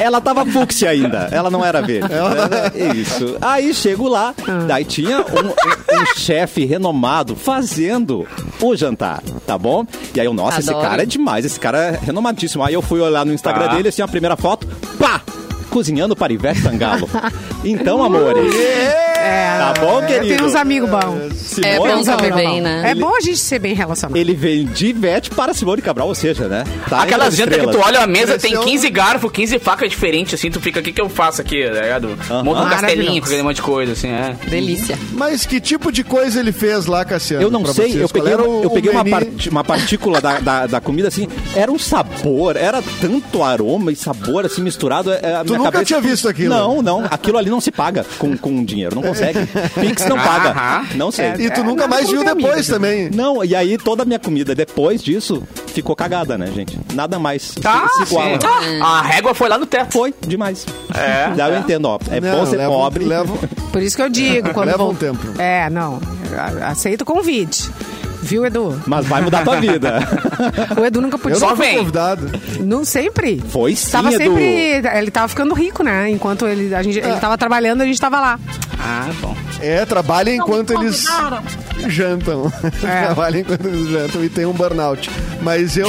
ela 0.00 0.20
tava 0.22 0.46
fúcsia 0.46 0.90
ainda. 0.90 1.28
Ela 1.32 1.50
não 1.50 1.64
era 1.64 1.82
verde. 1.82 2.08
Isso. 2.96 3.36
Aí 3.40 3.74
chego 3.74 4.06
lá, 4.08 4.32
daí 4.66 4.84
tinha 4.84 5.18
um, 5.18 5.48
um- 5.48 6.06
chefe 6.16 6.64
renomado 6.64 7.34
fazendo 7.34 8.26
o 8.60 8.76
jantar, 8.76 9.20
tá 9.46 9.58
bom? 9.58 9.84
E 10.14 10.20
aí 10.20 10.26
eu, 10.26 10.32
nossa, 10.34 10.60
esse 10.60 10.70
Adoro. 10.70 10.86
cara 10.88 11.02
é 11.02 11.06
demais, 11.06 11.44
esse 11.44 11.58
cara 11.58 11.78
é 11.78 11.98
renomadíssimo. 12.06 12.62
Aí 12.62 12.74
eu 12.74 12.82
fui 12.82 13.00
olhar 13.00 13.24
no 13.26 13.32
Instagram 13.38 13.68
Tá. 13.68 13.74
dele, 13.76 13.88
assim, 13.88 14.02
a 14.02 14.08
primeira 14.08 14.36
foto, 14.36 14.66
pá! 14.98 15.20
Cozinhando 15.70 16.14
para 16.16 16.32
Ivete 16.32 16.60
Sangalo. 16.60 17.08
Então, 17.64 18.02
amores, 18.04 18.54
É, 19.28 19.58
Tá 19.58 19.74
bom, 19.80 20.00
Eu 20.00 20.06
querido? 20.06 20.26
tenho 20.36 20.44
uns 20.48 20.54
amigos 20.54 20.88
bons. 20.88 21.34
Simone 21.36 21.68
É 21.74 21.78
bom 21.78 21.96
Uns 21.98 22.06
saber 22.06 22.32
amigos 22.32 22.50
bem, 22.52 22.60
né? 22.60 22.90
É 22.90 22.94
bom 22.94 23.14
a 23.16 23.20
gente 23.20 23.38
ser 23.38 23.58
bem 23.58 23.74
relacionado. 23.74 24.16
Ele 24.16 24.34
vem 24.34 24.64
de 24.64 24.86
Ivete 24.88 25.30
para 25.30 25.52
Simone 25.52 25.82
Cabral, 25.82 26.08
ou 26.08 26.14
seja, 26.14 26.48
né? 26.48 26.64
Tá 26.88 27.02
Aquelas 27.02 27.36
jantas 27.36 27.58
que 27.60 27.66
tu 27.70 27.78
olha 27.80 28.00
a 28.00 28.06
mesa, 28.06 28.38
Cresceu. 28.38 28.60
tem 28.62 28.72
15 28.72 28.90
garfos, 28.90 29.30
15 29.30 29.58
facas 29.58 29.90
diferentes, 29.90 30.34
assim, 30.34 30.50
tu 30.50 30.60
fica, 30.60 30.80
o 30.80 30.82
que 30.82 30.92
que 30.92 31.00
eu 31.00 31.08
faço 31.08 31.40
aqui, 31.40 31.62
tá 31.68 31.80
ligado? 31.80 32.18
Monta 32.44 32.62
um 32.62 32.68
castelinho 32.68 33.20
com 33.20 33.26
aquele 33.26 33.42
monte 33.42 33.56
de 33.56 33.62
coisa, 33.62 33.92
assim, 33.92 34.08
é. 34.08 34.34
Delícia. 34.48 34.98
Mas 35.12 35.44
que 35.44 35.60
tipo 35.60 35.90
de 35.92 36.02
coisa 36.04 36.40
ele 36.40 36.52
fez 36.52 36.86
lá, 36.86 37.04
Cassiano? 37.04 37.42
Eu 37.42 37.50
não 37.50 37.62
pra 37.62 37.72
sei, 37.72 37.88
vocês? 37.90 38.00
eu 38.02 38.08
peguei, 38.08 38.32
era 38.32 38.42
uma, 38.42 38.62
eu 38.64 38.70
peguei 38.70 38.90
uma, 38.90 39.04
parti- 39.04 39.48
uma 39.48 39.64
partícula 39.64 40.20
da, 40.20 40.38
da, 40.40 40.66
da 40.66 40.80
comida 40.80 41.08
assim, 41.08 41.26
era 41.54 41.70
um 41.70 41.78
sabor, 41.78 42.56
era 42.56 42.82
tanto 43.00 43.42
aroma 43.42 43.92
e 43.92 43.96
sabor 43.96 44.46
assim 44.46 44.62
misturado. 44.62 45.12
é, 45.12 45.34
a 45.36 45.44
Tu 45.44 45.52
nunca 45.54 45.64
cabeça- 45.72 45.84
tinha 45.84 46.00
visto 46.00 46.28
aquilo? 46.28 46.54
Não, 46.54 46.80
não, 46.82 47.04
aquilo 47.10 47.36
ali 47.38 47.50
não 47.50 47.60
se 47.60 47.70
paga 47.70 48.04
com, 48.18 48.36
com 48.36 48.64
dinheiro, 48.64 48.94
não 48.94 49.02
consegue. 49.02 49.17
Pix 49.80 50.06
não 50.06 50.16
paga, 50.16 50.84
não 50.94 51.10
sei. 51.10 51.32
E 51.38 51.50
tu 51.50 51.60
É, 51.60 51.64
nunca 51.64 51.86
mais 51.86 52.08
viu 52.08 52.24
depois 52.24 52.66
também. 52.66 53.10
Não, 53.10 53.44
e 53.44 53.54
aí 53.54 53.76
toda 53.78 54.02
a 54.02 54.06
minha 54.06 54.18
comida 54.18 54.54
depois 54.54 55.02
disso 55.02 55.42
ficou 55.68 55.94
cagada, 55.96 56.36
né, 56.38 56.46
gente? 56.54 56.78
Nada 56.94 57.18
mais 57.18 57.42
se, 57.42 57.54
se 57.54 58.02
iguala. 58.02 58.38
sim. 58.40 58.80
A 58.82 59.02
régua 59.02 59.34
foi 59.34 59.48
lá 59.48 59.58
no 59.58 59.66
teto. 59.66 59.92
Foi 59.92 60.14
demais. 60.26 60.66
É. 60.94 61.30
Daí 61.34 61.52
eu 61.54 61.58
entendo, 61.60 61.86
ó. 61.86 61.98
É 62.10 62.20
Não, 62.20 62.38
bom 62.38 62.46
ser 62.46 62.56
leva- 62.56 62.70
pobre. 62.72 63.04
leva- 63.04 63.34
Por 63.72 63.82
isso 63.82 63.96
que 63.96 64.02
eu 64.02 64.08
digo. 64.08 64.50
Quando 64.54 64.66
Leva 64.66 64.78
vou- 64.78 64.90
um 64.92 64.94
tempo. 64.94 65.20
É, 65.40 65.68
não. 65.70 66.00
A- 66.36 66.68
Aceita 66.70 67.04
o 67.04 67.06
convite. 67.06 67.70
Viu, 68.22 68.44
Edu? 68.44 68.80
Mas 68.86 69.06
vai 69.06 69.22
mudar 69.22 69.40
a 69.40 69.44
tua 69.44 69.60
vida. 69.60 69.98
O 70.78 70.84
Edu 70.84 71.00
nunca 71.00 71.18
podia. 71.18 71.36
Eu 71.36 71.40
Só 71.40 71.50
não 71.50 71.56
fui 71.56 71.74
convidado. 71.74 72.30
Não 72.60 72.84
sempre. 72.84 73.42
Foi 73.48 73.74
sim, 73.74 73.90
Tava 73.90 74.08
Edu. 74.08 74.18
sempre. 74.18 74.88
Ele 74.98 75.10
tava 75.10 75.28
ficando 75.28 75.54
rico, 75.54 75.82
né? 75.82 76.10
Enquanto 76.10 76.46
ele, 76.46 76.74
a 76.74 76.82
gente, 76.82 76.98
ele 76.98 77.16
tava 77.20 77.36
trabalhando, 77.38 77.82
a 77.82 77.84
gente 77.84 78.00
tava 78.00 78.20
lá. 78.20 78.38
Ah, 78.78 79.08
bom. 79.20 79.36
É, 79.60 79.84
trabalha 79.84 80.34
enquanto 80.34 80.72
eles. 80.72 81.04
jantam. 81.88 82.52
É. 82.84 83.04
trabalha 83.06 83.38
enquanto 83.40 83.66
eles 83.66 83.88
jantam 83.88 84.24
e 84.24 84.28
tem 84.28 84.44
um 84.46 84.52
burnout. 84.52 85.10
Mas 85.40 85.76
eu, 85.76 85.88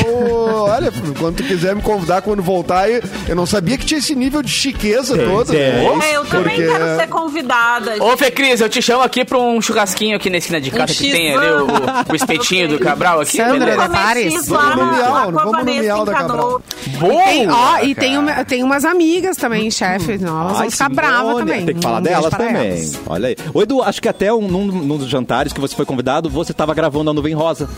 olha, 0.64 0.92
quando 1.20 1.38
tu 1.38 1.44
quiser 1.44 1.76
me 1.76 1.82
convidar 1.82 2.22
quando 2.22 2.42
voltar, 2.42 2.90
eu, 2.90 3.02
eu 3.28 3.36
não 3.36 3.46
sabia 3.46 3.78
que 3.78 3.86
tinha 3.86 3.98
esse 4.00 4.14
nível 4.16 4.42
de 4.44 4.50
chiqueza 4.52 5.18
Tem, 5.18 5.28
todo. 5.28 5.48
tem. 5.52 5.60
né? 5.60 5.86
É, 6.04 6.16
eu 6.16 6.26
também 6.26 6.56
Porque- 6.56 6.72
quero 6.72 7.00
ser 7.00 7.08
convidada. 7.08 8.04
Ô, 8.04 8.16
Fê 8.18 8.30
Cris, 8.32 8.62
eu 8.62 8.70
te 8.70 8.82
chamo 8.82 9.02
aqui 9.04 9.26
pra 9.26 9.38
um 9.40 9.62
churrasquinho 9.62 10.16
aqui 10.16 10.30
na 10.30 10.38
esquina 10.38 10.62
de 10.62 10.70
casa 10.72 10.94
que 10.94 11.06
X, 11.06 11.12
tem 11.12 11.34
ali 11.36 11.48
o, 11.48 11.68
o 12.12 12.16
espetinho 12.16 12.68
do 12.70 12.80
Cabral 12.80 13.22
aqui, 13.22 13.38
Sandra, 13.38 13.60
né? 13.66 13.76
Comer 13.76 13.90
Pares. 13.90 14.48
Vamos 14.48 14.76
no 14.76 14.86
Miau, 14.92 15.32
vamos 15.32 15.58
no 15.58 15.66
Miau 15.82 16.06
da 16.06 16.12
Cabral. 16.14 16.38
Canoas. 16.38 16.62
Bom! 17.00 17.24
Tem, 17.24 17.50
ó, 17.50 17.78
e 17.84 17.96
tem, 17.96 18.10
cara. 18.16 18.20
uma- 18.20 18.46
tem 18.46 18.64
umas 18.64 18.86
amigas 18.86 19.38
também, 19.38 19.70
chefe. 19.72 20.18
Nós 20.18 20.58
vamos 20.58 20.74
ficar 20.74 20.90
bravas 20.90 21.38
também. 21.38 21.66
Tem 21.66 21.76
que 21.76 21.82
falar 21.82 22.00
Um 22.00 22.04
delas 22.04 22.30
também. 22.30 22.68
elas. 22.68 23.00
Olha 23.08 23.28
aí. 23.30 23.36
Ô, 23.54 23.62
Edu, 23.62 23.82
acho 23.82 24.02
que 24.02 24.08
até 24.10 24.34
um, 24.34 24.42
num, 24.48 24.66
num 24.68 24.98
dos 24.98 25.08
jantares 25.10 25.52
que 25.54 25.60
você 25.60 25.76
foi 25.80 25.86
convidado, 25.86 26.30
você 26.30 26.54
tava 26.54 26.74
gravando 26.74 27.10
a 27.10 27.14
Nuvem 27.14 27.34
Rosa. 27.34 27.70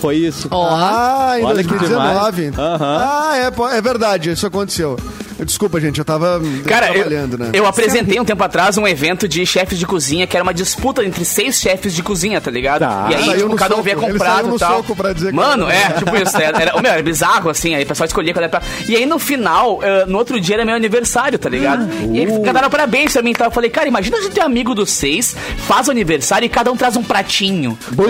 Foi 0.00 0.16
isso. 0.16 0.48
Ó, 0.50 0.66
Ah, 0.70 1.38
em 1.38 1.44
Olha 1.44 1.62
que 1.62 1.68
2019. 1.68 2.50
demais. 2.50 2.58
Aham. 2.58 2.98
Ah, 2.98 3.36
é, 3.36 3.76
é 3.76 3.82
verdade, 3.82 4.30
isso 4.30 4.46
aconteceu. 4.46 4.96
Desculpa, 5.44 5.80
gente, 5.80 5.98
eu 5.98 6.04
tava 6.04 6.40
Cara, 6.66 6.88
eu, 6.88 6.94
trabalhando, 6.94 7.38
né? 7.38 7.50
eu 7.52 7.66
apresentei 7.66 8.18
um 8.18 8.24
tempo 8.24 8.42
atrás 8.42 8.76
um 8.78 8.86
evento 8.86 9.28
de 9.28 9.44
chefes 9.44 9.78
de 9.78 9.86
cozinha, 9.86 10.26
que 10.26 10.36
era 10.36 10.42
uma 10.42 10.54
disputa 10.54 11.04
entre 11.04 11.24
seis 11.24 11.60
chefes 11.60 11.94
de 11.94 12.02
cozinha, 12.02 12.40
tá 12.40 12.50
ligado? 12.50 12.80
Tá. 12.80 13.08
E 13.10 13.14
aí, 13.14 13.24
Saiu 13.26 13.44
tipo, 13.44 13.56
cada 13.56 13.74
um 13.74 13.78
soco, 13.78 13.82
vinha 13.84 13.96
ele 13.96 14.12
comprado 14.12 14.34
saiu 14.36 14.48
no 14.48 14.56
e 14.56 14.58
tal. 14.58 14.76
soco 14.78 14.96
pra 14.96 15.12
dizer 15.12 15.28
que 15.28 15.34
Mano, 15.34 15.68
é, 15.70 15.90
tipo 15.92 16.16
isso. 16.16 16.36
Era, 16.36 16.60
era, 16.62 16.80
meu, 16.82 16.90
era 16.92 17.02
bizarro, 17.02 17.50
assim, 17.50 17.74
aí 17.74 17.84
o 17.84 17.86
pessoal 17.86 18.06
escolhia 18.06 18.32
quando 18.32 18.44
era 18.44 18.48
pra... 18.48 18.62
E 18.88 18.96
aí, 18.96 19.06
no 19.06 19.18
final, 19.18 19.80
eh, 19.82 20.04
no 20.06 20.18
outro 20.18 20.40
dia 20.40 20.56
era 20.56 20.64
meu 20.64 20.74
aniversário, 20.74 21.38
tá 21.38 21.48
ligado? 21.48 21.88
E 22.12 22.20
aí, 22.20 22.26
cantaram 22.42 22.70
parabéns 22.70 23.12
pra 23.12 23.22
mim 23.22 23.30
e 23.30 23.34
tal. 23.34 23.48
Eu 23.48 23.50
falei, 23.52 23.70
cara, 23.70 23.88
imagina 23.88 24.16
a 24.18 24.20
gente 24.20 24.32
ter 24.32 24.40
amigo 24.42 24.74
dos 24.74 24.90
seis, 24.90 25.36
faz 25.66 25.88
o 25.88 25.90
aniversário 25.90 26.46
e 26.46 26.48
cada 26.48 26.70
um 26.72 26.76
traz 26.76 26.96
um 26.96 27.02
pratinho. 27.02 27.76
Tipo, 27.88 28.04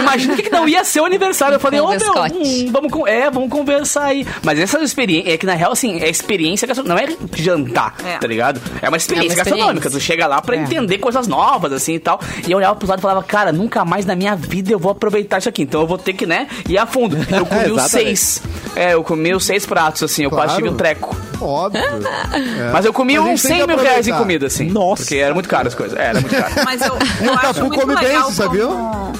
imagina 0.00 0.32
o 0.34 0.36
que, 0.36 0.42
que 0.44 0.50
não 0.50 0.68
ia 0.68 0.84
ser 0.84 1.00
o 1.00 1.04
aniversário. 1.04 1.56
Eu 1.56 1.60
falei, 1.60 1.80
Com 1.80 1.86
ô, 1.86 1.90
meu, 1.90 1.98
mascote. 2.00 2.34
hum, 2.38 2.70
vamos, 2.72 2.92
é, 3.08 3.30
vamos 3.30 3.48
conversar 3.50 4.04
aí. 4.06 4.26
Mas 4.42 4.58
essa 4.58 4.78
experiência, 4.80 5.32
é 5.32 5.36
que 5.36 5.46
na 5.46 5.54
real, 5.54 5.74
assim, 5.78 6.00
é 6.00 6.08
experiência 6.08 6.66
gastronômica, 6.66 7.06
não 7.06 7.14
é 7.14 7.18
jantar, 7.36 7.94
É. 8.04 8.18
tá 8.18 8.26
ligado? 8.26 8.60
É 8.82 8.88
uma 8.88 8.96
experiência 8.96 9.28
É 9.32 9.36
uma 9.36 9.36
gastronômica. 9.44 9.86
experiência. 9.88 9.90
Tu 10.00 10.00
chega 10.00 10.26
lá 10.26 10.40
pra 10.42 10.56
entender 10.56 10.98
coisas 10.98 11.26
novas, 11.26 11.72
assim 11.72 11.94
e 11.94 11.98
tal. 11.98 12.20
E 12.46 12.50
eu 12.50 12.58
olhava 12.58 12.76
pros 12.76 12.88
lados 12.88 13.00
e 13.00 13.02
falava, 13.02 13.22
cara, 13.22 13.52
nunca 13.52 13.84
mais 13.84 14.04
na 14.04 14.14
minha 14.16 14.34
vida 14.36 14.72
eu 14.72 14.78
vou 14.78 14.92
aproveitar 14.92 15.38
isso 15.38 15.48
aqui. 15.48 15.62
Então 15.62 15.80
eu 15.80 15.86
vou 15.86 15.98
ter 15.98 16.12
que, 16.12 16.26
né, 16.26 16.48
ir 16.68 16.76
a 16.78 16.86
fundo. 16.86 17.16
Eu 17.30 17.44
comi 17.46 17.70
os 17.70 17.82
seis. 17.84 18.42
É, 18.76 18.94
eu 18.94 19.02
comi 19.04 19.32
os 19.34 19.44
seis 19.44 19.64
pratos, 19.64 20.02
assim, 20.02 20.24
eu 20.24 20.30
quase 20.30 20.48
Claro. 20.48 20.62
tive 20.62 20.68
um 20.74 20.76
treco. 20.76 21.16
Óbvio. 21.40 21.82
É. 22.38 22.70
Mas 22.72 22.84
eu 22.84 22.92
comi 22.92 23.18
uns 23.18 23.26
gente 23.40 23.42
tem 23.42 23.50
100 23.58 23.60
que 23.60 23.66
mil 23.66 23.78
reais 23.78 24.06
em 24.08 24.12
comida, 24.12 24.46
assim. 24.46 24.68
Nossa. 24.70 25.02
Porque 25.02 25.16
era 25.16 25.32
muito 25.34 25.48
caro 25.48 25.66
as 25.68 25.74
coisas. 25.74 25.98
É, 25.98 26.06
era 26.08 26.20
muito 26.20 26.34
caro. 26.34 26.52
Mas 26.64 26.80
eu, 26.82 26.92
O 27.20 27.24
eu 27.24 27.32
acho 27.34 27.40
Capu 27.54 27.70
come 27.70 27.94
bem, 27.96 28.04
legal 28.04 28.30
você 28.30 28.34
sabia? 28.42 28.64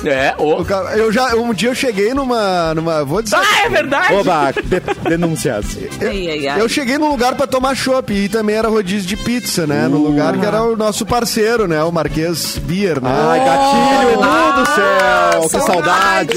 É, 0.05 0.35
ô. 0.39 0.61
O 0.61 0.65
ca- 0.65 0.93
Eu 0.97 1.13
já, 1.13 1.35
um 1.35 1.53
dia 1.55 1.71
eu 1.71 1.75
cheguei 1.75 2.13
numa, 2.15 2.75
numa 2.75 3.05
vou 3.05 3.23
dizer, 3.23 3.37
Ah, 3.37 3.65
é 3.65 3.69
verdade! 3.69 4.15
Oba, 4.15 4.53
de- 4.53 5.09
denúncias. 5.09 5.67
Ai, 6.01 6.29
ai, 6.31 6.49
ai. 6.49 6.61
eu 6.61 6.69
cheguei 6.69 6.99
num 6.99 7.09
lugar 7.11 7.35
pra 7.35 7.47
tomar 7.47 7.75
chopp 7.75 8.13
e 8.13 8.29
também 8.29 8.57
era 8.57 8.69
rodízio 8.69 9.09
de 9.09 9.17
pizza, 9.17 9.67
né? 9.67 9.89
No 9.89 9.99
lugar 9.99 10.37
que 10.39 10.45
era 10.45 10.63
o 10.63 10.77
nosso 10.77 11.05
parceiro, 11.07 11.67
né? 11.67 11.83
O 11.83 11.91
Marquês 11.93 12.59
Beer, 12.59 13.01
né? 13.03 13.11
Ai, 13.11 13.39
gatilho, 13.41 14.13
Edu 14.13 14.61
do 14.61 14.67
céu. 14.75 15.41
Que 15.61 15.67
saudade. 15.67 16.37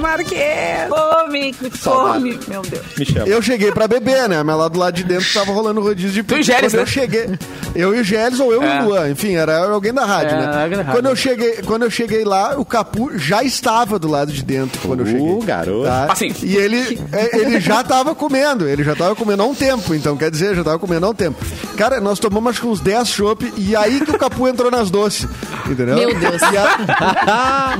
Marquês. 0.00 0.88
Fome, 0.88 1.52
que 1.52 1.70
fome, 1.70 2.38
meu 2.48 2.62
Deus. 2.62 2.84
Chama. 3.08 3.26
Eu 3.26 3.40
cheguei 3.42 3.72
pra 3.72 3.88
beber, 3.88 4.28
né? 4.28 4.42
Mas 4.42 4.56
lá 4.56 4.68
do 4.68 4.78
lado 4.78 4.94
de 4.94 5.03
dentro 5.04 5.26
tava 5.32 5.52
rolando 5.52 5.80
rodízio 5.80 6.10
de 6.12 6.22
pizza. 6.22 6.36
e 6.36 6.40
o 6.40 6.42
Gélis, 6.44 6.72
Quando 6.72 6.74
eu 6.80 6.80
né? 6.80 6.86
cheguei. 6.86 7.38
Eu 7.74 7.94
e 7.94 8.00
o 8.00 8.04
Gélis, 8.04 8.40
ou 8.40 8.52
eu 8.52 8.62
É. 8.62 8.76
e 8.76 8.80
o 8.80 8.84
Luan. 8.86 9.10
Enfim, 9.10 9.34
era 9.34 9.66
alguém 9.66 9.92
da 9.92 10.04
rádio, 10.04 10.36
É, 10.36 10.40
né? 10.40 10.46
alguém 10.62 10.78
da 10.78 10.84
rádio. 10.84 10.92
Quando 10.92 11.06
eu, 11.08 11.16
cheguei, 11.16 11.52
quando 11.66 11.82
eu 11.82 11.90
cheguei 11.90 12.24
lá, 12.24 12.54
o 12.58 12.64
Capu 12.64 13.10
já 13.18 13.42
estava 13.42 13.98
do 13.98 14.08
lado 14.08 14.32
de 14.32 14.42
dentro 14.44 14.80
quando 14.86 15.00
eu 15.00 15.06
Uh, 15.06 15.08
cheguei. 15.10 15.46
garoto. 15.46 15.84
Tá? 15.86 16.06
Assim. 16.12 16.32
E 16.42 16.56
ele, 16.56 17.00
é, 17.12 17.36
ele 17.38 17.60
já 17.60 17.82
tava 17.82 18.14
comendo. 18.14 18.68
Ele 18.68 18.82
já 18.84 18.94
tava 18.94 19.14
comendo 19.14 19.42
há 19.42 19.46
um 19.46 19.54
tempo. 19.54 19.94
Então, 19.94 20.16
quer 20.16 20.30
dizer, 20.30 20.54
já 20.54 20.64
tava 20.64 20.78
comendo 20.78 21.06
há 21.06 21.10
um 21.10 21.14
tempo. 21.14 21.36
Cara, 21.76 22.00
nós 22.00 22.18
tomamos 22.18 22.50
acho 22.50 22.60
que 22.60 22.66
uns 22.66 22.80
10 22.80 23.08
chopp 23.08 23.52
e 23.56 23.74
aí 23.74 24.00
que 24.00 24.10
o 24.10 24.18
Capu 24.18 24.46
entrou 24.48 24.70
nas 24.70 24.90
doces. 24.90 25.26
Entendeu? 25.68 25.96
Meu 25.96 26.14
Deus. 26.14 26.40
E 26.42 26.56
a- 26.56 27.78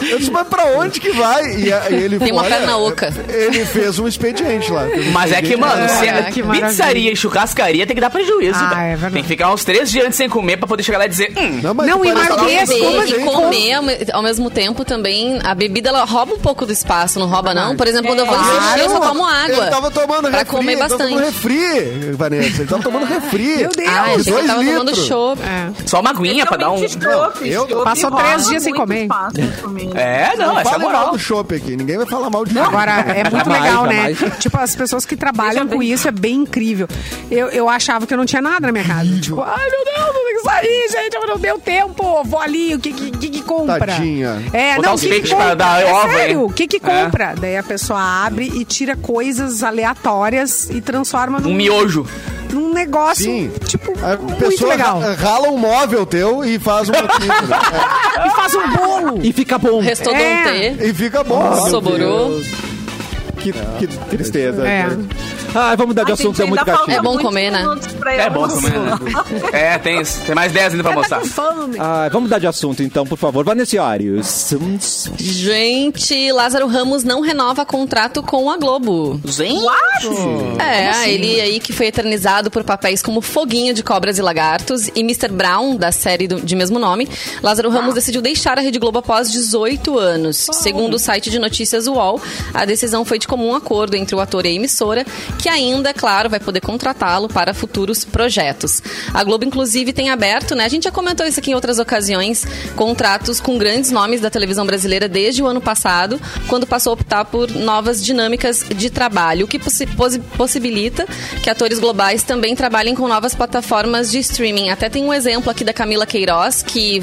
Eu 0.00 0.18
disse, 0.18 0.30
mas 0.30 0.46
pra 0.46 0.64
onde 0.78 1.00
que 1.00 1.10
vai? 1.10 1.56
E, 1.56 1.72
a- 1.72 1.90
e 1.90 1.94
ele 1.94 2.18
Tem 2.18 2.32
uma 2.32 2.44
perna 2.44 2.76
oca. 2.78 3.12
Ele 3.28 3.64
fez 3.64 3.98
um 3.98 4.06
expediente 4.06 4.70
lá. 4.70 4.84
Um 4.84 5.10
Mas 5.12 5.32
é 5.32 5.42
que, 5.42 5.56
mano, 5.56 5.88
se 5.88 6.06
é 6.06 6.22
que 6.30 6.42
maravilha. 6.60 6.84
pizzaria 6.84 7.12
e 7.12 7.16
churrascaria 7.16 7.86
tem 7.86 7.94
que 7.94 8.00
dar 8.00 8.10
prejuízo, 8.10 8.58
Ah, 8.62 8.82
é 8.82 8.90
verdade. 8.90 9.14
Tem 9.14 9.22
que 9.22 9.28
ficar 9.28 9.52
uns 9.52 9.64
três 9.64 9.90
dias 9.90 10.06
antes 10.06 10.16
sem 10.16 10.28
comer 10.28 10.56
pra 10.56 10.66
poder 10.66 10.82
chegar 10.82 10.98
lá 10.98 11.06
e 11.06 11.08
dizer, 11.08 11.32
hum, 11.36 11.60
Não, 11.62 11.74
mas 11.74 11.86
Não, 11.86 12.04
e 12.04 12.12
Marquês, 12.12 12.68
como 12.70 13.00
assim? 13.00 13.14
E 13.20 13.24
comer 13.24 13.74
ao 13.74 13.82
me- 13.82 13.98
ao 14.12 14.22
mesmo 14.22 14.50
tempo 14.50 14.84
também, 14.84 15.38
a 15.44 15.54
bebida 15.54 15.88
ela 15.90 16.04
rouba 16.04 16.34
um 16.34 16.38
pouco 16.38 16.64
do 16.66 16.72
espaço, 16.72 17.18
não 17.18 17.26
rouba 17.28 17.52
não? 17.54 17.76
Por 17.76 17.86
exemplo, 17.86 18.08
quando 18.08 18.20
eu 18.20 18.26
vou 18.26 18.36
insistir, 18.38 18.78
eu 18.80 18.90
só 18.90 19.00
tomo 19.00 19.24
água. 19.26 19.56
Ele 19.56 19.70
tava 19.70 19.90
tomando 19.90 20.28
Pra 20.28 20.38
refri. 20.38 20.46
comer 20.56 20.72
ele 20.72 20.80
tava 20.80 20.96
tomando 20.98 21.14
bastante. 21.20 21.34
refri, 21.34 22.12
Vanessa. 22.12 22.60
Ele 22.62 22.68
tava 22.68 22.82
tomando 22.82 23.04
refri. 23.06 23.56
Meu 23.58 23.70
Deus. 23.70 23.88
Ah, 23.88 24.08
eu 24.12 24.14
Dois 24.14 24.26
eu 24.26 24.46
tava 24.46 24.64
tomando 24.64 24.86
litros. 24.90 25.06
chopp. 25.06 25.42
É. 25.42 25.70
só 25.86 26.00
uma 26.00 26.10
aguinha 26.10 26.46
pra 26.46 26.56
dar 26.56 26.70
um... 26.72 26.78
Eu- 27.42 27.82
Passou 27.84 28.10
três 28.10 28.46
dias 28.48 28.62
sem 28.62 28.74
comer. 28.74 29.08
É, 29.94 30.36
não, 30.36 30.58
essa 30.58 30.60
é 30.60 30.64
fala 30.64 30.78
mal 30.78 30.90
moral. 30.90 31.12
do 31.12 31.18
chopp 31.18 31.54
aqui. 31.54 31.76
Ninguém 31.76 31.96
vai 31.96 32.06
falar 32.06 32.30
mal 32.30 32.44
de 32.44 32.54
chopp. 32.54 32.66
Agora, 32.68 32.92
é 32.92 33.28
muito 33.30 33.50
legal, 33.50 33.86
né? 33.86 34.14
Tipo, 34.38 34.58
as 34.58 34.74
pessoas 34.74 35.04
que 35.06 35.16
trabalham 35.16 35.66
com 35.66 35.82
isso 35.82 36.08
é 36.08 36.10
bem 36.10 36.44
incrível. 36.48 36.88
Eu, 37.30 37.48
eu 37.48 37.68
achava 37.68 38.06
que 38.06 38.12
eu 38.14 38.18
não 38.18 38.26
tinha 38.26 38.42
nada 38.42 38.66
na 38.66 38.72
minha 38.72 38.84
casa. 38.84 39.08
Tipo, 39.20 39.40
ai 39.42 39.68
meu 39.70 39.84
Deus, 39.84 40.06
eu 40.06 40.12
tenho 40.24 40.36
que 40.38 40.42
sair, 40.44 40.88
gente. 40.90 41.18
Não 41.28 41.38
deu 41.38 41.58
tempo. 41.58 42.24
Vou 42.24 42.40
ali, 42.40 42.74
o 42.74 42.78
que 42.80 42.90
que, 42.92 43.10
que, 43.10 43.28
que 43.28 43.42
compra? 43.42 43.78
Tadinha. 43.86 44.42
É, 44.52 44.76
Botar 44.76 44.88
não, 44.88 44.94
uns 44.94 45.02
o 45.02 45.08
que, 45.08 45.20
que 45.20 45.28
compra? 45.30 45.54
dar 45.54 45.82
é 45.82 46.10
sério, 46.10 46.44
o 46.44 46.52
que 46.52 46.66
que 46.66 46.76
É. 46.76 46.80
compra? 46.80 47.34
Daí 47.38 47.56
a 47.56 47.62
pessoa 47.62 48.00
abre 48.00 48.50
e 48.54 48.64
tira 48.64 48.96
coisas 48.96 49.62
aleatórias 49.62 50.70
e 50.70 50.80
transforma 50.80 51.38
num, 51.38 51.50
Um 51.50 51.54
miojo. 51.54 52.06
num 52.52 52.72
negócio, 52.72 53.24
Sim. 53.24 53.50
tipo, 53.66 53.92
A 54.02 54.16
muito 54.16 54.36
pessoa 54.38 54.70
legal. 54.70 54.98
ra- 55.00 55.12
rala 55.12 55.48
um 55.48 55.58
móvel 55.58 56.06
teu 56.06 56.42
e 56.44 56.58
faz 56.58 56.88
né? 56.88 56.98
E 58.26 58.30
faz 58.30 58.54
um 58.54 58.68
bolo. 58.70 59.20
E 59.22 59.32
fica 59.32 59.58
bom. 59.58 59.80
Restou 59.80 60.14
É. 60.14 60.40
um 60.72 60.76
T. 60.78 60.86
E 60.88 60.94
fica 60.94 61.22
bom. 61.22 61.54
Soborou. 61.68 62.40
Que, 63.38 63.52
que 63.52 63.86
tristeza. 64.10 64.66
É. 64.66 64.88
Ah, 65.54 65.70
vamos 65.74 65.88
mudar 65.88 66.04
de 66.04 66.10
Ai, 66.10 66.14
assunto, 66.14 66.36
gente, 66.36 66.42
é 66.42 66.46
muito 66.46 66.60
ainda 66.60 66.72
falta 66.72 66.92
gatinho. 66.92 66.98
É 66.98 67.02
bom 67.16 67.18
comer, 67.22 67.50
né? 67.50 67.64
É 68.16 68.30
bom 68.30 68.48
comer, 68.48 68.70
né? 68.78 68.98
É, 69.52 69.78
tem. 69.78 70.02
Tem 70.26 70.34
mais 70.34 70.52
10 70.52 70.72
ainda 70.72 70.82
pra 70.84 70.92
mostrar. 70.92 71.20
Fome. 71.24 71.76
Ah, 71.78 72.08
vamos 72.12 72.24
mudar 72.28 72.38
de 72.38 72.46
assunto 72.46 72.82
então, 72.82 73.06
por 73.06 73.16
favor. 73.18 73.44
Vanessiários. 73.44 74.52
Gente, 75.18 76.30
Lázaro 76.32 76.66
Ramos 76.66 77.04
não 77.04 77.20
renova 77.20 77.64
contrato 77.64 78.22
com 78.22 78.50
a 78.50 78.56
Globo. 78.56 79.20
Gente! 79.24 79.58
É, 80.60 81.10
ele 81.10 81.40
aí 81.40 81.60
que 81.60 81.72
foi 81.72 81.86
eternizado 81.86 82.50
por 82.50 82.62
papéis 82.64 83.02
como 83.02 83.20
Foguinho 83.20 83.72
de 83.74 83.82
Cobras 83.82 84.18
e 84.18 84.22
Lagartos 84.22 84.88
e 84.88 85.00
Mr. 85.00 85.28
Brown, 85.28 85.76
da 85.76 85.90
série 85.92 86.28
do- 86.28 86.40
de 86.40 86.54
mesmo 86.56 86.78
nome, 86.78 87.08
Lázaro 87.42 87.70
Ramos 87.70 87.94
decidiu 87.94 88.20
deixar 88.22 88.58
a 88.58 88.60
Rede 88.60 88.78
Globo 88.78 88.98
após 88.98 89.30
18 89.32 89.98
anos. 89.98 90.46
Segundo 90.52 90.94
o 90.94 90.98
site 90.98 91.30
de 91.30 91.38
notícias 91.38 91.86
UOL, 91.86 92.20
a 92.54 92.64
decisão 92.64 93.04
foi 93.04 93.18
de 93.18 93.26
comum 93.26 93.54
acordo 93.54 93.96
entre 93.96 94.14
o 94.14 94.20
ator 94.20 94.44
e 94.44 94.48
a 94.48 94.52
emissora, 94.52 95.04
que 95.38 95.48
ainda, 95.48 95.94
claro, 95.94 96.28
vai 96.28 96.40
poder 96.40 96.60
contratá-lo 96.60 97.28
para 97.28 97.54
futuros 97.54 98.04
projetos. 98.04 98.82
A 99.14 99.22
Globo, 99.22 99.44
inclusive, 99.44 99.92
tem 99.92 100.10
aberto, 100.10 100.54
né? 100.54 100.64
A 100.64 100.68
gente 100.68 100.84
já 100.84 100.90
comentou 100.90 101.26
isso 101.26 101.38
aqui 101.38 101.52
em 101.52 101.54
outras 101.54 101.78
ocasiões, 101.78 102.44
contratos 102.74 103.40
com 103.40 103.56
grandes 103.56 103.90
nomes 103.90 104.20
da 104.20 104.30
televisão 104.30 104.66
brasileira 104.66 105.08
desde 105.08 105.42
o 105.42 105.46
ano 105.46 105.60
passado, 105.60 106.20
quando 106.48 106.66
passou 106.66 106.90
a 106.90 106.94
optar 106.94 107.24
por 107.24 107.50
novas 107.50 108.04
dinâmicas 108.04 108.64
de 108.68 108.90
trabalho, 108.90 109.44
o 109.44 109.48
que 109.48 109.58
possi 109.58 109.86
possi- 109.86 110.18
possibilita 110.36 111.06
que 111.42 111.48
atores 111.50 111.78
globais 111.78 112.22
também 112.22 112.56
trabalhem 112.56 112.94
com 112.94 113.06
novas 113.06 113.34
plataformas 113.34 114.10
de 114.10 114.18
streaming. 114.18 114.70
Até 114.70 114.88
tem 114.88 115.04
um 115.04 115.14
exemplo 115.14 115.50
aqui 115.50 115.64
da 115.64 115.72
Camila 115.72 116.06
Queiroz, 116.06 116.62
que 116.62 117.00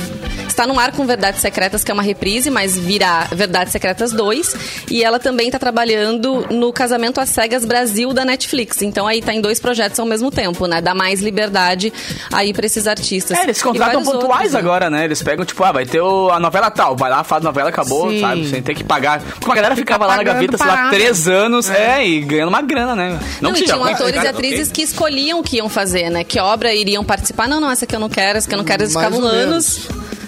está 0.56 0.66
no 0.66 0.80
ar 0.80 0.92
com 0.94 1.06
Verdades 1.06 1.42
Secretas, 1.42 1.84
que 1.84 1.92
é 1.92 1.94
uma 1.94 2.02
reprise, 2.04 2.50
mas 2.50 2.78
virá 2.78 3.28
Verdades 3.32 3.72
Secretas 3.72 4.12
2. 4.14 4.56
E 4.90 5.04
ela 5.04 5.20
também 5.20 5.48
está 5.48 5.60
trabalhando 5.60 6.48
no 6.50 6.72
Casamento 6.72 7.20
às 7.20 7.30
Cegas 7.30 7.66
Brasil 7.66 8.14
da 8.14 8.24
Netflix. 8.24 8.82
Então 8.82 9.06
aí 9.06 9.22
tá 9.22 9.34
em 9.34 9.42
dois 9.42 9.60
projetos 9.60 10.00
ao 10.00 10.06
mesmo 10.06 10.32
tempo, 10.32 10.66
né? 10.66 10.82
Dá 10.82 10.96
mais 10.96 11.22
liberdade 11.22 11.92
aí 12.32 12.54
para 12.54 12.66
esses 12.66 12.88
artistas. 12.88 13.38
É, 13.38 13.44
eles 13.44 13.60
E 13.60 13.64
contratam 13.64 14.02
pontuais 14.04 14.24
outros, 14.32 14.54
né? 14.54 14.60
agora, 14.60 14.90
né? 14.90 15.04
Eles 15.06 15.22
pegam, 15.22 15.46
tipo, 15.46 15.62
ah, 15.64 15.72
vai 15.72 15.86
ter 15.86 16.02
o- 16.02 16.32
a 16.32 16.40
novela 16.40 16.72
tal, 16.72 16.96
vai 16.96 17.10
lá, 17.12 17.24
faz 17.24 17.44
a 17.44 17.50
novela, 17.50 17.70
acabou, 17.70 18.10
Sim. 18.10 18.22
sabe? 18.22 18.48
Sem 18.50 18.62
ter 18.64 18.74
que 18.76 18.84
pagar. 18.84 19.22
Porque 19.22 19.52
a 19.52 19.56
galera 19.56 19.76
ficava 19.76 20.06
lá 20.06 20.16
na 20.18 20.24
gaveta, 20.24 20.58
sei 20.58 20.66
lá, 20.68 20.90
três 20.90 21.28
anos, 21.28 21.70
é. 21.70 22.06
e 22.06 22.22
ganhando 22.22 22.50
uma 22.50 22.62
grana, 22.62 22.96
né? 22.96 23.20
Não, 23.42 23.50
e 23.50 23.54
precisa, 23.54 23.74
tinham 23.74 23.84
vai, 23.84 23.94
atores 23.94 24.24
e 24.24 24.28
atrizes 24.28 24.72
que 24.72 24.82
escolhiam 24.82 25.40
o 25.40 25.44
que 25.44 25.58
iam 25.58 25.68
fazer, 25.68 26.10
né? 26.10 26.24
Que 26.24 26.40
obra 26.40 26.74
iriam 26.74 27.04
participar. 27.04 27.48
Não, 27.48 27.60
não, 27.60 27.70
essa 27.70 27.86
aqui 27.86 27.96
eu 27.96 28.00
não 28.00 28.10
quero, 28.10 28.38
essa 28.38 28.48
aqui 28.48 28.56
eu 28.56 28.58
não 28.58 28.66
quero. 28.66 28.84
Eles 28.84 28.94
ficavam 28.94 29.20
anos. 29.26 29.88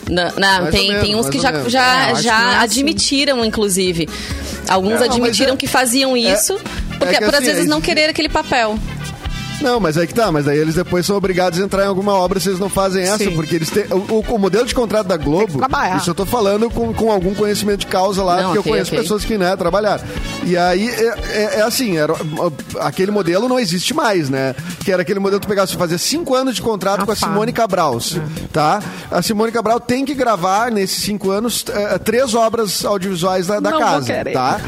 Não, 0.10 0.32
não, 0.38 0.72
tem, 0.72 0.88
menos, 0.90 1.04
tem 1.04 1.16
uns 1.16 1.30
que 1.30 1.40
já, 1.40 1.52
menos. 1.52 1.72
já, 1.72 2.10
É, 2.12 2.16
já 2.16 2.34
é 2.34 2.46
assim. 2.56 2.64
admitiram, 2.64 3.44
inclusive. 3.46 4.08
Alguns 4.68 5.00
Não, 5.00 5.04
admitiram 5.04 5.54
é- 5.54 5.58
que 5.58 5.68
faziam 5.68 6.16
isso, 6.16 6.58
porque 6.98 7.16
é 7.16 7.20
que 7.20 7.26
por 7.26 7.34
às 7.36 7.42
assim, 7.42 7.46
vezes 7.54 7.68
não 7.68 7.82
querer 7.82 8.10
aquele 8.10 8.30
papel. 8.30 8.78
Não, 9.62 9.80
mas 9.80 9.98
aí 9.98 10.06
que 10.06 10.14
tá, 10.14 10.32
mas 10.32 10.46
daí 10.46 10.58
eles 10.58 10.76
depois 10.76 11.06
são 11.06 11.16
obrigados 11.18 11.60
a 11.60 11.64
entrar 11.64 11.84
em 11.84 11.88
alguma 11.88 12.14
obra 12.14 12.40
se 12.40 12.48
eles 12.50 12.60
não 12.60 12.70
fazem 12.70 13.04
essa, 13.04 13.18
Sim. 13.24 13.32
porque 13.36 13.56
eles 13.56 13.70
têm. 13.70 13.86
O, 13.92 14.24
o- 14.36 14.38
modelo 14.40 14.66
de 14.66 14.76
contrato 14.76 15.08
da 15.08 15.18
Globo, 15.18 15.60
isso 15.98 16.10
eu 16.12 16.16
tô 16.16 16.26
falando 16.26 16.70
com, 16.70 16.94
com 16.94 17.12
algum 17.12 17.34
conhecimento 17.34 17.80
de 17.82 17.88
causa 17.88 18.24
lá, 18.24 18.36
Não, 18.38 18.44
porque 18.46 18.60
ok, 18.60 18.70
eu 18.70 18.74
conheço 18.76 18.92
ok. 18.92 19.00
pessoas 19.02 19.26
que 19.26 19.38
né, 19.38 19.56
trabalharam. 19.56 20.04
E 20.44 20.56
aí 20.56 20.88
é, 20.90 21.04
é- 21.30 21.60
é 21.60 21.62
assim, 21.64 21.98
era, 21.98 22.14
aquele 22.82 23.12
modelo 23.12 23.50
não 23.50 23.60
existe 23.60 23.94
mais, 23.94 24.30
né? 24.30 24.56
Que 24.86 24.92
era 24.92 25.02
aquele 25.02 25.20
modelo 25.20 25.42
que 25.42 25.48
tu 25.48 25.56
você 25.56 25.76
fazia 25.76 25.98
cinco 25.98 26.36
anos 26.36 26.56
de 26.56 26.62
contrato 26.62 27.02
Ah, 27.02 27.06
com 27.06 27.12
a. 27.12 27.16
Simone 27.16 27.52
Cabral, 27.52 27.98
tá? 28.54 28.80
A 29.10 29.22
Simone 29.24 29.52
Cabral 29.52 29.80
tem 29.80 30.06
que 30.06 30.14
gravar 30.14 30.72
nesses 30.72 31.02
cinco 31.04 31.32
anos 31.32 31.66
eh, 31.68 31.98
três 31.98 32.36
obras 32.36 32.86
audiovisuais 32.86 33.48
da, 33.48 33.60
da 33.60 33.72
Não 33.72 33.80
casa, 33.80 34.14
tá? 34.32 34.62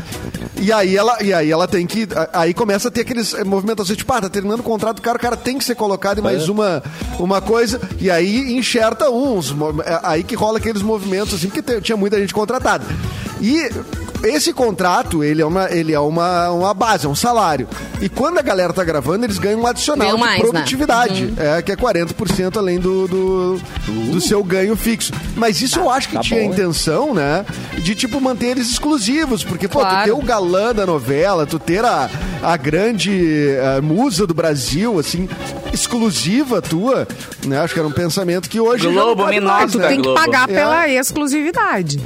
E 0.61 0.73
aí 0.73 0.97
ela, 0.97 1.21
e 1.23 1.31
aí 1.33 1.49
ela 1.51 1.67
tem 1.67 1.85
que. 1.85 2.07
Aí 2.33 2.53
começa 2.53 2.87
a 2.89 2.91
ter 2.91 3.01
aqueles 3.01 3.33
movimentações, 3.45 3.97
tipo, 3.97 4.11
ah, 4.11 4.19
tá 4.21 4.29
terminando 4.29 4.59
o 4.59 4.63
contrato 4.63 4.78
do 4.80 5.01
cara, 5.01 5.17
o 5.17 5.21
cara 5.21 5.38
tem 5.38 5.57
que 5.57 5.63
ser 5.63 5.75
colocado 5.75 6.19
em 6.19 6.21
mais 6.21 6.49
uma, 6.49 6.82
uma 7.19 7.41
coisa. 7.41 7.80
E 7.99 8.09
aí 8.09 8.57
enxerta 8.57 9.09
uns. 9.09 9.51
é 9.86 9.99
Aí 10.03 10.23
que 10.23 10.36
rola 10.36 10.57
aqueles 10.57 10.82
movimentos, 10.82 11.34
assim, 11.34 11.49
porque 11.49 11.82
tinha 11.82 11.97
muita 11.97 12.19
gente 12.19 12.34
contratada. 12.34 12.86
E. 13.41 13.69
Esse 14.24 14.51
contrato, 14.53 15.24
ele 15.24 15.41
é, 15.41 15.45
uma, 15.45 15.72
ele 15.72 15.93
é 15.93 15.99
uma, 15.99 16.49
uma 16.51 16.74
base, 16.74 17.05
é 17.05 17.09
um 17.09 17.15
salário. 17.15 17.67
E 18.01 18.09
quando 18.09 18.38
a 18.38 18.41
galera 18.41 18.74
tá 18.74 18.84
gravando, 18.84 19.26
eles 19.26 19.38
ganham 19.39 19.61
um 19.61 19.67
adicional 19.67 20.15
de 20.15 20.20
mais, 20.20 20.41
né? 20.43 20.49
produtividade. 20.49 21.34
É, 21.38 21.61
que 21.61 21.72
é 21.72 21.76
40% 21.76 22.57
além 22.57 22.80
do, 22.80 23.07
do, 23.07 23.61
do 24.11 24.20
seu 24.22 24.43
ganho 24.43 24.76
fixo. 24.76 25.13
Mas 25.36 25.61
isso 25.61 25.80
eu 25.80 25.89
acho 25.89 26.09
que 26.09 26.15
tá 26.15 26.22
tinha 26.22 26.39
a 26.39 26.43
bom, 26.43 26.49
hein? 26.49 26.53
intenção, 26.53 27.13
né? 27.13 27.45
De, 27.78 27.95
tipo, 27.95 28.20
manter 28.20 28.47
eles 28.47 28.70
exclusivos. 28.70 29.43
Porque, 29.43 29.67
pô, 29.67 29.80
tu 29.80 29.86
Claro. 29.89 30.05
ter 30.05 30.11
o 30.11 30.22
galã 30.22 30.74
da 30.74 30.86
novela, 30.86 31.45
tu 31.45 31.57
ter 31.57 31.84
a, 31.86 32.09
a 32.43 32.57
grande 32.57 33.49
eh, 33.57 33.82
musa 33.82 34.28
do 34.28 34.34
Brasil, 34.34 34.99
assim, 34.99 35.28
exclusiva 35.74 36.61
tua, 36.61 37.07
né? 37.45 37.59
Acho 37.59 37.74
que 37.74 37.80
era 37.80 37.88
um 37.88 37.91
pensamento 37.91 38.49
que 38.49 38.59
hoje. 38.59 38.84
já 38.84 38.89
não 38.89 39.03
Globo, 39.05 39.24
cabe 39.24 39.39
me 39.39 39.45
mais, 39.45 39.74
né? 39.76 39.88
Tem 39.88 40.01
que 40.01 40.13
pagar 40.13 40.49
É. 40.49 40.53
pela 40.53 40.89
exclusividade. 40.89 41.99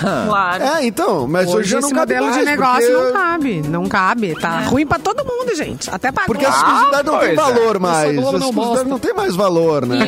Claro. 0.00 0.62
É, 0.64 0.86
então, 0.86 1.26
mas 1.28 1.46
hoje, 1.48 1.56
Hoje 1.58 1.70
já 1.70 1.80
não 1.80 1.88
esse 1.88 1.94
cabe 1.94 2.14
modelo 2.14 2.30
de 2.32 2.36
mais, 2.38 2.46
negócio 2.50 2.88
porque- 2.88 3.02
não 3.04 3.12
cabe. 3.12 3.62
Não 3.68 3.88
cabe. 3.88 4.34
Tá 4.40 4.60
ruim 4.60 4.86
pra 4.86 4.98
todo 4.98 5.24
mundo, 5.24 5.54
gente. 5.54 5.90
Até 5.90 6.10
pra 6.10 6.24
Porque 6.24 6.44
a 6.44 6.48
exclusividade 6.50 7.06
não 7.06 7.18
tem 7.18 7.28
é. 7.30 7.34
valor 7.34 7.78
mais. 7.78 8.10
A 8.10 8.12
exclusividade 8.14 8.88
não 8.88 8.98
tem 8.98 9.14
mais 9.14 9.36
valor, 9.36 9.86
né? 9.86 9.98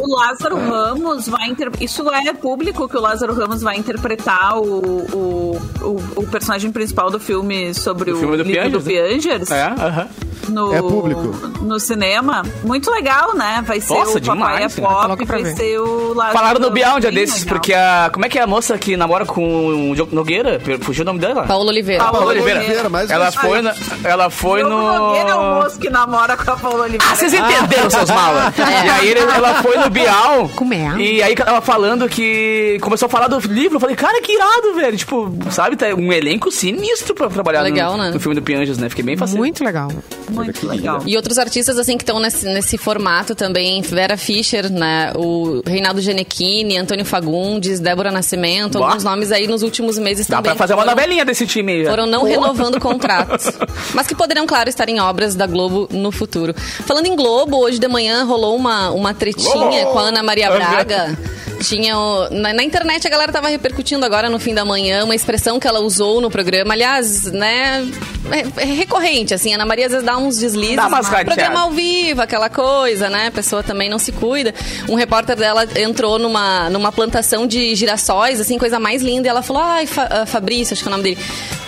O 0.00 0.14
Lázaro 0.16 0.56
Ramos 0.56 1.28
vai 1.28 1.48
inter... 1.48 1.70
Isso 1.80 2.02
é 2.10 2.32
público 2.32 2.88
que 2.88 2.96
o 2.96 3.00
Lázaro 3.00 3.34
Ramos 3.34 3.62
vai 3.62 3.76
interpretar 3.76 4.58
o, 4.58 4.62
o, 4.62 5.60
o, 5.82 6.02
o 6.16 6.26
personagem 6.26 6.70
principal 6.70 7.10
do 7.10 7.18
filme 7.20 7.74
sobre 7.74 8.10
Do 8.10 8.16
o 8.16 8.20
filme 8.20 8.36
do 8.36 8.44
do 8.44 8.50
Piangers, 8.50 8.84
Piangers. 8.84 9.50
É, 9.50 9.64
aham. 9.66 10.08
No, 10.48 10.74
É 10.74 10.80
público. 10.80 11.22
No 11.62 11.78
cinema. 11.78 12.42
Muito 12.64 12.90
legal, 12.90 13.34
né? 13.36 13.62
Vai 13.64 13.80
ser 13.80 13.94
Nossa, 13.94 14.18
o 14.18 14.20
Papai 14.20 14.34
demais, 14.36 14.78
é 14.78 14.80
né? 14.80 14.86
Pop, 14.88 15.24
vai 15.24 15.42
ver. 15.42 15.56
ser 15.56 15.78
o 15.78 16.14
Lázaro 16.14 16.36
Falaram 16.38 16.60
no 16.60 16.70
Bial 16.70 16.96
um 16.96 17.00
dia 17.00 17.10
desses, 17.12 17.42
legal. 17.44 17.54
porque 17.58 17.72
a. 17.74 18.10
Como 18.12 18.24
é 18.24 18.28
que 18.28 18.38
é 18.38 18.42
a 18.42 18.46
moça 18.46 18.76
que 18.78 18.96
namora 18.96 19.24
com 19.24 19.90
o 19.90 19.94
Diogo 19.94 20.14
Nogueira? 20.14 20.60
Fugiu 20.80 21.02
o 21.02 21.06
nome 21.06 21.18
dela? 21.20 21.44
Paulo 21.44 21.68
Oliveira. 21.68 22.02
Paulo 22.02 22.18
Paola 22.18 22.32
Oliveira. 22.32 22.60
Oliveira. 22.60 22.88
mas- 22.88 23.10
Ela 23.10 23.26
mas- 23.26 23.34
foi, 23.36 23.62
na, 23.62 23.74
ela 24.04 24.30
foi 24.30 24.60
Diogo 24.60 24.74
no. 24.76 24.92
Nogueira 24.98 25.30
é 25.30 25.34
o 25.34 25.54
moço 25.62 25.78
que 25.78 25.90
namora 25.90 26.36
com 26.36 26.50
a 26.50 26.56
Paula 26.56 26.82
Oliveira. 26.84 27.04
Ah, 27.12 27.14
vocês 27.16 27.32
entenderam, 27.32 27.90
seus 27.90 28.10
malas? 28.10 28.54
E 28.58 28.90
aí 28.90 29.08
ele- 29.08 29.20
ela 29.20 29.62
foi 29.62 29.76
no 29.78 29.90
Bial. 29.90 30.50
Como 30.56 30.74
é? 30.74 30.96
E 30.98 31.22
aí 31.22 31.34
ela 31.46 31.60
falando 31.60 32.08
que. 32.08 32.78
Começou 32.82 33.06
a 33.06 33.08
falar 33.08 33.28
do 33.28 33.38
livro. 33.38 33.76
Eu 33.76 33.80
falei, 33.80 33.96
cara, 33.96 34.20
que 34.20 34.32
irado, 34.32 34.74
velho. 34.74 34.96
Tipo, 34.96 35.32
sabe, 35.50 35.76
tá 35.76 35.86
um 35.96 36.12
elenco 36.12 36.50
sinistro 36.50 37.14
pra 37.14 37.28
trabalhar 37.28 37.62
Legal, 37.62 37.92
no, 37.96 38.02
né? 38.04 38.10
no 38.10 38.20
filme 38.20 38.34
do 38.34 38.42
Pianjas, 38.42 38.78
né? 38.78 38.88
Fiquei 38.88 39.04
bem 39.04 39.16
fascinado. 39.16 39.38
Muito 39.38 39.64
legal. 39.64 39.88
Muito 40.32 40.66
legal. 40.66 41.02
E 41.06 41.16
outros 41.16 41.38
artistas, 41.38 41.78
assim, 41.78 41.96
que 41.96 42.02
estão 42.02 42.18
nesse, 42.20 42.44
nesse 42.46 42.76
formato 42.78 43.34
também, 43.34 43.80
Vera 43.82 44.16
Fischer, 44.16 44.70
né? 44.70 45.12
O 45.14 45.62
Reinaldo 45.66 46.00
Gianecchini, 46.00 46.76
Antônio 46.78 47.04
Fagundes, 47.04 47.80
Débora 47.80 48.10
Nascimento, 48.10 48.78
Bah. 48.78 48.86
alguns 48.88 49.04
nomes 49.04 49.30
aí 49.32 49.46
nos 49.46 49.62
últimos 49.62 49.98
meses 49.98 50.26
Dá 50.26 50.36
também. 50.36 50.50
pra 50.52 50.58
fazer 50.58 50.74
uma 50.74 50.82
foram- 50.82 50.94
novelinha 50.96 51.24
desse 51.24 51.46
time 51.46 51.72
aí. 51.72 51.86
Foram 51.86 52.06
não 52.06 52.24
renovando 52.24 52.78
contratos. 52.80 53.50
Mas 53.94 54.06
que 54.06 54.14
poderão, 54.14 54.46
claro, 54.46 54.68
estar 54.68 54.88
em 54.88 55.00
obras 55.00 55.34
da 55.34 55.46
Globo 55.46 55.88
no 55.90 56.10
futuro. 56.10 56.54
Falando 56.54 57.06
em 57.06 57.16
Globo, 57.16 57.58
hoje 57.58 57.78
de 57.78 57.88
manhã 57.88 58.24
rolou 58.24 58.56
uma, 58.56 58.90
uma 58.90 59.12
tretinha 59.14 59.52
Globo! 59.82 59.92
com 59.92 59.98
a 59.98 60.02
Ana 60.02 60.22
Maria 60.22 60.50
Braga. 60.50 61.18
Tinha 61.62 61.94
na, 62.30 62.52
na 62.52 62.62
internet 62.62 63.06
a 63.06 63.10
galera 63.10 63.32
tava 63.32 63.48
repercutindo 63.48 64.04
agora 64.04 64.28
no 64.28 64.38
fim 64.38 64.54
da 64.54 64.64
manhã 64.64 65.04
uma 65.04 65.14
expressão 65.14 65.58
que 65.60 65.66
ela 65.66 65.80
usou 65.80 66.20
no 66.20 66.30
programa. 66.30 66.74
Aliás, 66.74 67.24
né? 67.32 67.88
É, 68.30 68.62
é 68.62 68.64
recorrente, 68.64 69.34
assim. 69.34 69.52
A 69.52 69.56
Ana 69.56 69.66
Maria 69.66 69.86
às 69.86 69.92
vezes 69.92 70.06
dá 70.06 70.16
uns 70.16 70.38
deslizes. 70.38 70.76
Dá 70.76 70.86
umas 70.86 71.08
programa 71.08 71.30
rateadas. 71.34 71.58
ao 71.60 71.70
vivo, 71.70 72.20
aquela 72.22 72.48
coisa, 72.48 73.08
né? 73.10 73.26
A 73.28 73.30
pessoa 73.30 73.62
também 73.62 73.88
não 73.88 73.98
se 73.98 74.12
cuida. 74.12 74.54
Um 74.88 74.94
repórter 74.94 75.36
dela 75.36 75.66
entrou 75.76 76.18
numa, 76.18 76.68
numa 76.70 76.90
plantação 76.92 77.46
de 77.46 77.74
girassóis, 77.74 78.40
assim, 78.40 78.58
coisa 78.58 78.78
mais 78.78 79.02
linda. 79.02 79.28
E 79.28 79.30
ela 79.30 79.42
falou: 79.42 79.62
Ai, 79.62 79.86
Fa- 79.86 80.08
ah, 80.10 80.26
Fabrício, 80.26 80.74
acho 80.74 80.82
que 80.82 80.88
é 80.88 80.90
o 80.90 80.96
nome 80.96 81.02
dele. 81.04 81.18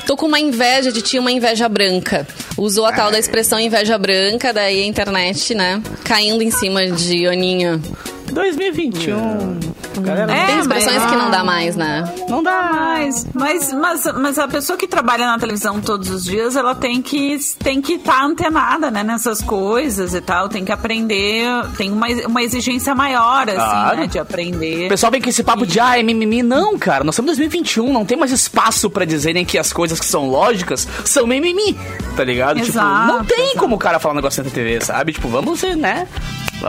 Tô 0.07 0.17
com 0.17 0.27
uma 0.27 0.39
inveja 0.39 0.93
de 0.93 1.01
ti, 1.01 1.19
uma 1.19 1.33
inveja 1.33 1.67
branca. 1.69 2.27
Usou 2.59 2.85
a 2.85 2.93
tal 2.93 3.11
da 3.11 3.19
expressão 3.19 3.59
inveja 3.59 3.97
branca, 3.97 4.53
daí 4.53 4.83
a 4.83 4.87
internet, 4.87 5.55
né? 5.55 5.81
Caindo 6.05 6.43
em 6.43 6.51
cima 6.51 6.87
de 6.87 7.27
Aninha. 7.27 7.81
2021. 8.33 9.59
Galera, 10.01 10.33
É, 10.33 10.47
Tem 10.47 10.59
expressões 10.59 10.97
mas- 10.99 11.11
que 11.11 11.17
não 11.17 11.31
dá 11.31 11.45
mais, 11.45 11.77
né? 11.77 12.05
não 12.29 12.43
dá. 12.43 12.71
Mas, 12.73 13.27
mas, 13.33 13.73
mas, 13.73 14.05
mas 14.21 14.39
a 14.39 14.49
pessoa 14.49 14.77
que 14.77 14.89
trabalha 14.89 15.25
na 15.27 15.39
televisão 15.39 15.81
todos 15.81 16.11
os 16.11 16.25
dias, 16.25 16.57
ela 16.57 16.75
tem 16.75 17.01
que 17.01 17.39
tem 17.63 17.81
que 17.81 17.95
estar 17.95 18.25
antenada, 18.25 18.91
né, 18.91 19.03
nessas 19.05 19.41
coisas 19.41 20.13
e 20.15 20.21
tal, 20.21 20.49
tem 20.49 20.65
que 20.65 20.73
aprender, 20.73 21.47
tem 21.77 21.93
uma, 21.93 22.07
uma 22.27 22.43
exigência 22.43 22.95
maior, 22.95 23.49
assim, 23.49 23.57
Claro. 23.57 23.97
né, 23.99 24.07
de 24.09 24.19
aprender. 24.19 24.87
O 24.87 24.89
pessoal 24.89 25.13
vem 25.13 25.21
com 25.23 25.29
esse 25.29 25.45
papo 25.45 25.65
de, 25.67 25.79
ah, 25.79 25.99
é 25.99 26.03
mimimi. 26.03 26.43
Não, 26.43 26.77
cara, 26.79 27.05
nós 27.05 27.15
estamos 27.15 27.33
em 27.33 27.35
2021, 27.37 27.93
não 27.93 28.05
tem 28.05 28.17
mais 28.19 28.33
espaço 28.33 28.91
pra 28.91 29.05
dizerem 29.05 29.45
que 29.45 29.57
as 29.59 29.73
coisas 29.73 30.01
que 30.01 30.07
são 30.07 30.27
lógicas 30.29 30.89
são 31.05 31.27
mimimi, 31.27 31.79
tá 32.17 32.25
ligado? 32.25 32.57
tipo, 32.57 32.69
Exato, 32.69 33.13
não 33.13 33.25
tem 33.25 33.45
exato. 33.45 33.59
como 33.59 33.77
o 33.77 33.79
cara 33.79 33.99
falar 34.01 34.13
um 34.15 34.17
negócio 34.17 34.43
na 34.43 34.51
TV, 34.51 34.81
sabe? 34.81 35.13
Tipo, 35.13 35.29
vamos 35.29 35.61
ser, 35.61 35.77
né? 35.77 36.09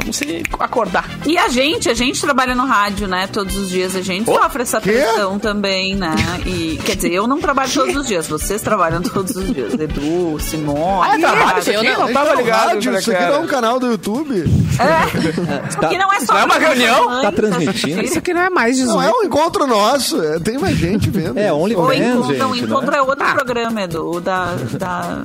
Vamos 0.01 0.17
se 0.17 0.43
acordar. 0.59 1.09
E 1.25 1.37
a 1.37 1.47
gente, 1.47 1.89
a 1.89 1.93
gente 1.93 2.19
trabalha 2.21 2.53
no 2.53 2.65
rádio, 2.65 3.07
né? 3.07 3.27
Todos 3.27 3.55
os 3.55 3.69
dias 3.69 3.95
a 3.95 4.01
gente 4.01 4.29
Oh, 4.29 4.33
sofre 4.35 4.61
essa 4.63 4.81
quê? 4.81 4.91
pressão 4.91 5.39
também, 5.39 5.95
né? 5.95 6.13
E 6.45 6.77
quer 6.83 6.95
dizer, 6.95 7.13
eu 7.13 7.27
não 7.27 7.39
trabalho 7.39 7.71
todos 7.71 7.95
os 7.95 8.07
dias, 8.07 8.27
vocês 8.27 8.61
trabalham 8.61 9.01
todos 9.01 9.35
os 9.35 9.53
dias. 9.53 9.73
Edu, 9.73 10.37
Simone. 10.39 11.09
Ah, 11.11 11.15
é 11.15 11.19
trabalho 11.19 11.59
isso 11.59 11.71
eu 11.71 11.79
aqui? 11.81 11.89
não. 11.91 11.99
Não 12.07 12.13
tava 12.13 12.25
Então, 12.31 12.37
ligado. 12.41 12.67
rádio, 12.69 12.95
é 12.95 12.99
isso 12.99 13.11
aqui 13.11 13.21
não 13.25 13.35
é 13.35 13.39
um 13.39 13.47
canal 13.47 13.79
do 13.79 13.87
YouTube. 13.87 14.43
Porque 15.79 15.97
não 15.97 16.11
é 16.13 16.19
só 16.21 16.33
Não 16.33 16.41
é 16.41 16.45
uma 16.45 16.57
reunião? 16.57 17.09
mãe, 17.09 17.21
Tá 17.21 17.31
transmitindo? 17.31 18.01
Isso 18.01 18.17
aqui 18.19 18.33
não 18.33 18.41
é 18.41 18.49
mais 18.49 18.77
Não 18.79 18.85
18. 18.97 19.07
é 19.15 19.19
um 19.19 19.23
encontro 19.23 19.67
nosso, 19.67 20.21
é, 20.21 20.39
tem 20.39 20.57
mais 20.57 20.77
gente 20.77 21.09
vendo. 21.09 21.35
É, 21.45 21.51
O 21.51 21.57
OnlyFans, 21.57 21.99
encontro, 21.99 22.37
não, 22.37 22.53
gente. 22.55 22.65
encontro 22.65 22.91
né? 22.91 22.97
é 22.97 23.01
outro 23.01 23.25
programa, 23.33 23.81
Edu, 23.83 24.19
da, 24.21 24.55
da... 24.73 25.23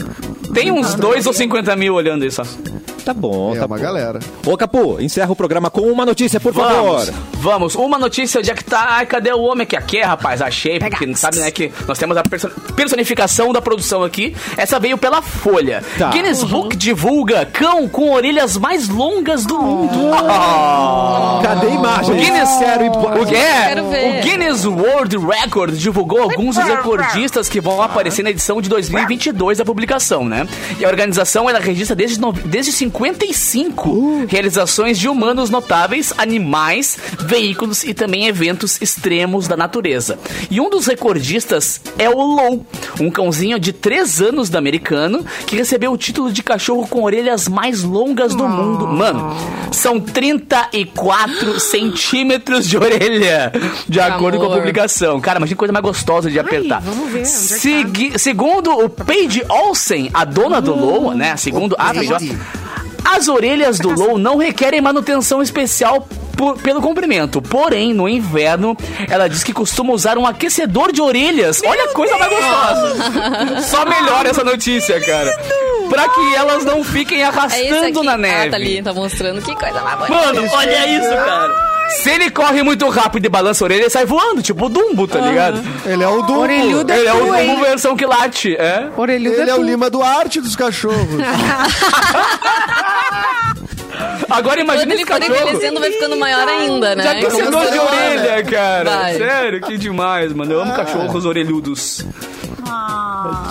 Tem 0.53 0.71
uns 0.71 0.95
2 0.95 1.27
ou 1.27 1.33
50 1.33 1.75
mil 1.77 1.95
olhando 1.95 2.25
isso, 2.25 2.43
ó. 2.43 2.80
Tá 3.05 3.15
bom, 3.15 3.55
É 3.55 3.59
tá 3.59 3.67
uma 3.67 3.77
bom. 3.77 3.83
galera. 3.83 4.19
Ô, 4.47 4.57
Capu, 4.57 5.01
encerra 5.01 5.31
o 5.33 5.37
programa 5.37 5.71
com 5.71 5.83
uma 5.83 6.05
notícia, 6.05 6.39
por 6.41 6.53
favor. 6.53 7.01
Vamos, 7.05 7.11
vamos. 7.35 7.75
Uma 7.75 7.99
notícia 7.99 8.43
de 8.43 8.53
que 8.55 8.65
tá. 8.65 8.87
Ai, 8.91 9.07
cadê 9.07 9.33
o 9.33 9.41
homem 9.41 9.67
que 9.67 9.77
aqui 9.77 9.99
é, 9.99 10.05
rapaz? 10.05 10.41
Achei, 10.43 10.79
porque 10.79 11.07
não 11.07 11.15
sabe, 11.17 11.39
né, 11.39 11.51
que 11.51 11.73
nós 11.87 11.99
temos 11.99 12.17
a 12.17 12.23
perso- 12.23 12.51
personificação 12.77 13.53
da 13.53 13.61
produção 13.63 14.03
aqui. 14.03 14.35
Essa 14.57 14.79
veio 14.79 14.99
pela 14.99 15.23
Folha. 15.23 15.83
Tá. 15.99 16.11
Guinness 16.11 16.43
Book 16.45 16.77
divulga 16.77 17.47
cão 17.47 17.89
com 17.89 18.11
orelhas 18.13 18.57
mais 18.57 18.89
longas 18.89 19.45
do 19.45 19.59
mundo. 19.61 20.11
Cadê 21.43 21.67
a 21.67 21.71
imagem? 21.71 22.13
O 22.15 22.17
Guinness, 22.19 22.51
Quero 22.59 22.85
ir- 22.85 22.91
o, 23.23 23.27
que 23.27 23.35
é? 23.35 23.75
O 23.81 24.23
Guinness 24.23 24.65
World 24.65 25.17
Record 25.19 25.75
divulgou 25.75 26.23
alguns 26.23 26.57
dos 26.57 26.65
recordistas 26.65 27.49
que 27.49 27.61
vão 27.61 27.81
aparecer 27.83 28.23
na 28.23 28.31
edição 28.31 28.61
de 28.61 28.69
2022 28.69 29.59
da 29.59 29.65
publicação, 29.65 30.25
né? 30.25 30.47
E 30.79 30.85
a 30.85 30.89
organização 30.89 31.49
ela 31.49 31.59
registra 31.61 31.95
desde, 31.97 32.19
desde 32.45 32.73
55 32.91 34.27
realizações 34.29 34.99
de 34.99 35.09
humanos 35.09 35.51
notáveis, 35.51 36.13
animais, 36.19 36.99
veículos 37.21 37.85
e 37.85 37.95
também 37.95 38.27
eventos 38.27 38.81
extremos 38.81 39.47
da 39.49 39.57
natureza. 39.57 40.19
E 40.51 40.61
um 40.61 40.69
dos 40.69 40.87
recordistas 40.87 41.81
é 41.99 42.09
o 42.09 42.21
Lou, 42.21 42.67
um 43.01 43.11
cãozinho 43.11 43.59
de 43.59 43.73
3 43.73 44.21
anos 44.23 44.51
da 44.51 44.59
americano 44.59 45.25
que 45.47 45.57
recebeu 45.57 45.93
o 45.93 45.97
título 45.97 46.33
de 46.33 46.43
cachorro 46.43 46.87
com 46.87 47.03
orelhas 47.03 47.49
mais 47.49 47.83
longas 47.83 48.35
do 48.35 48.47
mundo. 48.49 48.87
Mano, 48.87 49.35
são 49.73 49.99
34 50.01 51.59
centímetros 51.61 52.69
de 52.69 52.77
orelha, 52.77 53.53
de 53.89 54.01
acordo 54.01 54.37
com 54.39 54.45
a 54.45 54.47
Amor. 54.47 54.59
publicação. 54.59 55.21
Cara, 55.21 55.39
imagina 55.39 55.55
que 55.57 55.59
coisa 55.59 55.73
mais 55.73 55.83
gostosa 55.85 56.31
de 56.31 56.39
apertar. 56.39 56.81
vamos 56.81 57.11
ver, 57.11 57.21
é 57.21 57.23
que 57.23 57.29
Segui- 57.29 58.19
Segundo 58.19 58.71
o 58.71 58.89
Paige 58.89 59.43
Olsen, 59.49 60.11
a 60.13 60.25
dona 60.25 60.61
do 60.61 60.75
Low, 60.75 61.15
né? 61.15 61.37
Segundo 61.37 61.75
a 61.79 61.93
Paige 61.95 62.13
Olsen, 62.13 62.39
as 63.17 63.29
orelhas 63.29 63.79
do 63.79 63.91
Low 63.91 64.19
não 64.19 64.37
requerem 64.37 64.81
manutenção 64.81 65.41
especial 65.43 66.07
por- 66.37 66.57
pelo 66.59 66.81
comprimento. 66.81 67.41
Porém, 67.43 67.93
no 67.93 68.09
inverno, 68.09 68.77
ela 69.09 69.29
diz 69.29 69.43
que 69.45 69.53
costuma 69.53 69.93
usar 69.93 70.17
um 70.19 70.27
aquecedor 70.27 70.93
de 70.93 71.01
orelhas. 71.03 71.61
Olha 71.65 71.85
a 71.85 71.89
coisa 71.89 72.17
mais 72.19 72.31
gostosa. 72.33 73.61
Só 73.63 73.85
melhora 73.85 74.31
essa 74.31 74.45
notícia, 74.45 75.01
cara. 75.01 75.31
Pra 75.89 76.09
que 76.09 76.35
elas 76.35 76.65
não 76.65 76.85
fiquem 76.85 77.21
É 77.21 77.25
arrastando 77.25 77.99
aqui. 77.99 78.07
na 78.07 78.13
Ah, 78.13 78.17
neve. 78.19 78.51
tá 78.51 78.57
ali, 78.57 78.83
tá 78.83 78.93
mostrando. 78.93 79.43
Que 79.43 79.55
coisa 79.55 79.81
mais 79.83 79.99
bonita. 79.99 80.15
Mano, 80.27 80.49
olha 80.53 80.87
isso, 80.89 81.09
cara. 81.11 81.70
Se 82.03 82.09
ele 82.11 82.31
corre 82.31 82.63
muito 82.63 82.89
rápido 82.89 83.27
e 83.27 83.29
balança 83.29 83.63
a 83.63 83.67
orelha, 83.67 83.83
ele 83.83 83.91
sai 83.91 84.07
voando, 84.07 84.43
tipo 84.43 84.67
o 84.67 84.69
Dumbo, 84.69 85.07
tá 85.07 85.21
ligado? 85.21 85.61
Ele 85.85 86.03
é 86.03 86.09
o 86.09 86.23
Dumbo. 86.23 86.41
Orelhudo 86.41 86.93
Ele 86.93 87.07
é 87.07 87.13
o 87.13 87.27
tu, 87.27 87.35
hein? 87.35 87.47
Dumbo 87.49 87.65
versão 87.65 87.97
que 87.97 88.07
late, 88.07 88.57
é. 88.57 88.89
Orelhudo 88.97 89.41
Ele 89.41 89.51
é 89.51 89.55
o 89.55 89.59
tu. 89.59 89.63
Lima 89.65 89.91
Duarte 89.91 90.41
dos 90.41 90.57
cachorros. 90.57 90.97
Agora 94.31 94.61
imagina 94.61 94.87
Quando 94.87 94.93
ele 94.93 95.03
esse 95.03 95.11
for 95.13 95.19
cachorro. 95.21 95.41
envelhecendo, 95.49 95.81
vai 95.81 95.91
ficando 95.91 96.17
maior 96.17 96.47
ainda, 96.49 96.95
né? 96.95 97.03
De 97.03 97.09
aquecedor 97.09 97.53
Como 97.53 97.67
de 97.67 97.73
se- 97.73 97.79
orelha, 97.79 98.45
cara. 98.45 98.91
Vai. 98.91 99.15
Sério, 99.19 99.61
que 99.61 99.77
demais, 99.77 100.33
mano. 100.33 100.53
Eu 100.53 100.61
amo 100.63 100.73
cachorros 100.75 101.25
orelhudos. 101.27 102.05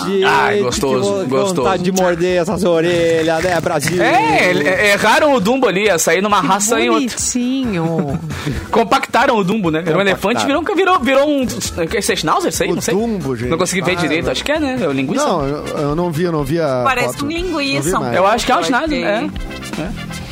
Gente, 0.06 0.24
Ai, 0.24 0.58
gostoso, 0.60 1.20
que 1.24 1.30
gostoso. 1.30 1.54
vontade 1.56 1.82
de 1.82 1.92
morder 1.92 2.40
essas 2.42 2.64
orelhas, 2.64 3.42
né, 3.42 3.60
Brasil? 3.60 4.02
É, 4.02 4.52
é, 4.52 4.92
erraram 4.92 5.34
o 5.34 5.40
Dumbo 5.40 5.66
ali, 5.66 5.84
ia 5.84 5.98
sair 5.98 6.20
numa 6.22 6.40
raça 6.40 6.80
em 6.80 6.88
outra. 6.88 7.06
Bonitinho. 7.06 8.18
Compactaram 8.70 9.36
o 9.36 9.44
Dumbo, 9.44 9.70
né? 9.70 9.82
Era 9.86 9.96
um 9.96 10.00
elefante, 10.00 10.44
virou, 10.46 10.62
um- 10.62 10.74
virou, 10.74 11.00
virou 11.00 11.28
um. 11.28 11.46
Que 11.86 11.98
é 11.98 12.00
Schnauzer, 12.00 12.50
isso 12.50 12.62
aí? 12.62 12.70
O 12.70 12.74
Não 12.74 12.82
sei. 12.82 12.94
Dumbo, 12.94 13.36
gente. 13.36 13.48
Não 13.50 13.58
consegui 13.58 13.82
ver 13.82 13.92
Ah, 13.92 14.00
direito. 14.00 14.22
mas- 14.26 14.32
Acho 14.32 14.44
que 14.44 14.52
é, 14.52 14.58
né? 14.60 14.78
É 14.80 14.86
o 14.88 14.92
linguiça. 14.92 15.24
Não, 15.26 15.46
eu, 15.46 15.64
eu 15.66 15.96
não 15.96 16.10
vi, 16.10 16.24
eu 16.24 16.32
não 16.32 16.44
vi 16.44 16.60
a 16.60 16.82
Parece 16.84 17.14
foto. 17.14 17.24
um 17.24 17.28
linguiça. 17.28 17.96
Eu 18.14 18.26
acho 18.26 18.46
que 18.46 18.52
é 18.52 18.56
o 18.56 18.62
Schnauzer, 18.62 18.88
ter. 18.88 19.04
é. 19.04 19.30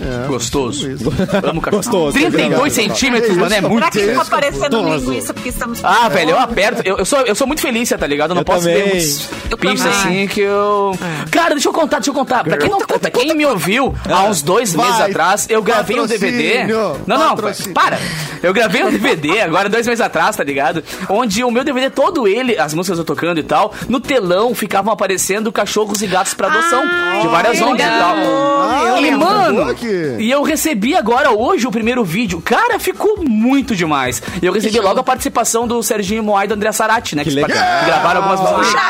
É, 0.01 0.29
Gostoso. 0.29 0.89
isso. 0.91 1.09
Amo 1.43 1.61
cachorro. 1.61 1.83
Gostoso, 1.83 2.13
32 2.13 2.55
obrigado. 2.61 2.71
centímetros, 2.71 3.33
Que 3.33 3.39
mano, 3.41 3.55
é 3.55 3.61
muito. 3.61 3.79
Pra 3.81 3.91
que 3.91 4.01
ficou 4.01 4.25
parecendo 4.27 4.89
linguiça? 4.97 5.35
Porque 5.35 5.49
estamos... 5.49 5.81
Ah, 5.85 6.09
velho, 6.09 6.31
eu 6.31 6.39
aperto. 6.39 6.83
Eu, 6.85 6.99
eu 6.99 7.05
sou, 7.05 7.19
eu 7.23 7.35
sou 7.35 7.47
muito 7.49 7.61
feliz, 7.61 7.89
tá 7.89 8.07
ligado? 8.07 8.31
Eu 8.31 8.35
não 8.37 8.43
Eu 8.43 8.45
posso 8.45 8.61
também. 8.67 8.77
ver 8.85 8.89
muitos 8.95 9.28
Eu 9.51 9.57
também. 9.57 9.75
assim 9.75 10.27
que 10.29 10.41
eu. 10.41 10.97
Cara, 11.31 11.51
deixa 11.51 11.69
eu 11.69 11.73
contar, 11.73 11.99
deixa 11.99 12.11
eu 12.11 12.15
contar. 12.15 12.45
Pra 12.45 12.57
quem, 12.57 12.69
não, 12.71 12.79
pra 12.79 13.11
quem 13.11 13.35
me 13.35 13.45
ouviu 13.47 13.95
há 14.09 14.25
uns 14.25 14.43
dois 14.43 14.73
Vai. 14.75 14.87
meses 14.87 15.01
atrás, 15.01 15.47
eu 15.49 15.63
gravei 15.63 15.99
um 16.01 16.07
DVD. 16.07 16.49
Patrocínio. 16.61 17.01
Não, 17.07 17.19
não, 17.19 17.29
Patrocínio. 17.37 17.75
para. 17.75 17.99
Eu 18.43 18.53
gravei 18.53 18.85
um 18.85 18.91
DVD 18.91 19.41
agora, 19.41 19.69
dois 19.69 19.87
meses 19.87 20.01
atrás, 20.01 20.37
tá 20.37 20.45
ligado? 20.45 20.83
Onde 21.09 21.43
o 21.43 21.51
meu 21.51 21.65
DVD, 21.65 21.91
todo 21.91 22.29
ele, 22.29 22.57
as 22.59 22.73
músicas 22.75 22.99
eu 22.99 23.05
tocando 23.05 23.39
e 23.41 23.43
tal, 23.43 23.73
no 23.89 23.99
telão 24.01 24.55
ficavam 24.55 24.93
aparecendo 24.93 25.51
cachorros 25.51 26.03
e 26.03 26.07
gatos 26.07 26.35
pra 26.35 26.49
adoção. 26.49 26.83
de 27.21 27.27
várias 27.29 27.59
que 27.59 27.65
ondas 27.65 27.81
e 27.81 27.91
legal. 27.91 28.15
tal. 28.15 28.69
Ah, 28.71 29.01
e, 29.01 29.11
mano, 29.11 29.75
Que- 29.75 30.17
e 30.19 30.31
eu 30.31 30.43
recebi 30.43 30.95
agora, 30.95 31.31
hoje, 31.33 31.67
o 31.67 31.71
primeiro 31.71 32.05
vídeo. 32.05 32.41
Cara, 32.41 32.79
ficou 32.79 33.17
muito 33.27 33.75
demais. 33.75 34.23
E 34.41 34.47
eu 34.47 34.53
recebi 34.53 34.79
logo 34.81 35.01
a 35.01 35.03
participação 35.03 35.67
do 35.67 35.83
Serginho 35.83 36.23
Moai 36.23 36.45
e 36.45 36.49
do 36.49 36.55
André 36.55 36.71
Sarati, 36.73 37.17
né? 37.17 37.25
Que, 37.25 37.31
legal. 37.31 37.51
que 37.51 37.87
gravaram 37.87 38.23
algumas 38.23 38.41
músicas. 38.41 38.81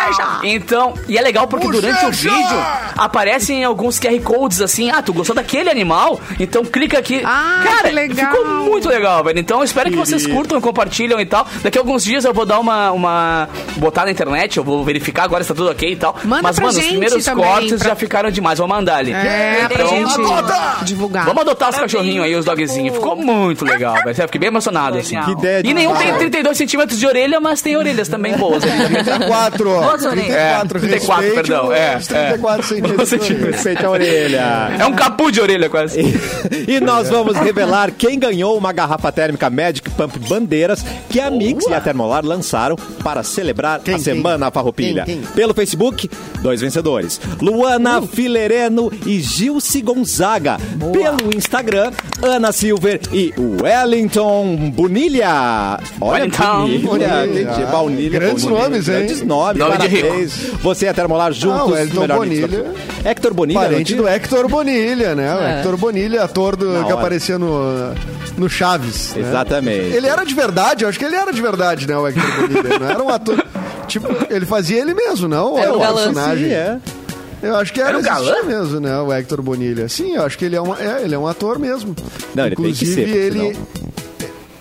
Então, 0.42 0.94
e 1.08 1.16
é 1.18 1.22
legal 1.22 1.46
porque 1.46 1.66
durante 1.68 2.04
o 2.06 2.10
vídeo 2.10 2.58
aparecem 2.96 3.64
alguns 3.64 3.98
QR 3.98 4.20
Codes 4.22 4.60
assim. 4.60 4.90
Ah, 4.90 5.02
tu 5.02 5.12
gostou 5.12 5.34
daquele 5.34 5.70
animal? 5.70 6.20
Então 6.38 6.64
clica 6.64 6.98
aqui. 6.98 7.22
Ah, 7.24 7.60
Cara, 7.64 7.88
que 7.88 7.94
legal. 7.94 8.30
ficou 8.32 8.46
muito 8.64 8.88
legal, 8.88 9.22
velho. 9.24 9.38
Então 9.38 9.58
eu 9.58 9.64
espero 9.64 9.90
que 9.90 9.96
vocês 9.96 10.26
curtam, 10.26 10.60
compartilham 10.60 11.20
e 11.20 11.26
tal. 11.26 11.46
Daqui 11.62 11.78
a 11.78 11.80
alguns 11.80 12.04
dias 12.04 12.24
eu 12.24 12.32
vou 12.34 12.44
dar 12.46 12.58
uma. 12.60 12.90
uma 12.92 13.48
botar 13.76 14.04
na 14.04 14.10
internet, 14.10 14.56
eu 14.58 14.64
vou 14.64 14.84
verificar 14.84 15.24
agora 15.24 15.42
se 15.42 15.48
tá 15.48 15.54
tudo 15.54 15.70
ok 15.70 15.92
e 15.92 15.96
tal. 15.96 16.16
Manda 16.24 16.42
Mas, 16.42 16.56
pra 16.56 16.66
mano, 16.66 16.78
os 16.78 16.82
gente 16.84 16.90
primeiros 16.92 17.24
também, 17.24 17.44
cortes 17.44 17.78
pra- 17.78 17.88
já 17.88 17.94
ficaram 17.96 18.30
demais. 18.30 18.58
Vou 18.58 18.68
mandar 18.68 18.96
ali. 18.96 19.12
É, 19.12 19.66
pra 19.68 19.84
Então, 19.84 19.88
gente 19.88 20.16
divulgar. 20.84 21.24
Vamos 21.24 21.42
adotar 21.42 21.70
os 21.70 21.76
cachorrinhos 21.76 22.24
aí, 22.24 22.34
os 22.34 22.44
dogzinhos. 22.44 22.94
Ficou 22.96 23.16
muito 23.16 23.64
legal, 23.64 23.94
velho. 24.04 24.14
Fiquei 24.14 24.38
bem 24.40 24.48
emocionado, 24.48 24.98
assim. 24.98 25.20
Que 25.20 25.30
ideia 25.32 25.62
de 25.62 25.70
E 25.70 25.74
nenhum 25.74 25.94
tem 25.94 26.14
32 26.14 26.56
centímetros 26.56 26.98
de 26.98 27.06
orelha, 27.06 27.40
mas 27.40 27.62
tem 27.62 27.76
orelhas 27.76 28.08
também 28.08 28.36
boas. 28.36 28.62
ali. 28.64 28.72
34. 28.86 29.64
Boas 29.64 30.04
orelhas. 30.18 30.68
34, 30.68 30.68
34, 30.68 31.24
respeite 31.24 31.34
perdão, 31.34 31.72
é, 31.72 31.98
34 31.98 32.66
centímetros. 32.66 33.10
Respeite 33.10 33.84
a 33.84 33.90
orelha. 33.90 34.76
É 34.78 34.86
um 34.86 34.92
capu 34.92 35.30
de 35.30 35.40
orelha, 35.40 35.68
quase. 35.68 36.00
E 36.66 36.80
nós 36.80 37.08
vamos 37.08 37.36
revelar 37.36 37.90
quem 37.92 38.18
ganhou 38.18 38.56
uma 38.56 38.72
garrafa 38.72 39.10
térmica 39.12 39.48
Magic 39.50 39.88
Pump 39.90 40.18
Bandeiras 40.28 40.84
que 41.08 41.20
a 41.20 41.30
Mix 41.30 41.64
e 41.66 41.72
a 41.74 41.80
Termolar 41.80 42.24
lançaram 42.24 42.76
para 43.02 43.22
celebrar 43.22 43.80
Quem, 43.80 43.94
a 43.94 43.96
quem? 43.96 44.04
Semana 44.04 44.50
Farroupilha. 44.50 45.04
Quem, 45.04 45.20
quem? 45.20 45.30
Pelo 45.32 45.54
Facebook, 45.54 46.10
dois 46.42 46.60
vencedores. 46.60 47.20
Luana 47.40 48.02
Filereno 48.02 48.90
e 49.06 49.20
Gilce 49.20 49.80
Gonzaga. 49.80 50.58
Pelo 50.92 51.34
Instagram, 51.36 51.92
Ana 52.22 52.52
Silver 52.52 53.00
e 53.12 53.32
Wellington 53.62 54.70
Bonilha. 54.74 55.78
Olha, 56.00 56.22
Wellington 56.22 56.78
Bonilha. 56.82 57.26
Bonilha. 57.26 57.66
Baunilha, 57.70 58.10
Grandes 58.10 58.44
Bonilha. 58.44 58.62
nomes, 58.62 58.88
hein? 58.88 58.94
Grandes 58.94 59.22
nomes. 59.22 59.58
Nome 59.58 59.78
de 59.78 59.86
parabéns. 60.08 60.32
Você 60.62 60.86
e 60.86 60.88
a 60.88 60.94
Termolar 60.94 61.32
juntos. 61.32 61.58
Ah, 61.60 61.64
o 61.64 61.70
Wellington 61.72 61.94
no 61.94 62.00
melhor 62.02 62.26
mix 62.26 62.40
Bonilha. 62.40 62.62
da- 63.04 63.10
Hector 63.10 63.34
Bonilha. 63.34 63.60
não 63.60 63.68
Parente 63.68 63.94
do 63.94 64.08
Hector 64.08 64.48
Bonilha, 64.48 65.14
né? 65.14 65.34
O 65.34 65.38
É. 65.40 65.56
Hector 65.58 65.76
Bonilha, 65.76 66.22
ator 66.22 66.56
do, 66.56 66.66
Na 66.72 66.78
que 66.84 66.92
hora. 66.92 66.94
aparecia 66.94 67.38
no, 67.38 67.94
no 68.36 68.48
Chaves. 68.48 69.14
né? 69.14 69.22
Exatamente. 69.28 69.94
Ele 69.96 70.06
era 70.06 70.24
de 70.24 70.34
verdade, 70.34 70.84
eu 70.84 70.88
acho 70.88 70.98
que 70.98 71.04
ele 71.04 71.16
era 71.16 71.32
de 71.32 71.40
verdade, 71.42 71.86
né? 71.88 71.96
O 71.96 72.06
Hector 72.06 72.24
Bonilha. 72.48 72.78
Não 72.78 72.88
era 72.90 73.02
um 73.02 73.08
ator. 73.08 73.44
Tipo, 73.86 74.08
ele 74.30 74.44
fazia 74.44 74.80
ele 74.80 74.92
mesmo, 74.94 75.28
não? 75.28 75.56
Era 75.56 75.68
Era 75.68 75.76
um 75.76 75.80
galã, 75.80 75.94
personagem. 76.04 76.48
Sim, 76.48 76.54
é. 76.54 76.78
Eu 77.40 77.54
acho 77.56 77.72
que 77.72 77.80
era, 77.80 77.90
Era 77.90 77.98
um 77.98 78.02
galã? 78.02 78.42
mesmo, 78.42 78.80
né? 78.80 78.98
O 79.00 79.12
Hector 79.12 79.40
Bonilha. 79.40 79.88
Sim, 79.88 80.16
eu 80.16 80.24
acho 80.24 80.36
que 80.36 80.44
ele 80.44 80.56
é, 80.56 80.60
uma, 80.60 80.76
é, 80.82 81.02
ele 81.04 81.14
é 81.14 81.18
um 81.18 81.26
ator 81.26 81.58
mesmo. 81.58 81.94
Não, 82.34 82.46
ele 82.46 82.56
tem 82.56 82.64
que 82.64 82.70
inclusive, 82.72 82.94
ser, 82.94 83.16
ele. 83.16 83.38
senão- 83.38 83.52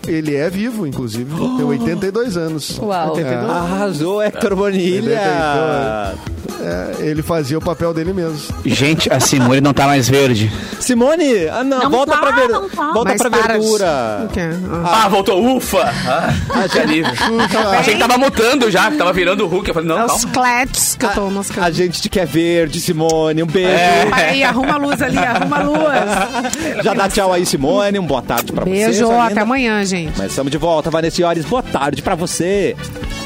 Ele 0.08 0.36
é 0.36 0.49
vivo, 0.49 0.88
inclusive. 0.88 1.30
Tem 1.58 1.66
82 1.66 2.38
anos. 2.38 2.78
Uau. 2.80 3.16
Arrasou, 3.49 4.22
Hector 4.22 4.55
Bonilha. 4.55 5.20
É, 6.62 6.86
ele 7.00 7.22
fazia 7.22 7.58
o 7.58 7.62
papel 7.62 7.93
dele 7.93 8.14
mesmo. 8.14 8.38
Gente, 8.66 9.12
a 9.12 9.20
Simone 9.20 9.62
não 9.62 9.74
tá 9.74 9.86
mais 9.86 10.08
verde. 10.10 10.52
Simone, 10.80 11.48
ah, 11.50 11.64
não, 11.64 11.80
Não 11.84 11.89
volta 11.91 12.12
tá, 12.14 12.18
pra 12.20 12.32
ver, 12.32 12.48
não 12.50 12.70
tá. 12.70 12.91
volta 12.93 13.10
Mais 13.10 13.22
pra 13.22 13.30
verdura. 13.30 14.26
O 14.26 14.28
quê? 14.30 14.39
Ah. 14.86 15.04
Ah, 15.06 15.10
voltou. 15.10 15.56
Ufa! 15.58 15.80
Ah, 16.08 16.68
que 16.70 16.80
alívio. 16.80 17.12
Achei 17.80 17.93
que 17.95 18.00
tava 18.00 18.18
mutando 18.18 18.70
já, 18.72 18.89
que 18.91 18.98
tava 18.98 19.14
virando 19.14 19.43
o 19.45 19.48
Hulk. 19.48 19.68
Eu 19.68 19.74
falei, 19.74 19.89
não, 19.89 20.00
É 20.00 20.06
os 20.06 20.26
clets 20.26 20.95
que 20.95 21.06
eu 21.06 21.10
tô 21.12 21.28
A 21.28 21.30
mascando. 21.32 21.72
gente 21.74 22.02
te 22.02 22.10
quer 22.10 22.26
verde, 22.26 22.80
Simone. 22.80 23.43
Um 23.43 23.48
beijo. 23.48 23.70
É. 23.70 24.08
Aí, 24.12 24.43
arruma 24.43 24.74
a 24.74 24.78
luz 24.78 25.02
ali, 25.02 25.18
arruma 25.18 25.58
a 25.60 25.64
luz. 25.64 25.78
Já 26.84 26.93
dá 26.93 27.10
tchau 27.10 27.34
aí, 27.34 27.45
Simone. 27.45 28.00
Um 28.00 28.06
boa 28.06 28.22
tarde 28.22 28.52
pra 28.52 28.64
vocês. 28.66 28.98
Beijo, 28.98 29.12
até 29.12 29.41
amanhã, 29.41 29.84
gente. 29.86 30.14
Mas 30.18 30.30
estamos 30.32 30.52
de 30.52 30.58
volta, 30.58 30.89
Vanessa 30.89 31.22
Iores. 31.22 31.45
Boa 31.45 31.64
tarde 31.64 32.02
pra 32.02 32.16
você. 32.16 32.76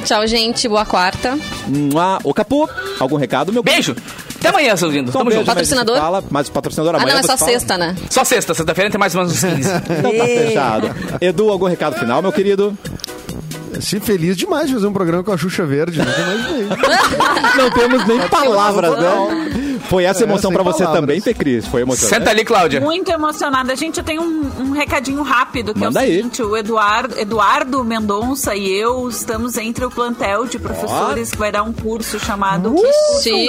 Tchau, 0.04 0.26
gente. 0.28 0.68
Boa 0.68 0.86
quarta. 0.86 1.38
Mua. 1.68 2.20
Ô, 2.24 2.34
Capu, 2.34 2.70
algum 2.99 3.16
recado, 3.16 3.52
meu 3.54 3.64
Beijo! 3.64 3.95
Até 4.39 4.49
amanhã, 4.49 4.76
seus 4.76 4.93
lindos. 4.93 5.14
Tamo 5.14 5.30
junto. 5.32 5.45
Patrocinador? 5.45 5.97
Fala, 5.97 6.24
mas 6.32 6.47
o 6.47 6.52
patrocinador 6.52 6.95
Ah, 6.95 6.97
amanhã 6.97 7.14
não, 7.14 7.20
é 7.20 7.24
só 7.24 7.38
sexta, 7.38 7.78
né? 7.78 7.95
Só 8.10 8.24
sexta, 8.24 8.54
sexta-feira 8.56 8.89
tem 8.89 8.99
mais 8.99 9.14
ou 9.14 9.22
menos 9.22 9.36
uns 9.43 9.54
15. 9.54 9.70
Então 9.70 10.18
tá 10.18 10.26
fechado. 10.26 10.95
Edu, 11.22 11.49
algum 11.49 11.68
recado 11.68 11.95
final, 11.99 12.22
meu 12.24 12.32
querido? 12.32 12.76
Se 13.80 13.99
feliz 13.99 14.36
demais 14.36 14.68
de 14.68 14.74
fazer 14.74 14.88
um 14.88 14.93
programa 14.93 15.24
com 15.24 15.32
a 15.32 15.38
Xuxa 15.38 15.64
Verde. 15.66 15.99
Nunca 15.99 16.22
imaginei. 16.22 16.68
Não 17.58 17.70
temos 17.72 18.08
nem 18.08 18.28
palavras, 18.28 18.91
né? 18.97 19.71
Foi 19.90 20.04
essa 20.06 20.24
É, 20.24 20.28
emoção 20.28 20.50
sem 20.50 20.54
pra 20.54 20.64
você 20.64 20.80
palavras. 20.84 21.02
também, 21.02 21.20
Fê 21.22 21.34
Cris? 21.34 21.68
Foi 21.68 21.82
emocionante? 21.82 22.18
Senta 22.20 22.30
ali, 22.32 22.46
Cláudia. 22.46 22.80
Muito 22.82 23.10
emocionada. 23.12 23.76
Gente, 23.76 23.98
eu 23.98 24.04
tenho 24.04 24.22
um, 24.22 24.52
um 24.60 24.72
recadinho 24.72 25.22
rápido, 25.22 25.74
que 25.74 25.80
Manda 25.80 26.00
é 26.00 26.04
o 26.04 26.06
aí. 26.06 26.16
seguinte, 26.18 26.42
o 26.44 26.56
Eduardo, 26.56 27.18
Eduardo 27.20 27.84
Mendonça 27.84 28.56
e 28.56 28.70
eu 28.72 29.08
estamos 29.10 29.58
entre 29.58 29.84
o 29.86 29.90
plantel 29.92 30.46
de 30.46 30.58
professores 30.60 31.32
que 31.32 31.38
vai 31.38 31.52
dar 31.52 31.64
um 31.64 31.74
curso 31.74 32.20
chamado 32.20 32.74
Uh. 32.74 32.82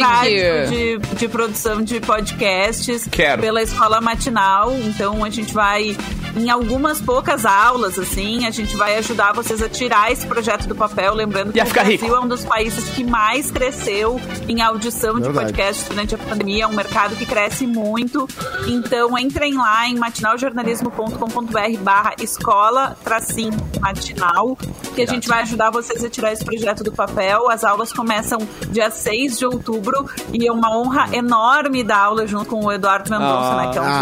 Rádio 0.01 0.68
de, 0.68 0.99
de 1.16 1.28
produção 1.28 1.83
de 1.83 2.01
podcasts 2.01 3.07
Quero. 3.11 3.41
pela 3.43 3.62
escola 3.62 4.01
matinal. 4.01 4.72
Então 4.72 5.24
a 5.24 5.30
gente 5.30 5.53
vai 5.53 5.97
em 6.37 6.49
algumas 6.49 6.99
poucas 7.01 7.45
aulas, 7.45 7.99
assim, 7.99 8.47
a 8.47 8.51
gente 8.51 8.74
vai 8.74 8.97
ajudar 8.97 9.33
vocês 9.35 9.61
a 9.62 9.68
tirar 9.68 10.11
esse 10.11 10.26
projeto 10.26 10.66
do 10.66 10.74
papel, 10.74 11.14
lembrando 11.14 11.53
que 11.53 11.61
o 11.61 11.66
ficar 11.66 11.83
Brasil 11.85 12.01
rico. 12.01 12.14
é 12.14 12.20
um 12.20 12.26
dos 12.28 12.43
países 12.45 12.85
que 12.95 13.05
mais 13.05 13.51
cresceu 13.51 14.18
em 14.49 14.62
audição 14.62 15.16
de 15.16 15.22
Verdade. 15.24 15.53
podcast 15.53 15.85
durante 15.91 16.14
a 16.14 16.18
pandemia, 16.23 16.64
é 16.64 16.66
um 16.66 16.73
mercado 16.75 17.14
que 17.16 17.27
cresce 17.27 17.66
muito. 17.66 18.29
Então 18.66 19.18
entrem 19.18 19.55
lá 19.57 19.89
em 19.89 19.97
matinaljornalismo.com.br 19.97 21.79
barra 21.81 22.14
escola 22.20 22.97
tracinho 23.05 23.53
matinal, 23.81 24.57
que 24.95 25.03
a 25.03 25.07
gente 25.07 25.29
vai 25.29 25.43
ajudar 25.43 25.70
vocês 25.70 26.05
a 26.05 26.09
tirar 26.11 26.33
esse 26.33 26.45
projeto 26.45 26.83
do 26.85 26.93
papel. 26.93 27.49
As 27.51 27.64
aulas 27.64 27.93
começam 27.93 28.39
dia 28.70 28.91
6 28.91 29.39
de 29.39 29.47
outubro 29.47 30.07
e 30.33 30.47
é 30.47 30.53
uma 30.53 30.77
honra 30.77 31.09
enorme 31.14 31.83
dar 31.83 31.99
aula 32.05 32.27
junto 32.27 32.47
com 32.47 32.64
o 32.66 32.73
Eduardo 32.73 33.11
Mendonça, 33.11 33.57
né? 33.57 33.70
Que 33.73 33.79
é 33.79 33.81
um 33.81 33.85
dos 33.85 33.93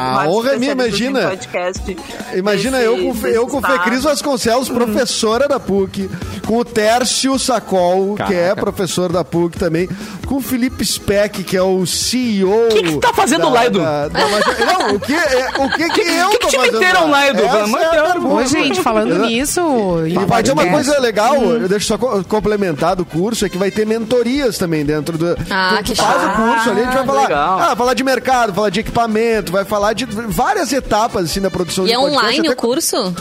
Ah, 0.00 0.24
honra 0.28 0.52
é 0.52 0.58
minha, 0.58 0.72
imagina. 0.72 1.28
podcast 1.28 1.96
Imagina 2.34 2.78
desse- 2.78 2.88
eu 2.88 2.96
com, 2.98 3.12
desse 3.12 3.34
eu 3.36 3.46
com 3.46 3.58
o 3.58 3.60
Fê 3.62 3.68
estado. 3.72 3.84
Cris 3.84 4.02
Vasconcelos, 4.04 4.68
professora 4.68 5.48
da 5.48 5.58
PUC, 5.60 6.10
com 6.46 6.58
o 6.58 6.64
Tércio 6.64 7.38
Sacol, 7.38 8.14
que 8.16 8.22
é 8.34 8.48
Caraca. 8.48 8.60
professor 8.60 9.12
da 9.12 9.24
PUC 9.24 9.58
também, 9.58 9.88
com 10.26 10.36
o 10.36 10.40
Felipe 10.40 10.84
Speck, 10.84 11.42
que 11.44 11.56
é 11.56 11.62
o 11.62 11.69
CEO. 11.86 12.68
Que 12.70 12.82
que 12.82 12.96
tá 12.98 13.12
fazendo 13.12 13.42
da- 13.42 13.48
lá, 13.50 13.66
Edu? 13.66 13.78
da- 13.80 14.08
da 14.08 14.20
não, 14.28 14.94
o 14.96 15.00
que, 15.00 15.14
é, 15.14 15.48
o 15.58 15.70
que, 15.70 15.88
que 15.90 16.00
eu 16.00 16.30
que 16.30 16.38
tô 16.38 16.48
te 16.48 16.56
fazendo 16.56 16.80
meteram 16.80 17.10
lá, 17.10 17.28
Edu? 17.28 17.42
Pelo 17.42 18.06
amor 18.12 18.42
é 18.42 18.44
de 18.44 18.52
Deus. 18.54 18.64
gente, 18.66 18.80
falando 18.82 19.18
nisso. 19.26 19.60
E 20.06 20.14
vai 20.26 20.42
ter 20.42 20.52
uma 20.52 20.66
coisa 20.66 20.98
legal, 21.00 21.34
deixa 21.68 21.74
eu 21.74 21.80
só 21.80 21.98
co- 21.98 22.24
complementar 22.24 22.96
do 22.96 23.04
curso, 23.04 23.44
é 23.44 23.48
que 23.48 23.58
vai 23.58 23.70
ter 23.70 23.86
mentorias 23.86 24.58
também 24.58 24.84
dentro 24.84 25.16
do. 25.18 25.36
Ah, 25.50 25.78
tu 25.84 25.92
que 25.92 25.94
faz 25.96 26.22
o 26.24 26.30
curso 26.36 26.70
ali, 26.70 26.80
a 26.80 26.84
gente 26.84 26.94
vai 26.94 27.06
falar. 27.06 27.22
legal. 27.22 27.58
Ah, 27.60 27.76
falar 27.76 27.94
de 27.94 28.04
mercado, 28.04 28.52
falar 28.54 28.70
de 28.70 28.80
equipamento, 28.80 29.52
vai 29.52 29.64
falar 29.64 29.92
de 29.92 30.04
várias 30.06 30.72
etapas 30.72 31.24
assim 31.26 31.40
da 31.40 31.50
produção 31.50 31.84
E 31.84 31.88
de 31.88 31.92
é 31.94 31.96
podcast, 31.96 32.24
online 32.24 32.40
até 32.40 32.50
o 32.50 32.56
curso? 32.56 33.14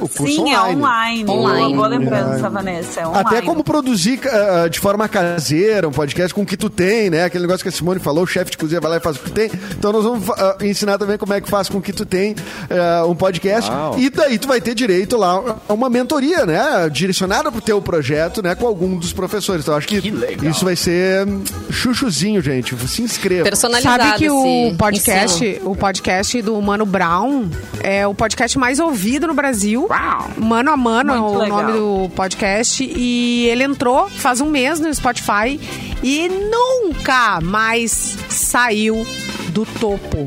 o 0.00 0.08
curso 0.08 0.26
Sim, 0.34 0.52
é 0.52 0.60
online. 0.60 1.24
Online. 1.30 1.74
Boa 1.74 1.86
lembrança, 1.88 2.48
Vanessa. 2.50 3.00
É 3.00 3.06
online. 3.06 3.26
Até 3.26 3.42
como 3.42 3.62
produzir 3.62 4.20
ah, 4.26 4.68
de 4.68 4.80
forma 4.80 5.08
caseira 5.08 5.88
um 5.88 5.92
podcast 5.92 6.34
com 6.34 6.42
o 6.42 6.46
que 6.46 6.56
tu 6.56 6.68
tem, 6.68 7.10
né? 7.10 7.24
Aquele 7.24 7.42
negócio 7.42 7.62
que 7.62 7.68
a 7.68 7.72
Simone 7.72 7.91
falou, 8.00 8.24
o 8.24 8.26
chefe 8.26 8.50
de 8.52 8.58
cozinha 8.58 8.80
vai 8.80 8.90
lá 8.92 8.96
e 8.96 9.00
faz 9.00 9.16
o 9.16 9.20
que 9.20 9.30
tu 9.30 9.32
tem. 9.32 9.50
Então 9.78 9.92
nós 9.92 10.04
vamos 10.04 10.28
ah, 10.30 10.56
ensinar 10.62 10.98
também 10.98 11.18
como 11.18 11.32
é 11.32 11.40
que 11.40 11.48
faz 11.48 11.68
com 11.68 11.78
o 11.78 11.82
que 11.82 11.92
tu 11.92 12.04
tem 12.04 12.34
ah, 12.70 13.04
um 13.06 13.14
podcast. 13.14 13.70
Uau. 13.70 13.98
E 13.98 14.10
daí 14.10 14.38
tu 14.38 14.48
vai 14.48 14.60
ter 14.60 14.74
direito 14.74 15.16
lá 15.16 15.58
a 15.68 15.72
uma 15.72 15.88
mentoria, 15.90 16.44
né? 16.46 16.88
Direcionada 16.90 17.50
pro 17.50 17.60
teu 17.60 17.80
projeto, 17.82 18.42
né? 18.42 18.54
Com 18.54 18.66
algum 18.66 18.96
dos 18.96 19.12
professores. 19.12 19.62
Então 19.64 19.76
acho 19.76 19.88
que, 19.88 20.00
Que 20.00 20.10
legal. 20.10 20.50
isso 20.50 20.64
vai 20.64 20.76
ser 20.76 21.26
chuchuzinho, 21.70 22.40
gente. 22.42 22.76
Se 22.88 23.02
inscreva. 23.02 23.44
Personalizado 23.44 24.02
Sabe 24.02 24.18
que 24.18 24.30
o 24.30 24.66
esse 24.68 24.76
podcast, 24.76 25.44
ensino. 25.44 25.70
o 25.70 25.76
podcast 25.76 26.42
do 26.42 26.60
Mano 26.60 26.84
Brown 26.86 27.48
é 27.82 28.06
o 28.06 28.14
podcast 28.14 28.58
mais 28.58 28.78
ouvido 28.78 29.26
no 29.26 29.34
Brasil. 29.34 29.86
Uau. 29.88 30.30
Mano 30.36 30.70
a 30.70 30.76
Mano 30.76 31.12
é 31.14 31.18
Muito 31.18 31.34
o 31.34 31.38
legal. 31.38 31.62
nome 31.62 31.72
do 31.72 32.08
podcast. 32.14 32.84
E 32.84 33.46
ele 33.48 33.64
entrou 33.64 34.08
faz 34.08 34.40
um 34.40 34.46
mês 34.46 34.78
no 34.78 34.92
Spotify 34.94 35.58
e 36.02 36.28
nunca 36.28 37.40
mais 37.40 37.81
saiu 37.88 39.06
do 39.50 39.64
topo. 39.66 40.26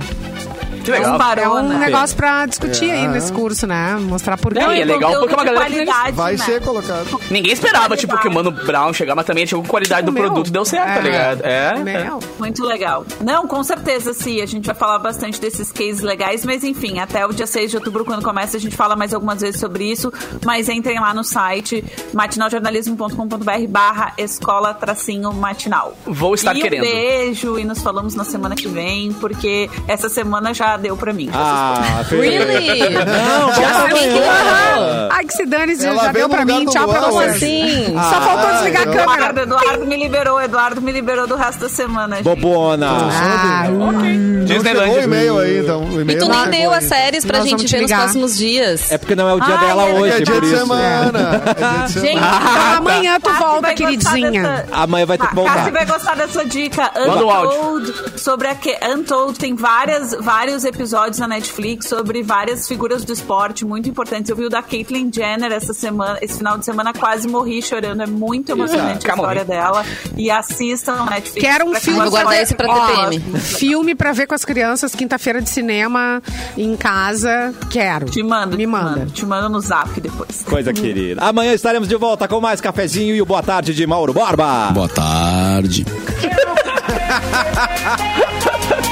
Que 0.85 0.91
É 0.91 0.95
um 0.95 1.03
legal. 1.03 1.17
barão, 1.17 1.57
É 1.57 1.61
um 1.61 1.77
negócio 1.79 2.15
pra 2.15 2.45
discutir 2.45 2.91
aí 2.91 3.07
nesse 3.07 3.31
curso, 3.33 3.65
né? 3.67 3.95
Mostrar 3.99 4.37
por 4.37 4.53
quê. 4.53 4.59
Não, 4.59 4.73
e 4.73 4.81
é 4.81 4.85
legal 4.85 5.11
porque 5.19 5.33
é 5.33 5.37
uma 5.37 5.43
galera 5.43 5.65
que 5.65 6.11
Vai 6.13 6.33
né? 6.33 6.43
ser 6.45 6.61
colocado. 6.61 7.19
Ninguém 7.31 7.51
esperava, 7.53 7.95
tipo, 7.97 8.17
que 8.19 8.27
o 8.27 8.31
Mano 8.33 8.51
Brown 8.51 8.93
chegar, 8.93 9.15
mas 9.15 9.25
também 9.25 9.45
chegou 9.45 9.63
com 9.63 9.69
qualidade 9.69 10.05
do 10.05 10.11
Meu. 10.11 10.23
produto 10.23 10.47
e 10.47 10.51
deu 10.51 10.63
certo, 10.65 10.85
tá 10.93 10.99
É. 10.99 11.01
ligado? 11.01 11.41
É. 11.43 11.73
é. 12.05 12.11
Muito 12.39 12.63
legal. 12.63 13.05
Não, 13.21 13.47
com 13.47 13.63
certeza, 13.63 14.13
sim. 14.13 14.41
A 14.41 14.45
gente 14.45 14.65
vai 14.65 14.75
falar 14.75 14.99
bastante 14.99 15.39
desses 15.41 15.71
cases 15.71 16.01
legais, 16.01 16.45
mas 16.45 16.63
enfim, 16.63 16.99
até 16.99 17.25
o 17.25 17.33
dia 17.33 17.47
6 17.47 17.71
de 17.71 17.77
outubro, 17.77 18.05
quando 18.05 18.23
começa, 18.23 18.57
a 18.57 18.59
gente 18.59 18.75
fala 18.75 18.95
mais 18.95 19.13
algumas 19.13 19.41
vezes 19.41 19.59
sobre 19.59 19.85
isso. 19.91 20.11
Mas 20.45 20.69
entrem 20.69 20.99
lá 20.99 21.13
no 21.13 21.23
site 21.23 21.83
matinaljornalismo.com.br 22.13 23.67
barra 23.69 24.13
escola 24.17 24.73
tracinho 24.73 25.31
matinal. 25.33 25.93
Vou 26.05 26.33
estar 26.35 26.55
e 26.55 26.61
querendo. 26.61 26.83
Um 26.85 26.87
beijo 26.91 27.59
e 27.59 27.63
nos 27.65 27.81
falamos 27.81 28.15
na 28.15 28.23
semana 28.23 28.55
que 28.55 28.67
vem, 28.67 29.11
porque 29.13 29.69
essa 29.87 30.09
semana 30.09 30.53
já 30.53 30.74
deu 30.77 30.95
pra 30.97 31.13
mim. 31.13 31.29
Ah, 31.33 32.03
Fê. 32.07 32.15
Really? 32.19 32.93
Não, 32.95 33.53
Já 33.53 33.87
que. 33.89 35.09
Ai, 35.11 35.25
que 35.25 35.33
se 35.33 35.45
dane, 35.45 35.75
já 35.75 36.11
deu 36.11 36.29
pra 36.29 36.45
mim. 36.45 36.65
Tchau 36.65 36.87
pra 36.87 37.01
vocês. 37.09 37.35
Assim. 37.35 37.93
Só 37.93 38.21
faltou 38.21 38.51
desligar 38.53 38.81
a 38.81 38.85
câmera. 38.85 39.05
Eduardo, 39.05 39.39
Eduardo 39.41 39.85
me 39.85 39.97
liberou, 39.97 40.41
Eduardo 40.41 40.81
me 40.81 40.91
liberou 40.91 41.27
do 41.27 41.35
resto 41.35 41.61
da 41.61 41.69
semana. 41.69 42.17
gente. 42.17 42.25
Bobona. 42.25 42.87
Ah, 42.89 43.65
Não 43.69 44.01
chegou 44.01 44.45
Disneylandia. 44.45 44.93
o 44.99 45.03
e-mail 45.03 45.39
aí, 45.39 45.59
então. 45.59 45.83
E 46.07 46.15
tu 46.17 46.27
nem 46.27 46.49
deu 46.49 46.71
ainda. 46.71 46.77
as 46.77 46.83
séries 46.85 47.25
pra 47.25 47.39
gente 47.41 47.65
te 47.65 47.75
ver 47.75 47.81
nos 47.83 47.91
próximos 47.91 48.37
dias. 48.37 48.91
É 48.91 48.97
porque 48.97 49.15
não 49.15 49.27
é 49.29 49.33
o 49.33 49.39
dia 49.39 49.55
Ai, 49.55 49.65
dela 49.67 49.83
é 49.89 49.93
hoje, 49.93 50.13
É 50.13 50.21
dia 50.21 50.33
por 50.35 50.41
de 50.41 50.47
isso. 50.47 50.57
semana. 50.59 51.41
É 51.45 51.53
dia 51.53 51.87
de 51.87 51.93
Gente, 51.93 52.09
semana. 52.19 52.35
Então 52.35 52.77
amanhã 52.77 53.19
tu 53.19 53.33
volta, 53.33 53.73
queridinha. 53.73 54.65
Amanhã 54.71 55.05
vai 55.05 55.17
ter 55.17 55.27
que 55.27 55.31
A 55.31 55.35
voltar. 55.35 55.55
Cassi 55.55 55.71
vai 55.71 55.85
gostar 55.85 56.15
dessa 56.15 56.45
dica. 56.45 56.91
Untold, 56.95 57.93
sobre 58.19 58.47
a 58.47 58.55
que 58.55 58.77
Untold 58.85 59.37
tem 59.39 59.55
várias, 59.55 60.13
vários 60.19 60.63
episódios 60.65 61.19
na 61.19 61.27
Netflix 61.27 61.87
sobre 61.87 62.21
várias 62.23 62.67
figuras 62.67 63.03
do 63.05 63.13
esporte 63.13 63.63
muito 63.65 63.87
importantes. 63.89 64.29
Eu 64.29 64.35
vi 64.35 64.45
o 64.45 64.49
da 64.49 64.61
Caitlyn 64.61 65.09
Jenner 65.13 65.51
essa 65.51 65.73
semana, 65.73 66.17
esse 66.21 66.37
final 66.37 66.57
de 66.57 66.65
semana 66.65 66.93
quase 66.93 67.27
morri 67.27 67.61
chorando. 67.61 68.01
É 68.01 68.07
muito 68.07 68.51
emocionante 68.51 69.05
a 69.05 69.09
Calma, 69.09 69.23
história 69.23 69.45
dela. 69.45 69.85
E 70.17 70.29
assistam 70.31 70.95
na 70.95 71.05
Netflix. 71.11 71.47
Quero 71.47 71.65
um 71.69 71.75
filme. 71.75 71.99
Vou 72.01 72.09
guardar 72.09 72.41
esse 72.41 72.55
pra 72.55 72.67
Ó, 72.67 72.87
TPM. 72.87 73.19
Filme 73.39 73.95
pra 73.95 74.11
ver 74.11 74.25
com 74.27 74.35
as 74.35 74.43
crianças, 74.43 74.93
quinta-feira 74.95 75.41
de 75.41 75.49
cinema, 75.49 76.21
em 76.57 76.75
casa. 76.75 77.53
Quero. 77.69 78.07
Te 78.07 78.23
mando, 78.23 78.57
Me 78.57 78.63
te 78.63 78.67
manda. 78.67 78.89
mando. 78.99 79.11
Te 79.11 79.25
mando 79.25 79.49
no 79.49 79.59
zap 79.61 79.99
depois. 80.01 80.43
Coisa 80.43 80.73
querida. 80.73 81.21
Amanhã 81.23 81.53
estaremos 81.53 81.87
de 81.87 81.95
volta 81.95 82.27
com 82.27 82.41
mais 82.41 82.59
cafezinho 82.59 83.15
e 83.15 83.21
o 83.21 83.25
boa 83.25 83.43
tarde 83.43 83.73
de 83.73 83.85
Mauro 83.85 84.13
Borba. 84.13 84.71
Boa 84.73 84.89
tarde. 84.89 85.85